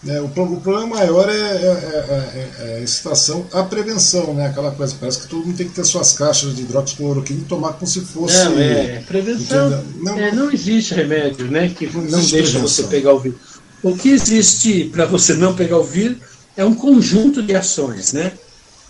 É, 0.07 0.21
o, 0.21 0.27
o, 0.27 0.61
problema 0.61 0.89
maior 0.89 1.27
é, 1.31 1.33
é, 1.33 1.39
é, 1.39 2.51
é, 2.59 2.77
a 2.77 2.81
excitação 2.81 3.47
à 3.51 3.63
prevenção, 3.63 4.35
né? 4.35 4.49
Aquela 4.49 4.73
coisa, 4.73 4.95
parece 5.01 5.23
que 5.23 5.29
todo 5.29 5.47
mundo 5.47 5.57
tem 5.57 5.67
que 5.67 5.75
ter 5.75 5.85
suas 5.85 6.13
caixas 6.13 6.55
de 6.55 6.63
hidroxicloroquina 6.63 7.41
e 7.41 7.45
tomar 7.45 7.73
como 7.73 7.87
se 7.87 8.03
fosse. 8.03 8.45
Não, 8.45 8.59
é, 8.59 9.03
prevenção. 9.09 9.83
Não, 9.97 10.35
não, 10.35 10.51
existe 10.51 10.93
remédio, 10.93 11.51
né? 11.51 11.71
Que 11.71 11.87
não, 11.87 12.03
não 12.03 12.11
deixa 12.11 12.35
prevenção. 12.35 12.69
você 12.69 12.83
pegar 12.83 13.15
o 13.15 13.21
vírus. 13.21 13.39
O 13.83 13.97
que 13.97 14.11
existe 14.11 14.85
para 14.93 15.07
você 15.07 15.33
não 15.33 15.55
pegar 15.55 15.79
o 15.79 15.85
vírus 15.85 16.19
é 16.59 16.65
um 16.65 16.75
conjunto 16.75 17.43
de 17.43 17.57
ações, 17.57 18.13
né? 18.13 18.33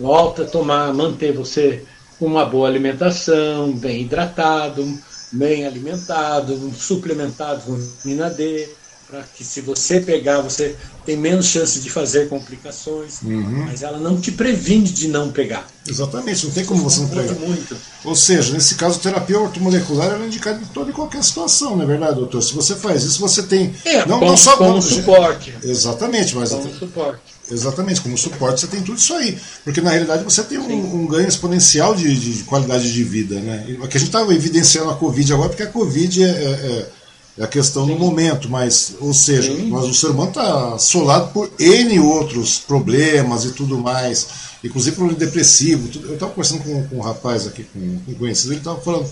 Volta 0.00 0.42
a 0.42 0.46
tomar, 0.46 0.92
manter 0.92 1.32
você 1.32 1.84
com 2.18 2.26
uma 2.26 2.44
boa 2.44 2.66
alimentação, 2.66 3.72
bem 3.72 4.02
hidratado, 4.02 4.82
bem 5.32 5.66
alimentado, 5.66 6.72
suplementado 6.74 7.62
com 7.62 7.74
vitamina 7.74 8.28
D, 8.30 8.68
para 9.08 9.22
que 9.22 9.44
se 9.44 9.60
você 9.60 10.00
pegar, 10.00 10.40
você 10.40 10.74
tem 11.04 11.16
menos 11.16 11.46
chance 11.46 11.80
de 11.80 11.90
fazer 11.90 12.28
complicações, 12.28 13.20
uhum. 13.22 13.66
mas 13.66 13.82
ela 13.82 13.98
não 13.98 14.20
te 14.20 14.32
previne 14.32 14.88
de 14.88 15.08
não 15.08 15.30
pegar. 15.30 15.66
Exatamente, 15.86 16.46
não 16.46 16.52
tem 16.52 16.64
como 16.64 16.82
você 16.82 17.00
não 17.00 17.08
pegar. 17.08 17.34
Muito. 17.34 17.76
Ou 18.04 18.14
seja, 18.14 18.52
nesse 18.52 18.76
caso, 18.76 19.00
terapia 19.00 19.38
ortomolecular 19.38 20.12
é 20.12 20.26
indicada 20.26 20.60
em 20.62 20.66
toda 20.66 20.90
e 20.90 20.94
qualquer 20.94 21.22
situação, 21.22 21.76
não 21.76 21.84
é 21.84 21.86
verdade, 21.86 22.14
doutor? 22.14 22.42
Se 22.42 22.54
você 22.54 22.74
faz 22.74 23.02
isso, 23.02 23.20
você 23.20 23.42
tem. 23.42 23.74
É, 23.84 24.06
não, 24.06 24.18
como, 24.18 24.30
não 24.30 24.36
só 24.36 24.56
como 24.56 24.80
suporte. 24.80 25.54
Exatamente, 25.62 26.34
mas. 26.34 26.50
Como 26.50 26.72
suporte. 26.74 27.32
Exatamente, 27.50 28.00
como 28.00 28.16
suporte 28.16 28.60
você 28.60 28.66
tem 28.66 28.82
tudo 28.82 28.98
isso 28.98 29.12
aí. 29.14 29.36
Porque 29.64 29.80
na 29.80 29.90
realidade 29.90 30.24
você 30.24 30.42
tem 30.42 30.58
um, 30.58 31.02
um 31.02 31.06
ganho 31.06 31.28
exponencial 31.28 31.94
de, 31.94 32.16
de, 32.16 32.44
qualidade 32.44 32.90
de 32.90 33.04
vida. 33.04 33.38
Né? 33.40 33.76
O 33.80 33.88
que 33.88 33.96
a 33.96 34.00
gente 34.00 34.08
estava 34.08 34.32
evidenciando 34.32 34.90
a 34.90 34.94
Covid 34.94 35.32
agora, 35.32 35.48
porque 35.48 35.62
a 35.62 35.66
Covid 35.66 36.22
é, 36.22 36.26
é, 36.26 36.30
é, 36.30 36.88
é 37.38 37.44
a 37.44 37.46
questão 37.46 37.86
Sim. 37.86 37.94
do 37.94 37.98
momento, 37.98 38.48
mas, 38.48 38.94
ou 39.00 39.14
seja, 39.14 39.54
mas 39.68 39.84
o 39.84 39.94
ser 39.94 40.08
humano 40.08 40.28
está 40.28 40.74
assolado 40.74 41.32
por 41.32 41.50
N 41.58 41.98
outros 42.00 42.58
problemas 42.58 43.44
e 43.44 43.52
tudo 43.52 43.78
mais, 43.78 44.26
inclusive 44.62 44.96
problema 44.96 45.18
depressivo. 45.18 45.88
Tudo. 45.88 46.08
Eu 46.08 46.14
estava 46.14 46.32
conversando 46.32 46.62
com, 46.62 46.86
com 46.88 46.96
um 46.96 47.00
rapaz 47.00 47.46
aqui, 47.46 47.64
com 47.64 47.78
um 48.06 48.14
conhecido, 48.14 48.52
ele 48.52 48.60
estava 48.60 48.80
falando 48.80 49.08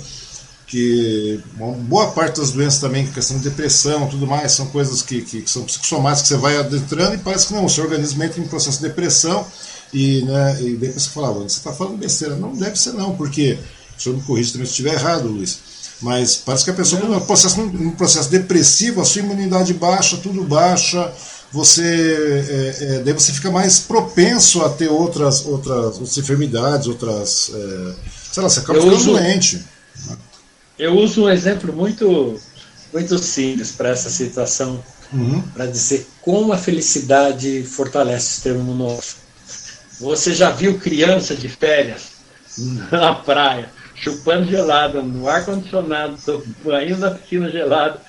que 0.67 1.41
uma 1.57 1.73
boa 1.73 2.13
parte 2.13 2.39
das 2.39 2.53
doenças 2.53 2.81
também, 2.81 3.05
questão 3.05 3.37
de 3.39 3.43
depressão 3.43 4.09
tudo 4.09 4.25
mais, 4.25 4.53
são 4.53 4.67
coisas 4.67 5.03
que, 5.03 5.21
que, 5.23 5.43
que 5.43 5.51
são 5.51 5.65
psicossomáticas 5.65 6.23
que 6.23 6.29
você 6.29 6.37
vai 6.37 6.57
adentrando 6.59 7.15
e 7.15 7.19
parece 7.19 7.49
que 7.49 7.55
não, 7.55 7.65
o 7.65 7.69
seu 7.69 7.83
organismo 7.83 8.23
entra 8.23 8.41
em 8.41 8.47
processo 8.47 8.81
de 8.81 8.87
depressão 8.87 9.45
e, 9.93 10.23
né, 10.23 10.63
e 10.63 10.77
você 10.77 11.11
fala, 11.11 11.33
você 11.33 11.59
está 11.59 11.73
falando 11.73 11.97
besteira. 11.97 12.37
Não 12.37 12.55
deve 12.55 12.79
ser 12.79 12.93
não, 12.93 13.17
porque 13.17 13.59
o 13.99 14.01
senhor 14.01 14.17
me 14.17 14.23
corrige 14.23 14.53
também 14.53 14.67
se 14.67 14.73
estiver 14.73 14.95
errado, 14.95 15.27
Luiz. 15.27 15.59
Mas 16.01 16.37
parece 16.37 16.65
que 16.65 16.71
a 16.71 16.75
pessoa, 16.75 17.03
no 17.03 17.21
processo, 17.21 17.61
num 17.61 17.91
processo 17.91 18.31
depressivo, 18.31 19.01
a 19.01 19.05
sua 19.05 19.21
imunidade 19.21 19.75
baixa, 19.75 20.17
tudo 20.17 20.43
baixa, 20.45 21.13
você 21.53 21.83
é, 22.81 22.85
é, 22.85 22.99
daí 23.01 23.13
você 23.13 23.33
fica 23.33 23.51
mais 23.51 23.81
propenso 23.81 24.65
a 24.65 24.71
ter 24.71 24.89
outras, 24.89 25.45
outras, 25.45 25.97
outras 25.99 26.17
enfermidades, 26.17 26.87
outras. 26.87 27.51
É, 27.53 27.95
sei 28.33 28.43
lá, 28.43 28.49
você 28.49 28.61
acaba 28.61 28.79
ficando 28.79 28.97
uso... 28.97 29.13
doente. 29.13 29.65
Eu 30.79 30.97
uso 30.97 31.25
um 31.25 31.29
exemplo 31.29 31.73
muito, 31.73 32.41
muito 32.93 33.19
simples 33.19 33.73
para 33.73 33.91
essa 33.91 34.09
situação, 34.09 34.83
uhum. 35.13 35.43
para 35.53 35.67
dizer 35.67 36.09
como 36.23 36.53
a 36.53 36.57
felicidade 36.57 37.65
fortalece 37.65 38.27
o 38.27 38.31
sistema 38.31 38.61
imunológico. 38.61 39.21
Você 40.01 40.33
já 40.33 40.51
viu 40.51 40.79
criança 40.79 41.35
de 41.35 41.49
férias 41.49 42.03
na 42.91 43.15
praia, 43.15 43.69
chupando 44.01 44.51
gelada, 44.51 45.03
no 45.03 45.29
ar-condicionado, 45.29 46.17
banho 46.65 46.97
na 46.97 47.11
piscina 47.11 47.51
gelada. 47.51 48.01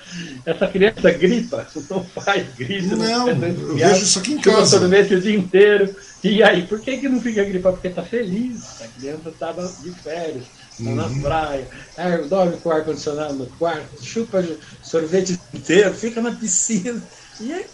Essa 0.44 0.66
criança 0.66 1.10
gripa, 1.10 1.66
o 1.90 2.00
pai 2.20 2.46
grita, 2.56 2.96
não, 2.96 3.34
não 3.34 3.48
eu 3.48 3.74
vejo 3.74 4.02
isso 4.02 4.18
aqui 4.18 4.32
em 4.32 4.40
casa. 4.40 4.80
o 4.84 5.20
dia 5.20 5.36
inteiro. 5.36 5.94
E 6.24 6.42
aí, 6.42 6.66
por 6.66 6.80
que, 6.80 6.96
que 6.96 7.08
não 7.08 7.20
fica 7.20 7.44
gripado? 7.44 7.76
Porque 7.76 7.88
está 7.88 8.02
feliz. 8.02 8.80
A 8.80 8.88
criança 8.88 9.28
estava 9.28 9.70
de 9.82 9.90
férias 9.90 10.44
uhum. 10.80 10.94
na 10.94 11.08
praia, 11.20 11.66
dorme 12.28 12.56
com 12.56 12.68
o 12.68 12.72
ar-condicionado 12.72 13.34
no 13.34 13.46
quarto, 13.46 14.02
chupa 14.02 14.44
sorvete 14.82 15.38
inteiro, 15.52 15.94
fica 15.94 16.22
na 16.22 16.32
piscina 16.32 17.02
e 17.40 17.66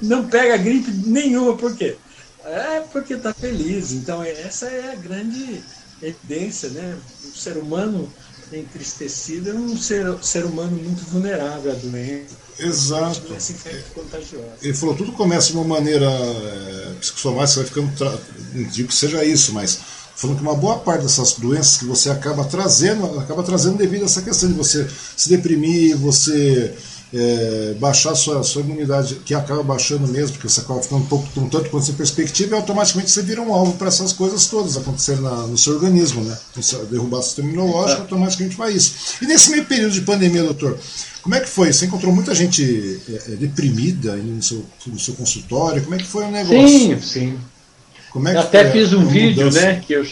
não 0.00 0.28
pega 0.28 0.56
gripe 0.56 0.90
nenhuma, 1.06 1.56
por 1.56 1.76
quê? 1.76 1.96
É 2.44 2.80
porque 2.92 3.14
está 3.14 3.34
feliz. 3.34 3.92
Então, 3.92 4.22
essa 4.22 4.66
é 4.66 4.92
a 4.92 4.94
grande 4.94 5.60
evidência, 6.02 6.68
né? 6.70 6.96
O 7.24 7.36
ser 7.36 7.56
humano 7.56 8.10
entristecido 8.52 9.50
é 9.50 9.54
um 9.54 9.76
ser, 9.76 10.06
ser 10.22 10.44
humano 10.44 10.72
muito 10.72 11.04
vulnerável 11.04 11.72
à 11.72 11.74
doença. 11.74 12.36
Exato. 12.58 13.20
Doença 13.20 13.54
contagiosa. 13.94 14.52
Ele 14.62 14.74
falou, 14.74 14.94
tudo 14.94 15.12
começa 15.12 15.48
de 15.48 15.54
uma 15.54 15.64
maneira 15.64 16.06
é, 16.06 16.94
psicossomática, 17.00 17.62
você 17.64 17.70
vai 17.70 17.86
ficando. 17.86 18.20
Não 18.54 18.64
digo 18.64 18.88
que 18.88 18.94
seja 18.94 19.24
isso, 19.24 19.52
mas 19.52 19.78
falando 20.16 20.38
que 20.38 20.42
uma 20.42 20.54
boa 20.54 20.78
parte 20.78 21.02
dessas 21.02 21.34
doenças 21.34 21.76
que 21.76 21.84
você 21.84 22.10
acaba 22.10 22.44
trazendo, 22.44 23.20
acaba 23.20 23.42
trazendo 23.42 23.76
devido 23.76 24.02
a 24.02 24.06
essa 24.06 24.22
questão 24.22 24.48
de 24.48 24.54
você 24.54 24.88
se 25.16 25.28
deprimir, 25.28 25.96
você 25.96 26.74
é, 27.12 27.74
baixar 27.78 28.14
sua, 28.14 28.42
sua 28.42 28.62
imunidade, 28.62 29.16
que 29.24 29.34
acaba 29.34 29.62
baixando 29.62 30.06
mesmo, 30.08 30.32
porque 30.32 30.48
você 30.48 30.60
acaba 30.60 30.82
ficando 30.82 31.02
um 31.02 31.06
pouco 31.06 31.28
um 31.40 31.48
tanto 31.48 31.70
quanto 31.70 31.86
sem 31.86 31.94
perspectiva, 31.94 32.54
e 32.54 32.58
automaticamente 32.58 33.10
você 33.10 33.22
vira 33.22 33.40
um 33.40 33.52
alvo 33.52 33.74
para 33.74 33.88
essas 33.88 34.12
coisas 34.12 34.46
todas 34.46 34.76
acontecerem 34.76 35.22
na, 35.22 35.46
no 35.46 35.56
seu 35.56 35.74
organismo, 35.74 36.22
né? 36.22 36.36
Derrubar 36.90 37.20
o 37.20 37.22
sistema 37.22 37.48
imunológico, 37.48 38.00
é. 38.00 38.02
automaticamente 38.02 38.56
vai 38.56 38.72
isso. 38.72 39.16
E 39.22 39.26
nesse 39.26 39.50
meio 39.50 39.64
período 39.64 39.92
de 39.92 40.02
pandemia, 40.02 40.42
doutor, 40.42 40.78
como 41.22 41.34
é 41.34 41.40
que 41.40 41.48
foi? 41.48 41.72
Você 41.72 41.86
encontrou 41.86 42.12
muita 42.12 42.34
gente 42.34 43.00
é, 43.08 43.32
é 43.32 43.36
deprimida 43.36 44.16
no 44.16 44.42
seu, 44.42 44.64
no 44.86 44.98
seu 44.98 45.14
consultório? 45.14 45.82
Como 45.82 45.94
é 45.94 45.98
que 45.98 46.06
foi 46.06 46.24
o 46.24 46.30
negócio? 46.30 46.68
Sim, 46.68 47.00
sim. 47.00 47.38
Como 48.10 48.28
é 48.28 48.32
que 48.32 48.38
até 48.38 48.70
fiz 48.70 48.92
um 48.92 49.06
vídeo, 49.06 49.44
mudança? 49.46 49.60
né, 49.60 49.82
que 49.86 49.92
eu 49.92 50.06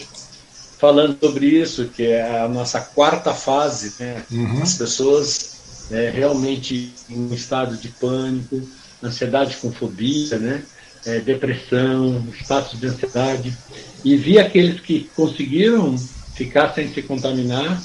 falando 0.79 1.17
sobre 1.19 1.47
isso, 1.47 1.87
que 1.87 2.05
é 2.05 2.41
a 2.41 2.49
nossa 2.49 2.81
quarta 2.81 3.33
fase, 3.33 3.95
né? 3.99 4.23
Uhum. 4.31 4.63
As 4.63 4.75
pessoas 4.75 5.56
né, 5.91 6.11
realmente 6.11 6.93
em 7.09 7.19
um 7.19 7.35
estado 7.35 7.77
de 7.77 7.89
pânico, 7.89 8.63
ansiedade 9.03 9.57
com 9.57 9.73
fobia, 9.73 10.39
né? 10.39 10.63
É, 11.05 11.21
depressão, 11.21 12.27
status 12.41 12.81
de 12.81 12.87
ansiedade. 12.87 13.57
E 14.05 14.17
vi 14.17 14.39
aqueles 14.39 14.81
que 14.81 15.09
conseguiram 15.15 15.97
ficar 16.35 16.75
sem 16.75 16.93
se 16.93 17.01
contaminar 17.03 17.81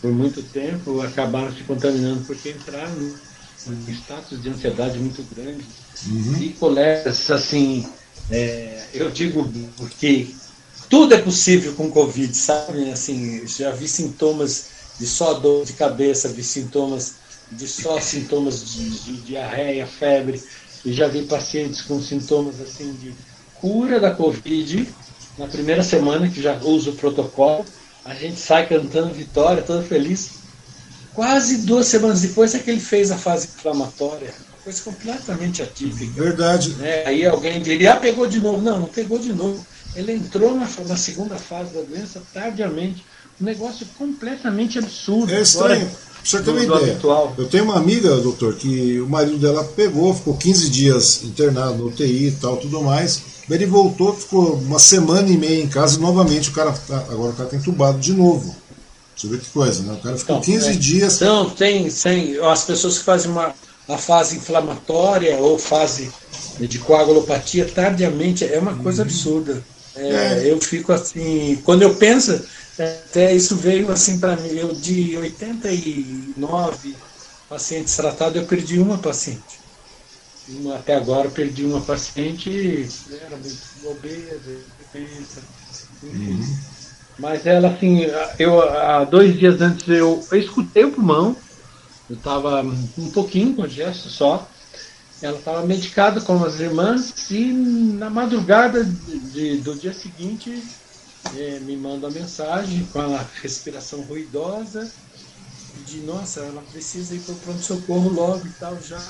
por 0.00 0.12
muito 0.12 0.42
tempo, 0.42 1.00
acabaram 1.00 1.54
se 1.54 1.62
contaminando 1.62 2.24
porque 2.24 2.50
entraram 2.50 3.14
em 3.68 3.92
status 3.92 4.42
de 4.42 4.48
ansiedade 4.48 4.98
muito 4.98 5.22
grande. 5.34 5.64
Uhum. 6.08 6.42
E 6.42 6.48
colegas, 6.50 7.30
assim, 7.30 7.86
é, 8.30 8.84
eu 8.92 9.10
digo 9.10 9.48
que 9.98 10.34
tudo 10.88 11.14
é 11.14 11.18
possível 11.18 11.72
com 11.74 11.90
Covid, 11.90 12.34
sabe? 12.36 12.90
Assim, 12.90 13.46
já 13.46 13.70
vi 13.70 13.88
sintomas 13.88 14.66
de 14.98 15.06
só 15.06 15.34
dor 15.34 15.64
de 15.64 15.72
cabeça, 15.72 16.28
vi 16.28 16.42
sintomas 16.42 17.14
de 17.52 17.68
só 17.68 18.00
sintomas 18.00 18.64
de, 18.64 18.90
de 18.90 19.12
diarreia, 19.22 19.86
febre, 19.86 20.42
e 20.84 20.92
já 20.92 21.06
vi 21.06 21.22
pacientes 21.22 21.82
com 21.82 22.00
sintomas 22.00 22.60
assim 22.60 22.92
de 22.94 23.14
cura 23.54 23.98
da 23.98 24.10
Covid 24.10 24.86
na 25.38 25.46
primeira 25.46 25.82
semana 25.82 26.28
que 26.28 26.40
já 26.40 26.54
usa 26.62 26.90
o 26.90 26.94
protocolo, 26.94 27.64
a 28.04 28.14
gente 28.14 28.40
sai 28.40 28.66
cantando 28.66 29.12
vitória, 29.12 29.62
todo 29.62 29.86
feliz. 29.86 30.30
Quase 31.14 31.58
duas 31.58 31.86
semanas 31.86 32.22
depois 32.22 32.54
é 32.54 32.58
que 32.58 32.70
ele 32.70 32.80
fez 32.80 33.10
a 33.10 33.16
fase 33.16 33.48
inflamatória, 33.48 34.32
coisa 34.62 34.82
completamente 34.82 35.62
atípica. 35.62 36.22
Verdade. 36.22 36.70
Né? 36.74 37.04
Aí 37.06 37.26
alguém 37.26 37.60
diria, 37.60 37.94
ah, 37.94 37.96
pegou 37.96 38.26
de 38.26 38.40
novo. 38.40 38.60
Não, 38.62 38.80
não 38.80 38.86
pegou 38.86 39.18
de 39.18 39.32
novo. 39.32 39.64
Ele 39.94 40.12
entrou 40.12 40.54
na, 40.54 40.68
na 40.86 40.96
segunda 40.96 41.36
fase 41.36 41.74
da 41.74 41.82
doença 41.82 42.22
tardiamente. 42.32 43.04
Um 43.40 43.44
negócio 43.44 43.86
completamente 43.98 44.78
absurdo. 44.78 45.32
É 45.34 45.40
estranho. 45.40 45.90
Você 46.26 46.42
tem 46.42 46.52
uma 46.52 46.62
ideia. 46.62 46.92
Habitual. 46.92 47.34
Eu 47.38 47.46
tenho 47.46 47.64
uma 47.64 47.76
amiga, 47.76 48.16
doutor, 48.16 48.56
que 48.56 49.00
o 49.00 49.08
marido 49.08 49.38
dela 49.38 49.62
pegou, 49.62 50.12
ficou 50.12 50.36
15 50.36 50.70
dias 50.70 51.22
internado 51.22 51.78
no 51.78 51.86
UTI 51.86 52.28
e 52.28 52.32
tal, 52.32 52.56
tudo 52.56 52.82
mais. 52.82 53.22
Ele 53.48 53.64
voltou, 53.64 54.12
ficou 54.12 54.54
uma 54.54 54.80
semana 54.80 55.28
e 55.28 55.36
meia 55.36 55.62
em 55.62 55.68
casa 55.68 55.98
e 55.98 56.00
novamente 56.00 56.50
o 56.50 56.52
cara 56.52 56.72
tá, 56.72 56.96
agora 57.10 57.30
o 57.30 57.34
cara 57.34 57.48
tá 57.48 57.56
entubado 57.56 58.00
de 58.00 58.12
novo. 58.12 58.56
Você 59.16 59.28
vê 59.28 59.38
que 59.38 59.48
coisa, 59.50 59.84
né? 59.84 59.94
O 59.94 60.02
cara 60.02 60.18
ficou 60.18 60.36
então, 60.38 60.52
15 60.52 60.68
é, 60.68 60.72
dias. 60.72 61.16
Então, 61.16 61.48
tem, 61.50 61.88
tem 61.88 62.38
as 62.44 62.64
pessoas 62.64 62.98
que 62.98 63.04
fazem 63.04 63.30
uma, 63.30 63.54
a 63.88 63.96
fase 63.96 64.36
inflamatória 64.36 65.36
ou 65.36 65.56
fase 65.56 66.10
de 66.58 66.78
coagulopatia 66.80 67.66
tardiamente 67.66 68.44
é 68.44 68.58
uma 68.58 68.74
coisa 68.74 69.02
uhum. 69.02 69.08
absurda. 69.08 69.62
É, 69.94 70.08
é. 70.08 70.52
Eu 70.52 70.60
fico 70.60 70.92
assim, 70.92 71.56
quando 71.64 71.82
eu 71.82 71.94
penso, 71.94 72.42
até 72.78 73.34
isso 73.34 73.56
veio 73.56 73.90
assim 73.90 74.18
para 74.18 74.36
mim, 74.36 74.48
eu 74.48 74.74
de 74.74 75.16
89 75.16 76.94
pacientes 77.48 77.96
tratados, 77.96 78.36
eu 78.36 78.46
perdi 78.46 78.78
uma 78.78 78.98
paciente. 78.98 79.60
Uma, 80.48 80.76
até 80.76 80.94
agora 80.94 81.26
eu 81.26 81.30
perdi 81.30 81.64
uma 81.64 81.80
paciente, 81.80 82.88
era 83.10 83.36
muito 83.36 83.56
obesa, 83.84 84.60
doença, 84.92 85.42
uhum. 86.02 86.56
Mas 87.18 87.46
ela 87.46 87.68
assim, 87.68 88.02
eu 88.38 88.62
há 88.62 89.04
dois 89.04 89.38
dias 89.38 89.60
antes 89.60 89.88
eu, 89.88 90.24
eu 90.30 90.38
escutei 90.38 90.84
o 90.84 90.92
pulmão, 90.92 91.36
eu 92.10 92.16
estava 92.16 92.62
um 92.62 93.10
pouquinho 93.10 93.54
com 93.54 93.66
gesto 93.66 94.08
só, 94.08 94.46
ela 95.22 95.38
estava 95.38 95.66
medicada 95.66 96.20
com 96.20 96.44
as 96.44 96.60
irmãs 96.60 97.30
e 97.30 97.52
na 97.52 98.10
madrugada 98.10 98.84
de, 98.84 99.18
de, 99.18 99.56
do 99.58 99.74
dia 99.74 99.94
seguinte 99.94 100.62
é, 101.36 101.60
me 101.60 101.76
manda 101.76 102.06
uma 102.06 102.10
mensagem 102.10 102.86
com 102.92 103.00
a 103.00 103.24
respiração 103.42 104.00
ruidosa 104.02 104.90
de 105.86 105.98
nossa, 106.00 106.40
ela 106.40 106.62
precisa 106.72 107.14
ir 107.14 107.20
para 107.20 107.34
o 107.34 107.38
pronto-socorro 107.38 108.08
logo 108.08 108.46
e 108.46 108.50
tal 108.58 108.76
já. 108.82 109.02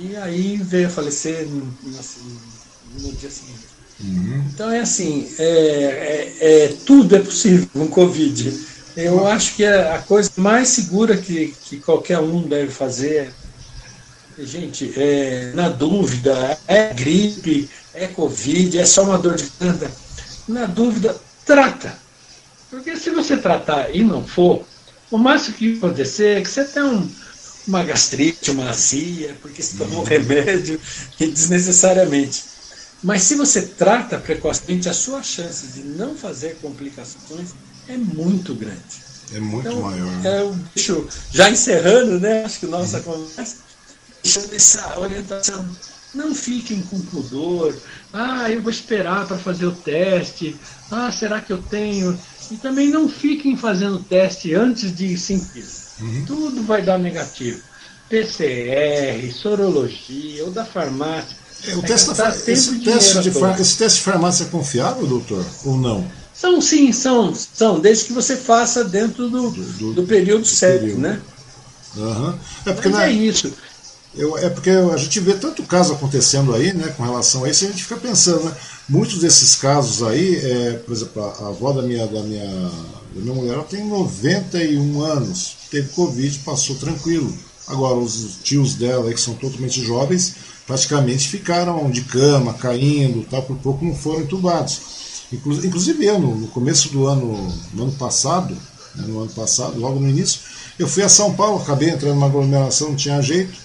E 0.00 0.16
aí 0.16 0.56
veio 0.56 0.88
a 0.88 0.90
falecer 0.90 1.46
no, 1.46 1.64
no, 1.82 3.00
no 3.00 3.12
dia 3.12 3.30
seguinte. 3.30 3.66
Uhum. 4.00 4.44
Então 4.52 4.70
é 4.70 4.80
assim, 4.80 5.30
é, 5.38 5.44
é, 5.44 6.64
é, 6.64 6.76
tudo 6.86 7.14
é 7.14 7.20
possível 7.20 7.68
com 7.72 7.86
Covid. 7.88 8.72
Eu 8.96 9.26
acho 9.26 9.54
que 9.54 9.64
a 9.64 9.98
coisa 10.00 10.30
mais 10.36 10.68
segura 10.68 11.16
que, 11.16 11.54
que 11.64 11.78
qualquer 11.78 12.18
um 12.18 12.42
deve 12.42 12.70
fazer 12.72 13.32
Gente, 14.38 14.92
é, 14.96 15.52
na 15.54 15.68
dúvida, 15.68 16.58
é 16.66 16.92
gripe, 16.94 17.68
é 17.92 18.06
Covid, 18.06 18.78
é 18.78 18.84
só 18.84 19.04
uma 19.04 19.18
dor 19.18 19.36
de 19.36 19.44
garganta. 19.60 19.90
Na 20.48 20.66
dúvida, 20.66 21.16
trata. 21.44 21.96
Porque 22.70 22.96
se 22.96 23.10
você 23.10 23.36
tratar 23.36 23.94
e 23.94 24.02
não 24.02 24.26
for, 24.26 24.64
o 25.10 25.18
máximo 25.18 25.56
que 25.56 25.76
acontecer 25.76 26.38
é 26.38 26.40
que 26.40 26.48
você 26.48 26.64
tem 26.64 26.82
um, 26.82 27.08
uma 27.66 27.84
gastrite, 27.84 28.50
uma 28.50 28.70
azia, 28.70 29.36
porque 29.42 29.62
você 29.62 29.76
tomou 29.76 30.00
um 30.00 30.04
remédio 30.04 30.80
desnecessariamente. 31.18 32.44
Mas 33.02 33.22
se 33.22 33.34
você 33.34 33.62
trata 33.62 34.18
precocemente, 34.18 34.88
a 34.88 34.94
sua 34.94 35.22
chance 35.22 35.66
de 35.68 35.82
não 35.82 36.14
fazer 36.16 36.56
complicações 36.62 37.50
é 37.88 37.96
muito 37.96 38.54
grande. 38.54 39.02
É 39.34 39.40
muito 39.40 39.68
então, 39.68 39.82
maior. 39.82 40.10
Né? 40.18 40.30
É, 40.30 40.52
deixo, 40.74 41.06
já 41.32 41.50
encerrando, 41.50 42.20
né? 42.20 42.44
Acho 42.44 42.60
que 42.60 42.66
nossa 42.66 42.98
uhum. 42.98 43.02
conversa 43.02 43.56
deixando 44.22 44.54
essa 44.54 44.98
orientação. 44.98 45.68
Não 46.14 46.34
fiquem 46.34 46.82
com 46.82 47.00
pudor. 47.00 47.74
Ah, 48.12 48.50
eu 48.50 48.60
vou 48.60 48.70
esperar 48.70 49.26
para 49.26 49.38
fazer 49.38 49.66
o 49.66 49.72
teste. 49.72 50.56
Ah, 50.90 51.10
será 51.10 51.40
que 51.40 51.52
eu 51.52 51.58
tenho? 51.62 52.18
E 52.50 52.56
também 52.56 52.90
não 52.90 53.08
fiquem 53.08 53.56
fazendo 53.56 53.98
teste 54.00 54.54
antes 54.54 54.94
de 54.94 55.16
sentir. 55.16 55.64
Uhum. 56.00 56.24
Tudo 56.26 56.62
vai 56.62 56.82
dar 56.82 56.98
negativo. 56.98 57.62
PCR, 58.08 59.32
sorologia, 59.32 60.44
ou 60.44 60.50
da 60.50 60.66
farmácia. 60.66 61.36
O 61.76 61.78
é 61.78 61.82
teste, 61.82 62.12
da, 62.14 62.28
esse, 62.28 62.78
teste 62.80 63.20
de 63.20 63.30
far, 63.30 63.58
esse 63.58 63.78
teste 63.78 63.98
de 64.00 64.04
farmácia 64.04 64.44
é 64.44 64.48
confiável, 64.48 65.06
doutor? 65.06 65.46
Ou 65.64 65.78
não? 65.78 66.06
São 66.34 66.60
sim, 66.60 66.92
são, 66.92 67.34
são, 67.34 67.78
desde 67.78 68.06
que 68.06 68.12
você 68.12 68.36
faça 68.36 68.84
dentro 68.84 69.30
do, 69.30 69.50
do, 69.50 69.62
do, 69.62 69.92
do 69.94 70.02
período 70.02 70.44
certo, 70.44 70.98
né? 70.98 71.20
Uhum. 71.96 72.34
É 72.66 72.72
porque 72.72 72.88
Mas 72.88 72.98
na... 72.98 73.06
é 73.06 73.12
isso. 73.12 73.52
Eu, 74.14 74.36
é 74.36 74.50
porque 74.50 74.70
a 74.70 74.96
gente 74.96 75.18
vê 75.20 75.34
tanto 75.34 75.62
caso 75.62 75.94
acontecendo 75.94 76.54
aí, 76.54 76.72
né, 76.74 76.88
com 76.96 77.02
relação 77.02 77.44
a 77.44 77.50
isso, 77.50 77.64
a 77.64 77.68
gente 77.68 77.82
fica 77.82 77.96
pensando, 77.96 78.44
né, 78.44 78.54
muitos 78.88 79.20
desses 79.20 79.54
casos 79.54 80.02
aí, 80.02 80.36
é, 80.36 80.72
por 80.84 80.92
exemplo, 80.92 81.22
a, 81.22 81.48
avó 81.48 81.72
da 81.72 81.82
minha, 81.82 82.06
da 82.06 82.22
minha, 82.22 82.44
da 83.14 83.20
minha 83.20 83.34
mulher, 83.34 83.54
ela 83.54 83.64
tem 83.64 83.86
91 83.86 85.02
anos, 85.02 85.56
teve 85.70 85.88
Covid, 85.88 86.38
passou 86.40 86.76
tranquilo. 86.76 87.32
Agora, 87.66 87.94
os 87.94 88.38
tios 88.42 88.74
dela, 88.74 89.12
que 89.12 89.20
são 89.20 89.34
totalmente 89.34 89.82
jovens, 89.82 90.34
praticamente 90.66 91.28
ficaram 91.28 91.90
de 91.90 92.02
cama, 92.02 92.54
caindo, 92.54 93.26
tal, 93.30 93.42
por 93.42 93.56
pouco 93.56 93.84
não 93.84 93.94
foram 93.94 94.22
entubados. 94.22 94.80
Inclusive 95.32 96.04
eu, 96.04 96.18
no, 96.18 96.48
começo 96.48 96.90
do 96.90 97.06
ano, 97.06 97.54
no 97.72 97.84
ano 97.84 97.92
passado, 97.92 98.54
né, 98.94 99.04
no 99.06 99.20
ano 99.20 99.30
passado, 99.30 99.78
logo 99.78 99.98
no 99.98 100.08
início, 100.08 100.40
eu 100.78 100.86
fui 100.86 101.02
a 101.02 101.08
São 101.08 101.32
Paulo, 101.32 101.62
acabei 101.62 101.88
entrando 101.88 102.14
numa 102.14 102.26
aglomeração, 102.26 102.90
não 102.90 102.96
tinha 102.96 103.22
jeito, 103.22 103.61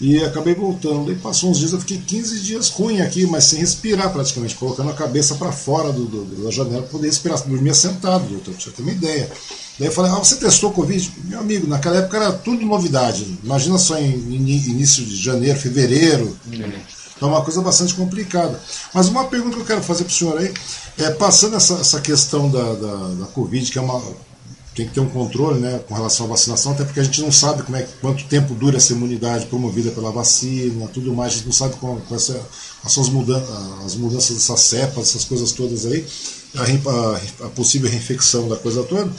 e 0.00 0.22
acabei 0.22 0.54
voltando. 0.54 1.06
Daí 1.06 1.16
passou 1.16 1.50
uns 1.50 1.58
dias, 1.58 1.72
eu 1.72 1.80
fiquei 1.80 1.98
15 1.98 2.40
dias 2.40 2.68
ruim 2.70 3.00
aqui, 3.00 3.26
mas 3.26 3.44
sem 3.44 3.58
respirar 3.58 4.12
praticamente, 4.12 4.54
colocando 4.54 4.90
a 4.90 4.94
cabeça 4.94 5.34
para 5.34 5.52
fora 5.52 5.92
do, 5.92 6.04
do, 6.06 6.44
da 6.44 6.50
janela 6.50 6.82
para 6.82 6.90
poder 6.90 7.06
respirar. 7.06 7.42
Dormia 7.46 7.74
sentado, 7.74 8.26
doutor, 8.28 8.54
pra 8.54 8.62
você 8.62 8.70
ter 8.70 8.82
uma 8.82 8.92
ideia. 8.92 9.30
Daí 9.78 9.88
eu 9.88 9.92
falei, 9.92 10.10
ah, 10.10 10.16
você 10.16 10.36
testou 10.36 10.72
Covid? 10.72 11.12
Meu 11.24 11.40
amigo, 11.40 11.66
naquela 11.66 11.96
época 11.98 12.16
era 12.16 12.32
tudo 12.32 12.64
novidade. 12.64 13.38
Imagina 13.42 13.78
só 13.78 13.98
em, 13.98 14.10
em 14.10 14.50
início 14.70 15.04
de 15.04 15.16
janeiro, 15.16 15.58
fevereiro. 15.58 16.36
Então 17.16 17.28
é 17.28 17.32
uma 17.32 17.42
coisa 17.42 17.60
bastante 17.60 17.94
complicada. 17.94 18.60
Mas 18.94 19.08
uma 19.08 19.24
pergunta 19.24 19.56
que 19.56 19.62
eu 19.62 19.66
quero 19.66 19.82
fazer 19.82 20.04
para 20.04 20.12
o 20.12 20.14
senhor 20.14 20.38
aí, 20.38 20.52
é, 20.98 21.10
passando 21.10 21.56
essa, 21.56 21.74
essa 21.74 22.00
questão 22.00 22.48
da, 22.48 22.74
da, 22.74 22.96
da 23.20 23.26
Covid, 23.26 23.70
que 23.70 23.78
é 23.78 23.82
uma, 23.82 24.00
tem 24.78 24.86
que 24.86 24.94
ter 24.94 25.00
um 25.00 25.08
controle 25.08 25.58
né, 25.58 25.80
com 25.88 25.94
relação 25.94 26.26
à 26.26 26.28
vacinação, 26.28 26.70
até 26.70 26.84
porque 26.84 27.00
a 27.00 27.02
gente 27.02 27.20
não 27.20 27.32
sabe 27.32 27.64
como 27.64 27.76
é, 27.76 27.82
quanto 28.00 28.22
tempo 28.26 28.54
dura 28.54 28.76
essa 28.76 28.92
imunidade 28.92 29.46
promovida 29.46 29.90
pela 29.90 30.12
vacina, 30.12 30.86
tudo 30.94 31.12
mais, 31.12 31.32
a 31.32 31.36
gente 31.36 31.46
não 31.46 31.52
sabe 31.52 31.74
com, 31.76 31.96
com 32.00 32.14
essa, 32.14 32.40
mudanças, 33.10 33.48
as 33.84 33.96
mudanças 33.96 34.36
dessas 34.36 34.60
cepas, 34.60 35.08
essas 35.08 35.24
coisas 35.24 35.50
todas 35.50 35.84
aí, 35.84 36.06
a, 36.54 37.46
a, 37.46 37.48
possível 37.48 37.90
reinfecção 37.90 38.48
da 38.48 38.54
coisa 38.54 38.84
toda. 38.84 39.10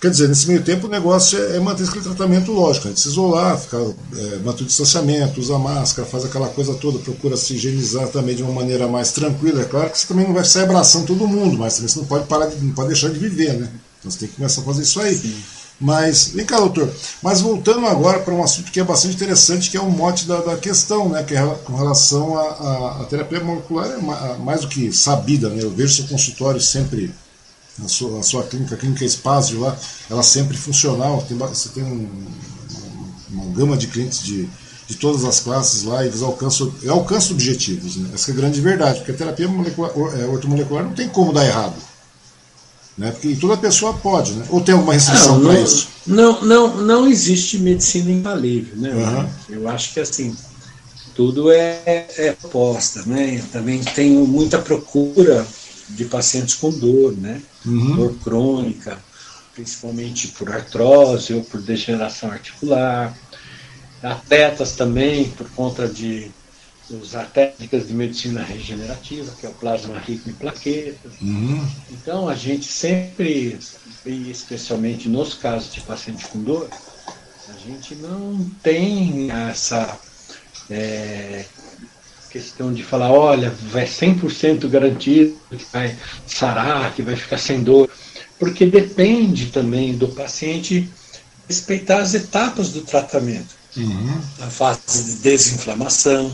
Quer 0.00 0.10
dizer, 0.10 0.28
nesse 0.28 0.48
meio 0.48 0.62
tempo 0.62 0.88
o 0.88 0.90
negócio 0.90 1.38
é, 1.38 1.56
é 1.56 1.60
manter 1.60 1.84
aquele 1.84 2.02
tratamento 2.02 2.50
lógico, 2.50 2.88
a 2.88 2.90
gente 2.90 3.00
se 3.00 3.08
isolar, 3.08 3.56
ficar, 3.58 3.78
é, 3.78 4.36
manter 4.44 4.64
o 4.64 4.66
distanciamento, 4.66 5.40
usar 5.40 5.58
máscara, 5.58 6.08
faz 6.08 6.24
aquela 6.24 6.48
coisa 6.48 6.74
toda, 6.74 6.98
procura 6.98 7.36
se 7.36 7.54
higienizar 7.54 8.08
também 8.08 8.34
de 8.34 8.42
uma 8.42 8.52
maneira 8.52 8.88
mais 8.88 9.12
tranquila. 9.12 9.62
É 9.62 9.64
claro 9.64 9.88
que 9.90 9.98
você 9.98 10.08
também 10.08 10.26
não 10.26 10.34
vai 10.34 10.44
sair 10.44 10.64
abraçando 10.64 11.06
todo 11.06 11.28
mundo, 11.28 11.56
mas 11.56 11.74
também 11.74 11.88
você 11.88 11.98
não 12.00 12.06
pode 12.06 12.26
parar, 12.26 12.46
de, 12.46 12.56
não 12.64 12.74
pode 12.74 12.88
deixar 12.88 13.08
de 13.10 13.20
viver, 13.20 13.54
né? 13.54 13.70
Então 13.98 14.10
você 14.10 14.18
tem 14.18 14.28
que 14.28 14.36
começar 14.36 14.60
a 14.60 14.64
fazer 14.64 14.82
isso 14.82 15.00
aí. 15.00 15.16
Sim. 15.16 15.42
Mas, 15.80 16.28
vem 16.28 16.44
cá, 16.44 16.58
doutor. 16.58 16.92
Mas 17.22 17.40
voltando 17.40 17.86
agora 17.86 18.18
para 18.20 18.34
um 18.34 18.42
assunto 18.42 18.72
que 18.72 18.80
é 18.80 18.84
bastante 18.84 19.14
interessante, 19.14 19.70
que 19.70 19.76
é 19.76 19.80
o 19.80 19.90
mote 19.90 20.26
da, 20.26 20.40
da 20.40 20.56
questão, 20.56 21.08
né? 21.08 21.22
Que 21.22 21.36
é 21.36 21.46
com 21.64 21.76
relação 21.76 22.36
à 22.36 23.06
terapia 23.08 23.40
molecular, 23.40 23.88
é 23.88 24.38
mais 24.38 24.62
do 24.62 24.68
que 24.68 24.92
sabida, 24.92 25.48
né? 25.48 25.62
Eu 25.62 25.70
vejo 25.70 25.94
seu 25.94 26.08
consultório 26.08 26.60
sempre, 26.60 27.14
a 27.84 27.86
sua, 27.86 28.18
a 28.18 28.22
sua 28.24 28.42
clínica, 28.42 28.74
a 28.74 28.78
clínica 28.78 29.04
Espaço 29.04 29.58
lá, 29.60 29.76
ela 30.10 30.22
sempre 30.22 30.56
funcional. 30.56 31.24
Tem, 31.28 31.36
você 31.36 31.68
tem 31.68 31.84
um, 31.84 32.08
uma, 33.30 33.44
uma 33.44 33.54
gama 33.54 33.76
de 33.76 33.86
clientes 33.86 34.20
de, 34.20 34.48
de 34.88 34.96
todas 34.96 35.24
as 35.24 35.38
classes 35.38 35.84
lá 35.84 36.04
e 36.04 36.08
eles 36.08 36.22
alcançam, 36.22 36.74
alcançam 36.88 37.34
objetivos. 37.34 37.94
Né? 37.94 38.10
Essa 38.14 38.32
é 38.32 38.34
a 38.34 38.36
grande 38.36 38.60
verdade, 38.60 38.98
porque 38.98 39.12
a 39.12 39.16
terapia 39.16 39.46
molecular, 39.46 39.92
é, 40.18 40.26
ortomolecular 40.26 40.82
não 40.82 40.92
tem 40.92 41.08
como 41.08 41.32
dar 41.32 41.46
errado. 41.46 41.76
Né? 42.98 43.12
Porque 43.12 43.36
toda 43.36 43.56
pessoa 43.56 43.94
pode, 43.94 44.32
né? 44.32 44.44
Ou 44.50 44.60
tem 44.60 44.74
alguma 44.74 44.92
restrição 44.92 45.40
para 45.40 45.60
isso? 45.60 45.88
Não, 46.04 46.42
não, 46.42 46.76
não 46.78 47.06
existe 47.06 47.56
medicina 47.58 48.10
infalível, 48.10 48.76
né? 48.76 48.90
Uhum. 48.90 49.28
Eu 49.56 49.68
acho 49.68 49.94
que 49.94 50.00
assim, 50.00 50.36
tudo 51.14 51.52
é, 51.52 51.80
é 51.86 52.36
posta, 52.50 53.04
né? 53.06 53.40
também 53.52 53.80
tenho 53.82 54.26
muita 54.26 54.58
procura 54.58 55.46
de 55.90 56.04
pacientes 56.06 56.56
com 56.56 56.70
dor, 56.70 57.16
né? 57.16 57.40
Uhum. 57.64 57.96
Dor 57.96 58.14
crônica, 58.22 58.98
principalmente 59.54 60.28
por 60.28 60.50
artrose 60.52 61.32
ou 61.34 61.42
por 61.42 61.60
degeneração 61.62 62.30
articular. 62.30 63.16
Atletas 64.02 64.72
também, 64.72 65.30
por 65.30 65.48
conta 65.50 65.88
de 65.88 66.30
usar 66.90 67.24
técnicas 67.26 67.86
de 67.86 67.94
medicina 67.94 68.42
regenerativa, 68.42 69.30
que 69.38 69.46
é 69.46 69.48
o 69.48 69.54
plasma 69.54 69.98
rico 69.98 70.28
em 70.28 70.32
plaquetas. 70.32 71.12
Uhum. 71.20 71.66
Então, 71.90 72.28
a 72.28 72.34
gente 72.34 72.66
sempre, 72.66 73.58
e 74.06 74.30
especialmente 74.30 75.08
nos 75.08 75.34
casos 75.34 75.72
de 75.72 75.80
paciente 75.80 76.26
com 76.28 76.42
dor, 76.42 76.68
a 77.48 77.68
gente 77.68 77.94
não 77.96 78.48
tem 78.62 79.30
essa 79.30 79.98
é, 80.70 81.44
questão 82.30 82.72
de 82.72 82.82
falar, 82.82 83.10
olha, 83.10 83.50
vai 83.70 83.86
100% 83.86 84.68
garantido 84.68 85.36
que 85.50 85.64
vai 85.72 85.96
sarar, 86.26 86.94
que 86.94 87.02
vai 87.02 87.16
ficar 87.16 87.38
sem 87.38 87.62
dor, 87.62 87.90
porque 88.38 88.66
depende 88.66 89.46
também 89.46 89.96
do 89.96 90.08
paciente 90.08 90.88
respeitar 91.48 91.98
as 91.98 92.14
etapas 92.14 92.72
do 92.72 92.82
tratamento. 92.82 93.56
Uhum. 93.76 94.20
A 94.40 94.46
fase 94.46 95.04
de 95.04 95.22
desinflamação, 95.22 96.32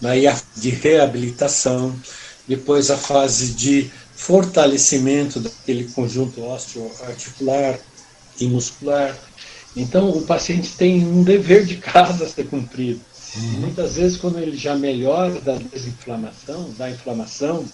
daí 0.00 0.26
a 0.26 0.40
de 0.56 0.70
reabilitação, 0.70 1.94
depois 2.46 2.90
a 2.90 2.96
fase 2.96 3.52
de 3.52 3.90
fortalecimento 4.14 5.40
daquele 5.40 5.84
conjunto 5.84 6.42
osteoarticular 6.44 7.78
e 8.40 8.46
muscular. 8.46 9.16
Então, 9.76 10.10
o 10.10 10.22
paciente 10.22 10.70
tem 10.76 11.06
um 11.06 11.22
dever 11.22 11.66
de 11.66 11.76
casa 11.76 12.24
a 12.24 12.28
ser 12.28 12.46
cumprido. 12.46 13.00
Uhum. 13.36 13.60
Muitas 13.60 13.96
vezes, 13.96 14.16
quando 14.16 14.38
ele 14.38 14.56
já 14.56 14.74
melhora 14.74 15.38
da 15.40 15.56
desinflamação, 15.56 16.70
da 16.78 16.90
inflamação, 16.90 17.64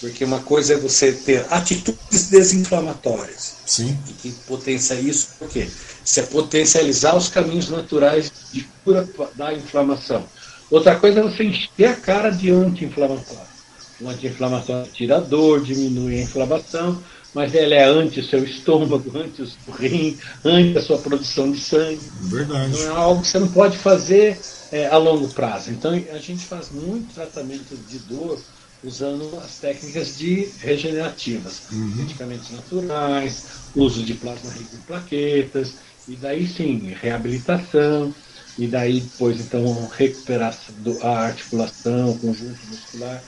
porque 0.00 0.24
uma 0.24 0.40
coisa 0.40 0.74
é 0.74 0.76
você 0.76 1.12
ter 1.12 1.46
atitudes 1.50 2.28
desinflamatórias. 2.28 3.54
Sim. 3.66 3.98
E 4.08 4.12
que 4.12 4.32
potencia 4.46 5.00
isso, 5.00 5.28
por 5.38 5.48
quê? 5.48 5.68
Você 6.04 6.20
é 6.20 6.24
potencializar 6.24 7.16
os 7.16 7.28
caminhos 7.28 7.70
naturais 7.70 8.30
de 8.52 8.68
cura 8.84 9.08
da 9.34 9.52
inflamação. 9.52 10.24
Outra 10.70 10.96
coisa 10.96 11.20
é 11.20 11.22
você 11.22 11.44
encher 11.44 11.86
a 11.86 11.94
cara 11.94 12.30
de 12.30 12.50
anti-inflamatório. 12.50 13.54
O 14.00 14.08
anti-inflamatório 14.08 14.90
tira 14.92 15.16
a 15.16 15.20
dor, 15.20 15.62
diminui 15.62 16.18
a 16.18 16.22
inflamação, 16.22 17.02
mas 17.34 17.54
ele 17.54 17.74
é 17.74 17.84
anti 17.84 18.20
o 18.20 18.24
seu 18.24 18.42
estômago, 18.42 19.10
anti 19.16 19.42
o 19.42 19.70
rim, 19.70 20.18
anti 20.44 20.76
a 20.76 20.82
sua 20.82 20.98
produção 20.98 21.50
de 21.50 21.60
sangue. 21.60 22.00
Verdade. 22.22 22.72
Então 22.72 22.82
é 22.82 22.96
algo 22.96 23.22
que 23.22 23.28
você 23.28 23.38
não 23.38 23.48
pode 23.48 23.78
fazer 23.78 24.40
é, 24.72 24.86
a 24.86 24.96
longo 24.96 25.28
prazo. 25.28 25.70
Então 25.70 25.92
a 25.92 26.18
gente 26.18 26.44
faz 26.46 26.70
muito 26.70 27.14
tratamento 27.14 27.76
de 27.76 27.98
dor 28.00 28.40
usando 28.82 29.38
as 29.38 29.58
técnicas 29.58 30.18
de 30.18 30.50
regenerativas, 30.58 31.62
uhum. 31.72 31.94
medicamentos 31.96 32.50
naturais, 32.50 33.44
uso 33.74 34.02
de 34.02 34.14
plasma 34.14 34.50
rico 34.50 34.76
em 34.76 34.80
plaquetas, 34.80 35.76
e 36.06 36.16
daí 36.16 36.46
sim, 36.46 36.94
reabilitação, 37.00 38.14
e 38.58 38.66
daí 38.66 39.00
depois 39.00 39.40
então 39.40 39.88
recuperação 39.96 40.74
a 41.02 41.18
articulação, 41.26 42.10
o 42.10 42.18
conjunto 42.18 42.58
muscular, 42.68 43.22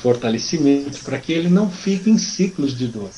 fortalecimento, 0.00 1.00
para 1.04 1.18
que 1.18 1.32
ele 1.32 1.48
não 1.48 1.70
fique 1.70 2.10
em 2.10 2.18
ciclos 2.18 2.76
de 2.76 2.88
dor. 2.88 3.10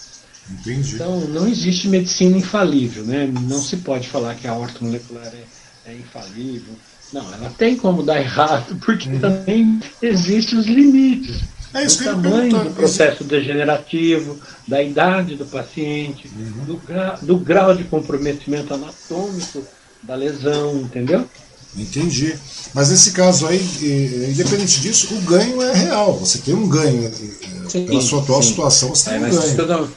Entendi. 0.51 0.95
Então, 0.95 1.21
não 1.29 1.47
existe 1.47 1.89
medicina 1.89 2.39
infalível, 2.39 3.05
né? 3.05 3.27
Não 3.27 3.61
se 3.61 3.79
pode 3.79 4.09
falar 4.09 4.35
que 4.35 4.47
a 4.47 4.55
ortomolecular 4.55 5.27
é, 5.27 5.91
é 5.91 5.95
infalível. 5.95 6.75
Não, 7.13 7.33
ela 7.33 7.51
tem 7.51 7.77
como 7.77 8.03
dar 8.03 8.21
errado, 8.21 8.77
porque 8.85 9.09
uhum. 9.09 9.19
também 9.19 9.81
existem 10.01 10.59
os 10.59 10.67
limites. 10.67 11.43
É 11.75 11.85
do 11.85 11.97
tamanho 11.97 12.65
do 12.65 12.71
processo 12.71 13.25
degenerativo, 13.25 14.41
da 14.67 14.83
idade 14.83 15.37
do 15.37 15.45
paciente, 15.45 16.31
uhum. 16.35 16.65
do, 16.65 16.77
gra 16.79 17.19
do 17.21 17.37
grau 17.37 17.75
de 17.75 17.85
comprometimento 17.85 18.73
anatômico 18.73 19.63
da 20.03 20.15
lesão, 20.15 20.81
entendeu? 20.81 21.29
Entendi. 21.77 22.35
Mas 22.75 22.91
nesse 22.91 23.13
caso 23.13 23.47
aí, 23.47 23.61
independente 24.31 24.81
disso, 24.81 25.15
o 25.15 25.21
ganho 25.23 25.63
é 25.63 25.75
real. 25.75 26.19
Você 26.19 26.39
tem 26.39 26.55
um 26.55 26.69
ganho. 26.69 27.13
Sim, 27.69 27.87
Pela 27.87 28.01
sua 28.01 28.23
atual 28.23 28.43
sim. 28.43 28.51
situação, 28.51 28.95
você 28.95 29.11
tem 29.11 29.23
é, 29.23 29.27
um 29.27 29.57
ganho. 29.57 29.91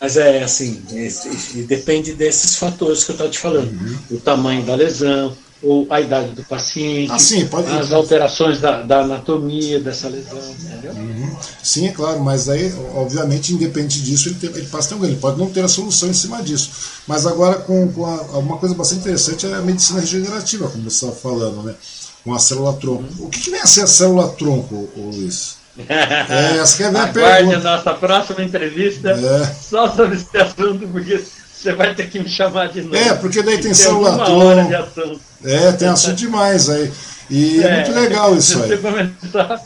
Mas 0.00 0.16
é 0.16 0.42
assim, 0.42 0.82
esse, 0.92 1.62
depende 1.62 2.12
desses 2.12 2.56
fatores 2.56 3.04
que 3.04 3.10
eu 3.12 3.14
estou 3.14 3.30
te 3.30 3.38
falando. 3.38 3.70
Uhum. 3.70 3.96
O 4.10 4.20
tamanho 4.20 4.62
da 4.62 4.74
lesão, 4.74 5.34
ou 5.64 5.86
a 5.88 6.00
idade 6.00 6.30
do 6.32 6.44
paciente, 6.44 7.10
ah, 7.10 7.18
sim, 7.18 7.48
as 7.80 7.92
alterações 7.92 8.60
da, 8.60 8.82
da, 8.82 9.00
anatomia 9.00 9.80
dessa 9.80 10.08
lesão, 10.08 10.38
entendeu? 10.38 10.92
Uhum. 10.92 11.36
Sim, 11.62 11.88
é 11.88 11.92
claro, 11.92 12.20
mas 12.20 12.48
aí, 12.48 12.72
obviamente, 12.94 13.54
independente 13.54 14.02
disso, 14.02 14.28
ele, 14.28 14.36
tem, 14.36 14.50
ele 14.50 14.66
passa 14.66 14.94
ganho, 14.94 15.12
ele 15.12 15.20
pode 15.20 15.38
não 15.38 15.48
ter 15.48 15.64
a 15.64 15.68
solução 15.68 16.10
em 16.10 16.14
cima 16.14 16.42
disso. 16.42 16.70
Mas 17.06 17.26
agora, 17.26 17.56
com, 17.60 17.90
com 17.92 18.04
a, 18.04 18.38
uma 18.38 18.58
coisa 18.58 18.74
bastante 18.74 19.00
interessante 19.00 19.46
é 19.46 19.54
a 19.54 19.62
medicina 19.62 20.00
regenerativa, 20.00 20.68
como 20.68 20.84
você 20.84 21.06
estava 21.06 21.12
falando, 21.12 21.62
né? 21.62 21.74
Com 22.22 22.34
a 22.34 22.38
célula 22.38 22.74
tronco. 22.74 23.04
Uhum. 23.18 23.26
O 23.26 23.30
que, 23.30 23.40
que 23.40 23.50
vem 23.50 23.60
a 23.60 23.66
ser 23.66 23.82
a 23.82 23.86
célula 23.86 24.28
tronco, 24.28 24.88
Luiz? 24.96 25.56
É, 25.88 26.58
essa 26.58 26.76
que 26.76 26.82
é 26.84 26.86
a 26.86 26.90
minha 26.92 27.02
Aguarde 27.02 27.48
pergunta. 27.48 27.56
a 27.56 27.76
nossa 27.76 27.94
próxima 27.94 28.44
entrevista 28.44 29.10
é. 29.10 29.44
só 29.60 29.92
sobre 29.92 30.16
esse 30.16 30.36
assunto, 30.36 30.86
porque 30.86 31.20
você 31.64 31.72
vai 31.72 31.94
ter 31.94 32.10
que 32.10 32.18
me 32.18 32.28
chamar 32.28 32.68
de 32.68 32.82
novo. 32.82 32.94
É, 32.94 33.14
porque 33.14 33.42
daí 33.42 33.54
tem, 33.54 33.64
tem 33.64 33.74
célula 33.74 34.24
tronco. 34.24 35.20
É, 35.42 35.72
tem 35.72 35.88
assunto 35.88 36.16
demais 36.16 36.68
aí. 36.68 36.92
E 37.30 37.62
é, 37.62 37.66
é 37.66 37.76
muito 37.76 37.92
legal 37.92 38.36
isso 38.36 38.62
aí. 38.62 38.76
Começar, 38.76 39.62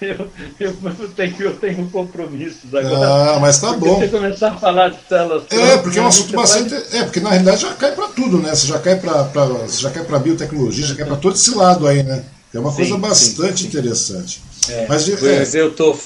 eu, 0.00 0.28
eu, 0.58 1.08
tenho, 1.14 1.36
eu 1.40 1.56
tenho 1.56 1.90
compromissos 1.90 2.74
agora. 2.74 3.34
Ah, 3.34 3.38
mas 3.38 3.60
tá 3.60 3.74
bom. 3.74 4.00
Se 4.00 4.06
você 4.06 4.08
começar 4.08 4.48
a 4.52 4.56
falar 4.56 4.88
de 4.88 4.98
células. 5.06 5.44
É, 5.50 5.76
porque 5.76 5.98
é 5.98 6.02
um 6.02 6.06
assunto 6.06 6.32
bastante. 6.32 6.70
Vai... 6.70 7.00
É, 7.00 7.04
porque 7.04 7.20
na 7.20 7.30
realidade 7.30 7.60
já 7.60 7.74
cai 7.74 7.92
para 7.92 8.08
tudo, 8.08 8.38
né? 8.38 8.54
Você 8.54 8.66
já 8.66 8.78
cai 8.78 8.98
para 8.98 9.30
já 9.68 9.90
cai 9.90 10.04
para 10.04 10.18
biotecnologia, 10.18 10.86
já 10.86 10.94
cai 10.94 11.06
para 11.06 11.16
todo 11.16 11.34
esse 11.34 11.54
lado 11.54 11.86
aí, 11.86 12.02
né? 12.02 12.24
É 12.54 12.58
uma 12.58 12.70
sim, 12.70 12.76
coisa 12.76 12.98
bastante 12.98 13.52
sim, 13.52 13.56
sim. 13.58 13.66
interessante. 13.66 14.42
É, 14.68 14.86
mas, 14.88 15.08
pois 15.08 15.54
é. 15.54 15.60
eu 15.60 15.68
estou 15.68 15.98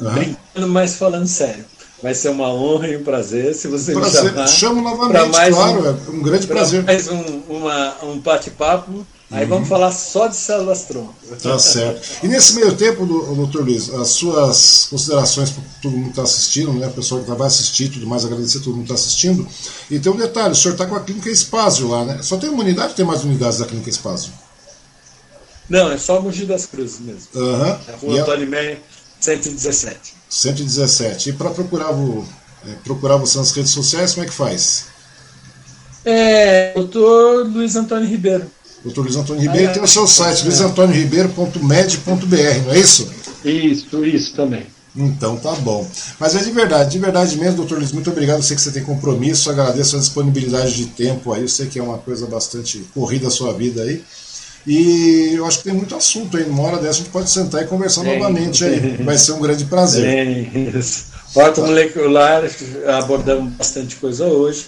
uhum. 0.00 0.12
brincando, 0.12 0.68
mas 0.68 0.96
falando 0.96 1.26
sério. 1.26 1.64
Vai 2.02 2.14
ser 2.14 2.28
uma 2.28 2.52
honra 2.52 2.88
e 2.88 2.96
um 2.96 3.02
prazer 3.02 3.54
se 3.54 3.66
você 3.66 3.92
prazer. 3.92 4.22
me 4.22 4.30
chamar. 4.30 4.46
Chamo 4.46 4.82
novamente, 4.82 5.32
mais 5.32 5.54
claro, 5.54 5.82
um, 5.82 5.86
é 5.86 6.10
um 6.10 6.22
grande 6.22 6.46
prazer. 6.46 6.84
Mais 6.84 7.08
um, 7.08 7.42
uma, 7.48 8.04
um 8.04 8.18
bate-papo. 8.18 9.04
Aí 9.30 9.42
uhum. 9.42 9.50
vamos 9.50 9.68
falar 9.68 9.90
só 9.90 10.26
de 10.26 10.36
células 10.36 10.84
tronco. 10.84 11.14
Tá 11.42 11.58
certo. 11.58 12.24
E 12.24 12.28
nesse 12.28 12.54
meio 12.54 12.74
tempo, 12.74 13.04
doutor 13.04 13.62
Luiz, 13.62 13.92
as 13.92 14.08
suas 14.08 14.86
considerações 14.88 15.50
para 15.50 15.62
todo 15.82 15.92
mundo 15.92 16.04
que 16.04 16.10
está 16.10 16.22
assistindo, 16.22 16.72
né? 16.72 16.86
O 16.86 16.92
pessoal 16.92 17.20
que 17.20 17.30
vai 17.30 17.46
assistir 17.46 17.84
e 17.84 17.88
tudo 17.90 18.06
mais, 18.06 18.24
agradecer 18.24 18.58
a 18.58 18.60
todo 18.60 18.76
mundo 18.76 18.86
que 18.86 18.92
está 18.92 18.94
assistindo. 18.94 19.46
E 19.90 19.98
tem 19.98 20.10
um 20.10 20.16
detalhe, 20.16 20.52
o 20.52 20.56
senhor 20.56 20.72
está 20.74 20.86
com 20.86 20.94
a 20.94 21.00
clínica 21.00 21.28
Espásio 21.28 21.88
lá, 21.88 22.04
né? 22.04 22.20
Só 22.22 22.38
tem 22.38 22.48
uma 22.48 22.62
unidade 22.62 22.88
ou 22.88 22.94
tem 22.94 23.04
mais 23.04 23.22
unidades 23.22 23.58
da 23.58 23.66
clínica 23.66 23.90
Espásio? 23.90 24.32
Não, 25.68 25.92
é 25.92 25.98
só 25.98 26.22
Mogi 26.22 26.46
das 26.46 26.64
Cruzes 26.64 27.00
mesmo. 27.00 27.28
Uhum. 27.34 27.66
É 27.66 27.92
a 27.92 27.96
rua 28.00 28.20
Antônio 28.22 28.48
Meia, 28.48 28.80
117. 29.20 30.17
117. 30.28 31.30
E 31.30 31.32
para 31.32 31.50
procurar, 31.50 31.90
é, 32.66 32.72
procurar 32.84 33.16
você 33.16 33.38
nas 33.38 33.52
redes 33.52 33.72
sociais, 33.72 34.12
como 34.14 34.26
é 34.26 34.28
que 34.28 34.34
faz? 34.34 34.86
É, 36.04 36.72
doutor 36.74 37.46
Luiz 37.46 37.76
Antônio 37.76 38.08
Ribeiro. 38.08 38.50
Doutor 38.82 39.02
Luiz 39.02 39.16
Antônio 39.16 39.42
Ribeiro 39.42 39.70
ah, 39.70 39.74
tem 39.74 39.82
o 39.82 39.88
seu 39.88 40.06
site, 40.06 40.42
é. 40.42 40.44
luizantonioribeiro.med.br, 40.44 42.64
não 42.64 42.72
é 42.72 42.78
isso? 42.78 43.10
Isso, 43.44 44.04
isso 44.04 44.34
também. 44.34 44.66
Então 44.96 45.36
tá 45.36 45.52
bom. 45.56 45.86
Mas 46.18 46.34
é 46.34 46.42
de 46.42 46.50
verdade, 46.50 46.90
de 46.90 46.98
verdade 46.98 47.36
mesmo, 47.36 47.56
doutor 47.56 47.78
Luiz, 47.78 47.92
muito 47.92 48.10
obrigado. 48.10 48.38
Eu 48.38 48.42
sei 48.42 48.56
que 48.56 48.62
você 48.62 48.72
tem 48.72 48.82
compromisso, 48.82 49.50
agradeço 49.50 49.96
a 49.96 50.00
disponibilidade 50.00 50.74
de 50.74 50.86
tempo 50.86 51.32
aí. 51.32 51.42
Eu 51.42 51.48
sei 51.48 51.66
que 51.66 51.78
é 51.78 51.82
uma 51.82 51.98
coisa 51.98 52.26
bastante 52.26 52.84
corrida 52.94 53.28
a 53.28 53.30
sua 53.30 53.52
vida 53.52 53.82
aí. 53.82 54.02
E 54.68 55.32
eu 55.34 55.46
acho 55.46 55.58
que 55.58 55.64
tem 55.64 55.72
muito 55.72 55.96
assunto 55.96 56.36
aí. 56.36 56.44
Numa 56.44 56.62
hora 56.62 56.76
dessa 56.76 56.90
a 56.90 56.92
gente 56.98 57.08
pode 57.08 57.30
sentar 57.30 57.62
e 57.62 57.66
conversar 57.66 58.02
novamente 58.02 58.64
aí. 58.64 58.98
Vai 59.02 59.16
ser 59.16 59.32
um 59.32 59.40
grande 59.40 59.64
prazer. 59.64 60.04
Bem, 60.04 60.70
Porta 61.32 61.62
molecular, 61.62 62.42
abordamos 62.98 63.54
bastante 63.54 63.96
coisa 63.96 64.26
hoje, 64.26 64.66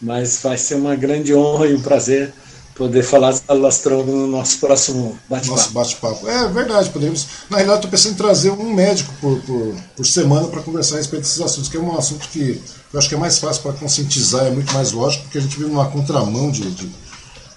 mas 0.00 0.40
vai 0.40 0.56
ser 0.56 0.76
uma 0.76 0.94
grande 0.94 1.34
honra 1.34 1.66
e 1.66 1.74
um 1.74 1.80
prazer 1.80 2.32
poder 2.76 3.02
falar 3.02 3.32
de 3.32 3.42
alastrongo 3.48 4.10
no 4.12 4.26
nosso 4.28 4.58
próximo 4.58 5.18
bate-papo. 5.28 5.56
Nosso 5.56 5.72
bate-papo. 5.72 6.28
É 6.28 6.48
verdade, 6.48 6.88
podemos. 6.90 7.26
Na 7.50 7.56
realidade, 7.58 7.80
estou 7.80 7.90
pensando 7.90 8.12
em 8.12 8.16
trazer 8.16 8.50
um 8.50 8.72
médico 8.72 9.12
por, 9.20 9.40
por, 9.42 9.74
por 9.96 10.06
semana 10.06 10.46
para 10.46 10.62
conversar 10.62 10.94
a 10.94 10.98
respeito 10.98 11.22
desses 11.22 11.40
assuntos, 11.40 11.68
que 11.68 11.76
é 11.76 11.80
um 11.80 11.96
assunto 11.96 12.28
que 12.28 12.60
eu 12.92 12.98
acho 12.98 13.08
que 13.08 13.14
é 13.14 13.18
mais 13.18 13.38
fácil 13.38 13.62
para 13.62 13.72
conscientizar, 13.72 14.46
é 14.46 14.50
muito 14.50 14.72
mais 14.72 14.92
lógico, 14.92 15.24
porque 15.24 15.38
a 15.38 15.40
gente 15.40 15.56
vive 15.56 15.68
numa 15.68 15.90
contramão 15.90 16.50
de, 16.50 16.70
de, 16.70 16.90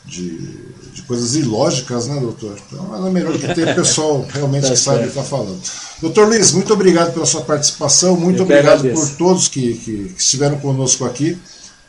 de 0.06 0.73
de 0.94 1.02
coisas 1.04 1.36
ilógicas, 1.36 2.08
né, 2.08 2.20
doutor? 2.20 2.58
Então, 2.68 2.88
nada 2.88 3.10
melhor 3.10 3.38
que 3.38 3.54
ter 3.54 3.76
pessoal 3.76 4.26
realmente 4.30 4.64
tá 4.68 4.70
que 4.72 4.78
sabe 4.78 5.00
o 5.00 5.02
que 5.04 5.08
está 5.10 5.24
falando. 5.24 5.60
Doutor 6.02 6.28
Luiz, 6.28 6.52
muito 6.52 6.74
obrigado 6.74 7.14
pela 7.14 7.26
sua 7.26 7.42
participação, 7.42 8.16
muito 8.16 8.40
Eu 8.40 8.44
obrigado 8.44 8.88
por 8.94 9.10
todos 9.18 9.48
que, 9.48 9.74
que, 9.74 10.10
que 10.10 10.22
estiveram 10.22 10.60
conosco 10.60 11.06
aqui. 11.06 11.38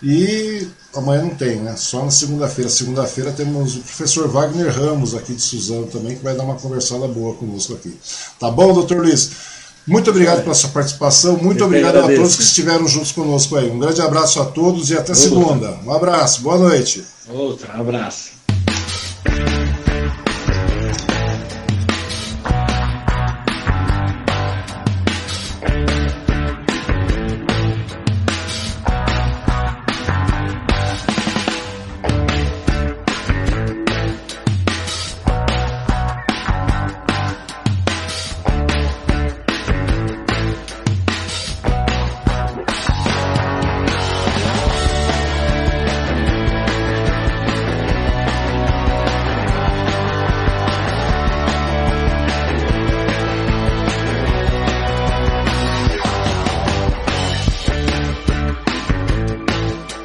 E 0.02 0.68
amanhã 0.94 1.22
não 1.22 1.30
tem, 1.30 1.56
né? 1.56 1.74
Só 1.76 2.04
na 2.04 2.10
segunda-feira. 2.10 2.68
Segunda-feira 2.68 3.32
temos 3.32 3.76
o 3.76 3.80
professor 3.80 4.28
Wagner 4.28 4.70
Ramos 4.70 5.14
aqui 5.14 5.34
de 5.34 5.40
Suzano 5.40 5.86
também, 5.86 6.16
que 6.16 6.22
vai 6.22 6.34
dar 6.34 6.44
uma 6.44 6.56
conversada 6.56 7.08
boa 7.08 7.34
conosco 7.34 7.72
aqui. 7.72 7.96
Tá 8.38 8.50
bom, 8.50 8.74
doutor 8.74 8.98
Luiz? 8.98 9.30
Muito 9.86 10.10
obrigado 10.10 10.42
pela 10.42 10.54
sua 10.54 10.70
participação, 10.70 11.36
muito 11.36 11.60
Eu 11.60 11.66
obrigado 11.66 11.98
a 11.98 12.02
todos 12.02 12.36
que 12.36 12.42
estiveram 12.42 12.88
juntos 12.88 13.12
conosco 13.12 13.56
aí. 13.56 13.70
Um 13.70 13.78
grande 13.78 14.00
abraço 14.00 14.40
a 14.40 14.46
todos 14.46 14.90
e 14.90 14.96
até 14.96 15.14
segunda. 15.14 15.78
Um 15.84 15.92
abraço, 15.92 16.40
boa 16.42 16.58
noite. 16.58 17.04
Outro 17.28 17.70
abraço. 17.70 18.33
Thank 19.24 19.58
you. 19.58 19.63